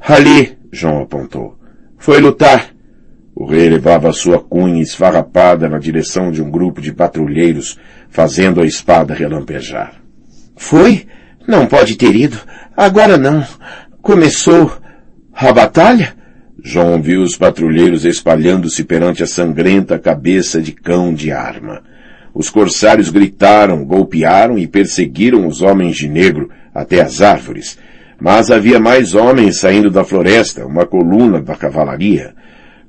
Ali, 0.00 0.58
João 0.72 1.02
apontou. 1.02 1.58
Foi 1.98 2.20
lutar. 2.20 2.70
O 3.34 3.46
rei 3.46 3.68
levava 3.68 4.12
sua 4.12 4.38
cunha 4.38 4.82
esfarrapada 4.82 5.68
na 5.68 5.78
direção 5.78 6.30
de 6.30 6.42
um 6.42 6.50
grupo 6.50 6.80
de 6.80 6.92
patrulheiros, 6.92 7.78
fazendo 8.08 8.60
a 8.60 8.66
espada 8.66 9.14
relampejar. 9.14 9.94
Foi? 10.56 11.06
Não 11.46 11.66
pode 11.66 11.96
ter 11.96 12.14
ido. 12.14 12.38
Agora 12.76 13.16
não. 13.16 13.44
Começou 14.02 14.72
a 15.32 15.52
batalha? 15.52 16.14
João 16.62 17.00
viu 17.00 17.22
os 17.22 17.36
patrulheiros 17.36 18.04
espalhando-se 18.04 18.84
perante 18.84 19.22
a 19.22 19.26
sangrenta 19.26 19.98
cabeça 19.98 20.60
de 20.60 20.72
cão 20.72 21.14
de 21.14 21.32
arma. 21.32 21.82
Os 22.34 22.50
corsários 22.50 23.10
gritaram, 23.10 23.84
golpearam 23.84 24.58
e 24.58 24.66
perseguiram 24.66 25.46
os 25.46 25.62
homens 25.62 25.96
de 25.96 26.08
negro 26.08 26.50
até 26.74 27.00
as 27.00 27.22
árvores. 27.22 27.78
Mas 28.20 28.50
havia 28.50 28.78
mais 28.78 29.14
homens 29.14 29.60
saindo 29.60 29.90
da 29.90 30.04
floresta, 30.04 30.66
uma 30.66 30.84
coluna 30.84 31.40
da 31.40 31.56
cavalaria. 31.56 32.34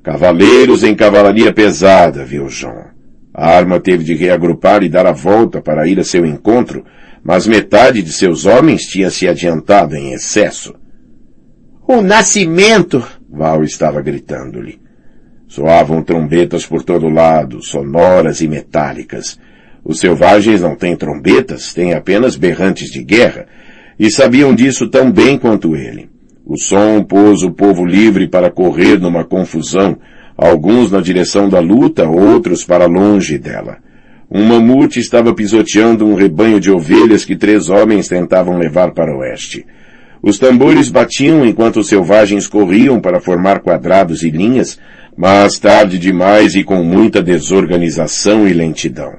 Cavaleiros 0.02 0.82
em 0.82 0.94
cavalaria 0.94 1.52
pesada, 1.52 2.24
viu 2.24 2.48
João. 2.48 2.92
A 3.34 3.48
arma 3.48 3.80
teve 3.80 4.04
de 4.04 4.14
reagrupar 4.14 4.82
e 4.82 4.90
dar 4.90 5.06
a 5.06 5.12
volta 5.12 5.62
para 5.62 5.86
ir 5.86 5.98
a 5.98 6.04
seu 6.04 6.26
encontro, 6.26 6.84
mas 7.24 7.46
metade 7.46 8.02
de 8.02 8.12
seus 8.12 8.44
homens 8.44 8.82
tinha 8.82 9.10
se 9.10 9.26
adiantado 9.26 9.96
em 9.96 10.12
excesso. 10.12 10.74
O 11.88 12.02
nascimento! 12.02 13.02
Val 13.30 13.64
estava 13.64 14.02
gritando-lhe. 14.02 14.80
Soavam 15.48 16.02
trombetas 16.02 16.66
por 16.66 16.82
todo 16.82 17.08
lado, 17.08 17.62
sonoras 17.62 18.40
e 18.42 18.48
metálicas. 18.48 19.38
Os 19.84 19.98
selvagens 19.98 20.60
não 20.60 20.76
têm 20.76 20.94
trombetas, 20.94 21.72
têm 21.72 21.94
apenas 21.94 22.36
berrantes 22.36 22.90
de 22.90 23.02
guerra, 23.02 23.46
e 24.02 24.10
sabiam 24.10 24.52
disso 24.52 24.88
tão 24.88 25.12
bem 25.12 25.38
quanto 25.38 25.76
ele. 25.76 26.10
O 26.44 26.56
som 26.58 27.04
pôs 27.04 27.44
o 27.44 27.52
povo 27.52 27.86
livre 27.86 28.26
para 28.26 28.50
correr 28.50 28.98
numa 28.98 29.22
confusão, 29.22 29.96
alguns 30.36 30.90
na 30.90 31.00
direção 31.00 31.48
da 31.48 31.60
luta, 31.60 32.08
outros 32.08 32.64
para 32.64 32.86
longe 32.86 33.38
dela. 33.38 33.76
Um 34.28 34.44
mamute 34.44 34.98
estava 34.98 35.32
pisoteando 35.32 36.04
um 36.04 36.16
rebanho 36.16 36.58
de 36.58 36.68
ovelhas 36.68 37.24
que 37.24 37.36
três 37.36 37.70
homens 37.70 38.08
tentavam 38.08 38.58
levar 38.58 38.90
para 38.90 39.14
o 39.14 39.20
oeste. 39.20 39.64
Os 40.20 40.36
tambores 40.36 40.88
batiam 40.88 41.46
enquanto 41.46 41.78
os 41.78 41.86
selvagens 41.86 42.48
corriam 42.48 43.00
para 43.00 43.20
formar 43.20 43.60
quadrados 43.60 44.24
e 44.24 44.30
linhas, 44.30 44.80
mas 45.16 45.60
tarde 45.60 45.96
demais 45.96 46.56
e 46.56 46.64
com 46.64 46.82
muita 46.82 47.22
desorganização 47.22 48.48
e 48.48 48.52
lentidão. 48.52 49.12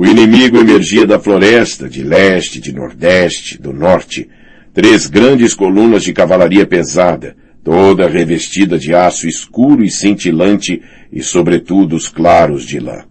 O 0.00 0.06
inimigo 0.06 0.56
emergia 0.56 1.06
da 1.06 1.20
floresta, 1.20 1.86
de 1.86 2.02
leste, 2.02 2.58
de 2.58 2.72
nordeste, 2.72 3.60
do 3.60 3.70
norte, 3.70 4.26
três 4.72 5.06
grandes 5.06 5.52
colunas 5.52 6.02
de 6.02 6.14
cavalaria 6.14 6.66
pesada, 6.66 7.36
toda 7.62 8.08
revestida 8.08 8.78
de 8.78 8.94
aço 8.94 9.28
escuro 9.28 9.84
e 9.84 9.90
cintilante 9.90 10.80
e 11.12 11.22
sobretudo 11.22 11.96
os 11.96 12.08
claros 12.08 12.64
de 12.64 12.80
lã. 12.80 13.04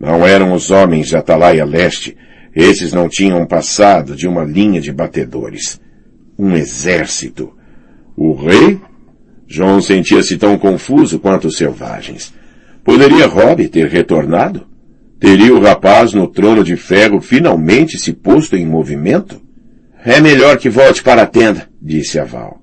Não 0.00 0.26
eram 0.26 0.52
os 0.52 0.72
homens 0.72 1.06
de 1.06 1.16
Atalaia 1.16 1.64
Leste, 1.64 2.16
esses 2.52 2.92
não 2.92 3.08
tinham 3.08 3.46
passado 3.46 4.16
de 4.16 4.26
uma 4.26 4.42
linha 4.42 4.80
de 4.80 4.92
batedores. 4.92 5.80
Um 6.36 6.56
exército. 6.56 7.56
O 8.16 8.34
rei? 8.34 8.80
João 9.46 9.80
sentia-se 9.80 10.36
tão 10.36 10.58
confuso 10.58 11.20
quanto 11.20 11.46
os 11.46 11.56
selvagens. 11.56 12.34
Poderia 12.82 13.28
Rob 13.28 13.68
ter 13.68 13.86
retornado? 13.86 14.74
Teria 15.18 15.54
o 15.54 15.60
rapaz 15.60 16.12
no 16.12 16.28
trono 16.28 16.62
de 16.62 16.76
ferro 16.76 17.20
finalmente 17.20 17.98
se 17.98 18.12
posto 18.12 18.54
em 18.54 18.66
movimento? 18.66 19.40
É 20.04 20.20
melhor 20.20 20.58
que 20.58 20.68
volte 20.68 21.02
para 21.02 21.22
a 21.22 21.26
tenda, 21.26 21.68
disse 21.80 22.18
a 22.18 22.24
Val. 22.24 22.60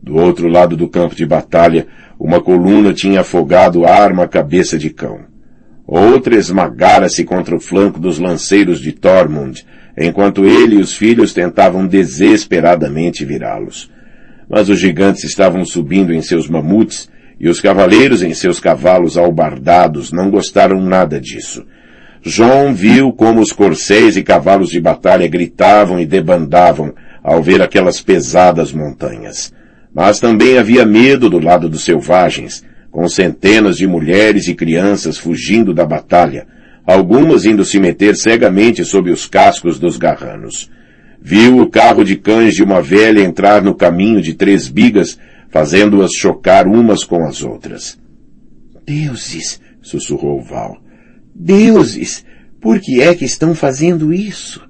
Do 0.00 0.14
outro 0.14 0.46
lado 0.48 0.76
do 0.76 0.88
campo 0.88 1.16
de 1.16 1.26
batalha, 1.26 1.88
uma 2.18 2.40
coluna 2.40 2.94
tinha 2.94 3.20
afogado 3.20 3.84
a 3.84 3.90
arma 3.90 4.28
cabeça 4.28 4.78
de 4.78 4.90
cão. 4.90 5.20
Outra 5.84 6.36
esmagara-se 6.36 7.24
contra 7.24 7.54
o 7.56 7.60
flanco 7.60 7.98
dos 7.98 8.18
lanceiros 8.18 8.80
de 8.80 8.92
Tormund, 8.92 9.66
enquanto 9.98 10.44
ele 10.44 10.76
e 10.76 10.80
os 10.80 10.94
filhos 10.94 11.32
tentavam 11.32 11.86
desesperadamente 11.86 13.24
virá-los. 13.24 13.90
Mas 14.48 14.68
os 14.68 14.78
gigantes 14.78 15.24
estavam 15.24 15.64
subindo 15.64 16.12
em 16.12 16.22
seus 16.22 16.48
mamutes, 16.48 17.10
e 17.38 17.48
os 17.48 17.60
cavaleiros 17.60 18.22
em 18.22 18.32
seus 18.32 18.58
cavalos 18.58 19.16
albardados 19.16 20.10
não 20.10 20.30
gostaram 20.30 20.80
nada 20.80 21.20
disso. 21.20 21.64
João 22.22 22.74
viu 22.74 23.12
como 23.12 23.40
os 23.40 23.52
corcéis 23.52 24.16
e 24.16 24.22
cavalos 24.22 24.70
de 24.70 24.80
batalha 24.80 25.28
gritavam 25.28 26.00
e 26.00 26.06
debandavam 26.06 26.92
ao 27.22 27.42
ver 27.42 27.62
aquelas 27.62 28.00
pesadas 28.00 28.72
montanhas. 28.72 29.52
Mas 29.94 30.18
também 30.18 30.58
havia 30.58 30.84
medo 30.84 31.30
do 31.30 31.38
lado 31.38 31.68
dos 31.68 31.84
selvagens, 31.84 32.64
com 32.90 33.06
centenas 33.08 33.76
de 33.76 33.86
mulheres 33.86 34.48
e 34.48 34.54
crianças 34.54 35.18
fugindo 35.18 35.74
da 35.74 35.84
batalha, 35.84 36.46
algumas 36.86 37.44
indo 37.44 37.64
se 37.64 37.78
meter 37.78 38.16
cegamente 38.16 38.84
sob 38.84 39.10
os 39.10 39.26
cascos 39.26 39.78
dos 39.78 39.96
garranos. 39.96 40.70
Viu 41.20 41.58
o 41.58 41.68
carro 41.68 42.04
de 42.04 42.16
cães 42.16 42.54
de 42.54 42.62
uma 42.62 42.80
velha 42.80 43.20
entrar 43.20 43.62
no 43.62 43.74
caminho 43.74 44.22
de 44.22 44.34
três 44.34 44.68
bigas, 44.68 45.18
fazendo-as 45.56 46.12
chocar 46.12 46.66
umas 46.66 47.02
com 47.02 47.24
as 47.24 47.42
outras. 47.42 47.98
Deuses! 48.84 49.58
sussurrou 49.80 50.42
Val. 50.42 50.76
Deuses! 51.34 52.26
Por 52.60 52.78
que 52.78 53.00
é 53.00 53.14
que 53.14 53.24
estão 53.24 53.54
fazendo 53.54 54.12
isso? 54.12 54.62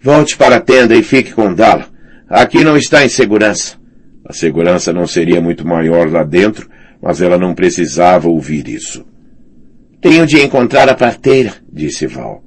Volte 0.00 0.36
para 0.36 0.56
a 0.56 0.60
tenda 0.60 0.94
e 0.94 1.02
fique 1.02 1.32
com 1.32 1.52
Dala. 1.52 1.88
Aqui 2.28 2.62
não 2.62 2.76
está 2.76 3.04
em 3.04 3.08
segurança. 3.08 3.76
A 4.24 4.32
segurança 4.32 4.92
não 4.92 5.04
seria 5.04 5.40
muito 5.40 5.66
maior 5.66 6.08
lá 6.08 6.22
dentro, 6.22 6.70
mas 7.02 7.20
ela 7.20 7.36
não 7.36 7.52
precisava 7.52 8.28
ouvir 8.28 8.68
isso. 8.68 9.04
Tenho 10.00 10.24
de 10.28 10.40
encontrar 10.40 10.88
a 10.88 10.94
parteira, 10.94 11.54
disse 11.72 12.06
Val. 12.06 12.40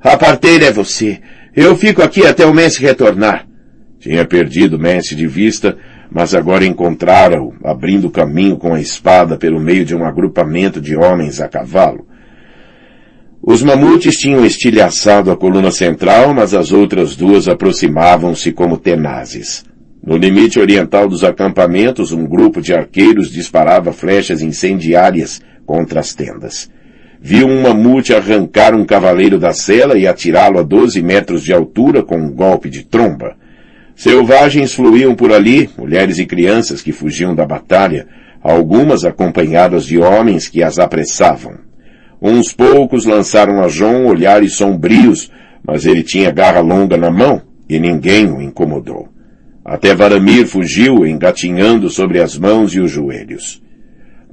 A 0.00 0.16
parteira 0.16 0.64
é 0.66 0.72
você. 0.72 1.20
Eu 1.54 1.76
fico 1.76 2.02
aqui 2.02 2.26
até 2.26 2.44
o 2.44 2.52
Messi 2.52 2.82
retornar. 2.82 3.46
Tinha 4.00 4.24
perdido 4.24 4.76
Messi 4.76 5.14
de 5.14 5.28
vista, 5.28 5.78
mas 6.10 6.34
agora 6.34 6.64
encontrara-o, 6.64 7.54
abrindo 7.64 8.10
caminho 8.10 8.56
com 8.56 8.72
a 8.72 8.80
espada 8.80 9.36
pelo 9.36 9.60
meio 9.60 9.84
de 9.84 9.94
um 9.94 10.04
agrupamento 10.04 10.80
de 10.80 10.96
homens 10.96 11.40
a 11.40 11.48
cavalo. 11.48 12.06
Os 13.42 13.62
mamutes 13.62 14.16
tinham 14.16 14.44
estilhaçado 14.44 15.30
a 15.30 15.36
coluna 15.36 15.70
central, 15.70 16.34
mas 16.34 16.52
as 16.52 16.72
outras 16.72 17.14
duas 17.14 17.46
aproximavam-se 17.46 18.50
como 18.50 18.76
tenazes. 18.76 19.64
No 20.04 20.16
limite 20.16 20.58
oriental 20.58 21.08
dos 21.08 21.24
acampamentos, 21.24 22.12
um 22.12 22.26
grupo 22.26 22.60
de 22.60 22.72
arqueiros 22.72 23.30
disparava 23.30 23.92
flechas 23.92 24.42
incendiárias 24.42 25.40
contra 25.64 26.00
as 26.00 26.14
tendas. 26.14 26.70
Viu 27.20 27.48
um 27.48 27.62
mamute 27.62 28.14
arrancar 28.14 28.74
um 28.74 28.84
cavaleiro 28.84 29.38
da 29.38 29.52
cela 29.52 29.98
e 29.98 30.06
atirá-lo 30.06 30.58
a 30.58 30.62
12 30.62 31.02
metros 31.02 31.42
de 31.42 31.52
altura 31.52 32.02
com 32.02 32.16
um 32.16 32.30
golpe 32.30 32.70
de 32.70 32.84
tromba. 32.84 33.36
Selvagens 33.96 34.74
fluíam 34.74 35.14
por 35.14 35.32
ali, 35.32 35.70
mulheres 35.78 36.18
e 36.18 36.26
crianças 36.26 36.82
que 36.82 36.92
fugiam 36.92 37.34
da 37.34 37.46
batalha, 37.46 38.06
algumas 38.42 39.06
acompanhadas 39.06 39.86
de 39.86 39.98
homens 39.98 40.48
que 40.48 40.62
as 40.62 40.78
apressavam. 40.78 41.54
Uns 42.20 42.52
poucos 42.52 43.06
lançaram 43.06 43.62
a 43.62 43.68
João 43.68 44.06
olhares 44.06 44.54
sombrios, 44.54 45.32
mas 45.66 45.86
ele 45.86 46.02
tinha 46.02 46.30
garra 46.30 46.60
longa 46.60 46.98
na 46.98 47.10
mão 47.10 47.40
e 47.66 47.78
ninguém 47.80 48.30
o 48.30 48.42
incomodou. 48.42 49.08
Até 49.64 49.94
Varamir 49.94 50.46
fugiu, 50.46 51.06
engatinhando 51.06 51.88
sobre 51.88 52.20
as 52.20 52.36
mãos 52.36 52.74
e 52.74 52.80
os 52.80 52.90
joelhos. 52.90 53.62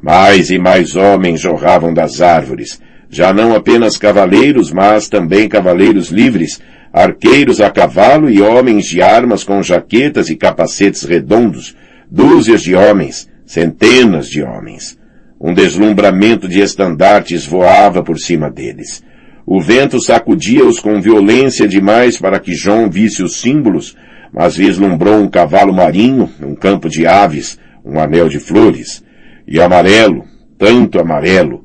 Mais 0.01 0.51
e 0.51 0.59
mais 0.59 0.97
homens 0.97 1.39
jorravam 1.39 1.93
das 1.93 2.21
árvores, 2.21 2.81
já 3.13 3.31
não 3.31 3.53
apenas 3.53 3.95
cavaleiros, 3.95 4.71
mas 4.71 5.07
também 5.07 5.47
cavaleiros 5.47 6.09
livres, 6.09 6.59
arqueiros 6.91 7.61
a 7.61 7.69
cavalo 7.69 8.27
e 8.27 8.41
homens 8.41 8.85
de 8.85 9.03
armas 9.03 9.43
com 9.43 9.61
jaquetas 9.61 10.31
e 10.31 10.35
capacetes 10.35 11.03
redondos, 11.03 11.75
dúzias 12.09 12.63
de 12.63 12.73
homens, 12.73 13.29
centenas 13.45 14.27
de 14.27 14.41
homens. 14.41 14.97
Um 15.39 15.53
deslumbramento 15.53 16.47
de 16.47 16.59
estandartes 16.59 17.45
voava 17.45 18.01
por 18.01 18.17
cima 18.17 18.49
deles. 18.49 19.03
O 19.45 19.61
vento 19.61 20.01
sacudia-os 20.01 20.79
com 20.79 20.99
violência 20.99 21.67
demais 21.67 22.17
para 22.17 22.39
que 22.39 22.55
João 22.55 22.89
visse 22.89 23.21
os 23.21 23.41
símbolos, 23.41 23.95
mas 24.31 24.57
vislumbrou 24.57 25.19
um 25.19 25.29
cavalo 25.29 25.71
marinho, 25.71 26.31
um 26.41 26.55
campo 26.55 26.89
de 26.89 27.05
aves, 27.05 27.59
um 27.85 27.99
anel 27.99 28.27
de 28.27 28.39
flores. 28.39 29.03
E 29.47 29.61
amarelo, 29.61 30.23
tanto 30.57 30.99
amarelo, 30.99 31.62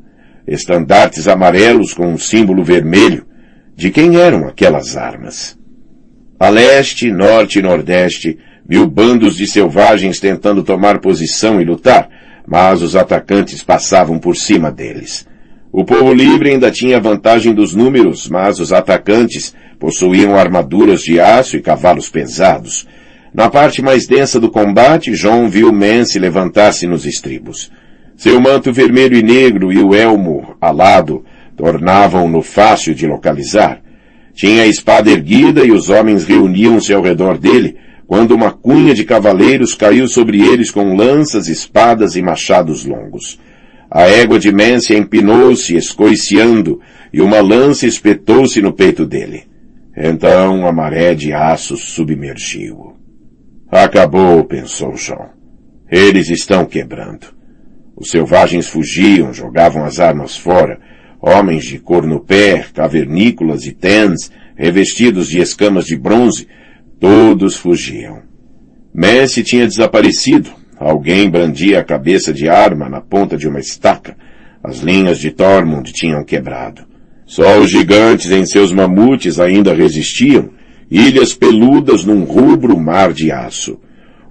estandartes 0.49 1.29
amarelos 1.29 1.93
com 1.93 2.07
um 2.07 2.19
símbolo 2.19 2.65
vermelho. 2.65 3.27
De 3.77 3.91
quem 3.91 4.17
eram 4.17 4.49
aquelas 4.49 4.97
armas? 4.97 5.57
A 6.41 6.49
leste, 6.49 7.11
norte 7.13 7.59
e 7.59 7.63
nordeste, 7.63 8.39
viu 8.67 8.87
bandos 8.87 9.37
de 9.37 9.47
selvagens 9.47 10.19
tentando 10.19 10.63
tomar 10.63 11.01
posição 11.01 11.61
e 11.61 11.65
lutar, 11.65 12.09
mas 12.47 12.83
os 12.83 12.97
atacantes 12.97 13.63
passavam 13.63 14.19
por 14.19 14.37
cima 14.37 14.71
deles. 14.71 15.27
O 15.71 15.85
povo 15.85 16.13
livre 16.13 16.51
ainda 16.51 16.71
tinha 16.71 17.01
vantagem 17.01 17.53
dos 17.53 17.75
números, 17.75 18.29
mas 18.29 18.59
os 18.59 18.73
atacantes 18.73 19.55
possuíam 19.79 20.37
armaduras 20.37 21.03
de 21.03 21.21
aço 21.21 21.57
e 21.57 21.61
cavalos 21.61 22.09
pesados. 22.09 22.87
Na 23.35 23.51
parte 23.51 23.83
mais 23.83 24.07
densa 24.07 24.41
do 24.41 24.51
combate, 24.51 25.15
João 25.15 25.49
viu 25.49 25.73
Mance 25.73 26.19
levantar-se 26.19 26.87
nos 26.87 27.05
estribos. 27.05 27.71
Seu 28.19 28.41
manto 28.41 28.73
vermelho 28.73 29.17
e 29.17 29.23
negro 29.23 29.73
e 29.73 29.79
o 29.79 29.95
elmo 29.95 30.57
alado 30.61 31.25
tornavam-no 31.57 32.43
fácil 32.43 32.93
de 32.93 33.07
localizar. 33.07 33.81
Tinha 34.35 34.65
a 34.65 34.67
espada 34.67 35.09
erguida 35.09 35.65
e 35.65 35.71
os 35.71 35.89
homens 35.89 36.25
reuniam-se 36.25 36.93
ao 36.93 37.01
redor 37.01 37.39
dele, 37.39 37.77
quando 38.09 38.33
uma 38.33 38.51
cunha 38.51 38.93
de 38.93 39.05
cavaleiros 39.05 39.73
caiu 39.73 40.09
sobre 40.09 40.41
eles 40.41 40.69
com 40.69 40.97
lanças, 40.97 41.47
espadas 41.47 42.17
e 42.17 42.23
machados 42.23 42.85
longos. 42.85 43.39
A 43.89 44.03
égua 44.03 44.41
de 44.41 44.51
Mência 44.51 44.99
empinou-se, 44.99 45.77
escoiciando, 45.77 46.81
e 47.13 47.21
uma 47.21 47.41
lança 47.41 47.87
espetou-se 47.87 48.61
no 48.61 48.73
peito 48.73 49.07
dele. 49.07 49.45
Então 49.97 50.67
a 50.67 50.73
maré 50.73 51.15
de 51.15 51.33
aços 51.33 51.93
submergiu. 51.93 52.97
Acabou, 53.71 54.43
pensou 54.43 54.97
João. 54.97 55.29
Eles 55.89 56.29
estão 56.29 56.65
quebrando. 56.65 57.38
Os 58.01 58.11
selvagens 58.11 58.69
fugiam, 58.69 59.35
jogavam 59.35 59.85
as 59.85 59.99
armas 59.99 60.37
fora. 60.37 60.79
Homens 61.21 61.65
de 61.65 61.81
cor 61.81 62.07
no 62.07 62.21
pé, 62.21 62.65
cavernícolas 62.73 63.67
e 63.67 63.73
tens, 63.73 64.31
revestidos 64.55 65.27
de 65.27 65.41
escamas 65.41 65.85
de 65.85 65.97
bronze, 65.97 66.47
todos 67.01 67.57
fugiam. 67.57 68.23
Messi 68.95 69.43
tinha 69.43 69.67
desaparecido. 69.67 70.51
Alguém 70.79 71.29
brandia 71.29 71.81
a 71.81 71.85
cabeça 71.85 72.33
de 72.33 72.49
arma 72.49 72.89
na 72.89 73.01
ponta 73.01 73.37
de 73.37 73.49
uma 73.49 73.59
estaca. 73.59 74.17
As 74.63 74.79
linhas 74.79 75.19
de 75.19 75.33
Tormund 75.33 75.93
tinham 75.93 76.25
quebrado. 76.25 76.83
Só 77.27 77.59
os 77.59 77.69
gigantes 77.69 78.31
em 78.31 78.47
seus 78.47 78.71
mamutes 78.71 79.41
ainda 79.41 79.75
resistiam, 79.75 80.51
ilhas 80.89 81.35
peludas 81.35 82.05
num 82.05 82.23
rubro 82.23 82.79
mar 82.79 83.13
de 83.13 83.33
aço. 83.33 83.81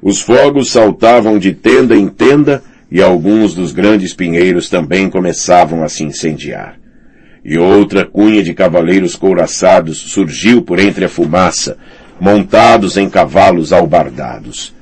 Os 0.02 0.22
fogos 0.22 0.72
saltavam 0.72 1.38
de 1.38 1.54
tenda 1.54 1.98
em 1.98 2.08
tenda 2.08 2.64
e 2.90 3.02
alguns 3.02 3.54
dos 3.54 3.72
grandes 3.72 4.14
pinheiros 4.14 4.70
também 4.70 5.10
começavam 5.10 5.84
a 5.84 5.90
se 5.90 6.04
incendiar. 6.04 6.80
E 7.44 7.58
outra 7.58 8.06
cunha 8.06 8.44
de 8.44 8.54
cavaleiros 8.54 9.16
couraçados 9.16 9.98
surgiu 9.98 10.62
por 10.62 10.80
entre 10.80 11.06
a 11.06 11.10
fumaça, 11.10 11.78
montados 12.20 12.98
em 12.98 13.10
cavalos 13.10 13.72
albardados. 13.72 14.74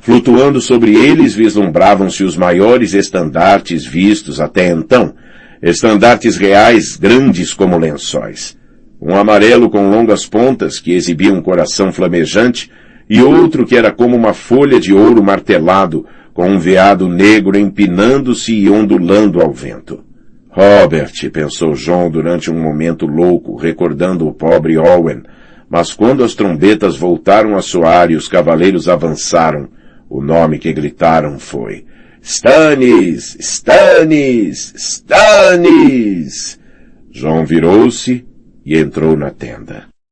Flutuando 0.00 0.60
sobre 0.60 0.94
eles 0.94 1.34
vislumbravam-se 1.34 2.24
os 2.24 2.36
maiores 2.36 2.94
estandartes 2.94 3.84
vistos 3.84 4.40
até 4.40 4.70
então, 4.70 5.14
estandartes 5.62 6.36
reais 6.36 6.96
grandes 6.96 7.52
como 7.52 7.76
lençóis. 7.76 8.56
Um 9.00 9.14
amarelo 9.14 9.70
com 9.70 9.90
longas 9.90 10.26
pontas 10.26 10.78
que 10.78 10.92
exibia 10.92 11.32
um 11.32 11.42
coração 11.42 11.92
flamejante 11.92 12.70
e 13.08 13.22
outro 13.22 13.66
que 13.66 13.76
era 13.76 13.90
como 13.90 14.16
uma 14.16 14.32
folha 14.32 14.78
de 14.78 14.92
ouro 14.92 15.22
martelado 15.22 16.06
com 16.32 16.48
um 16.48 16.58
veado 16.58 17.08
negro 17.08 17.58
empinando-se 17.58 18.54
e 18.54 18.70
ondulando 18.70 19.40
ao 19.40 19.52
vento. 19.52 20.04
Robert, 20.48 21.12
pensou 21.32 21.74
John 21.74 22.10
durante 22.10 22.50
um 22.50 22.60
momento 22.60 23.06
louco, 23.06 23.56
recordando 23.56 24.26
o 24.26 24.34
pobre 24.34 24.76
Owen, 24.76 25.22
mas 25.68 25.92
quando 25.92 26.24
as 26.24 26.34
trombetas 26.34 26.96
voltaram 26.96 27.56
a 27.56 27.62
soar 27.62 28.10
e 28.10 28.16
os 28.16 28.26
cavaleiros 28.26 28.88
avançaram, 28.88 29.68
o 30.08 30.20
nome 30.20 30.58
que 30.58 30.72
gritaram 30.72 31.38
foi 31.38 31.84
Stannis! 32.20 33.36
Stannis! 33.38 34.74
Stannis! 34.76 36.58
João 37.10 37.46
virou-se 37.46 38.26
e 38.64 38.76
entrou 38.76 39.16
na 39.16 39.30
tenda. 39.30 39.89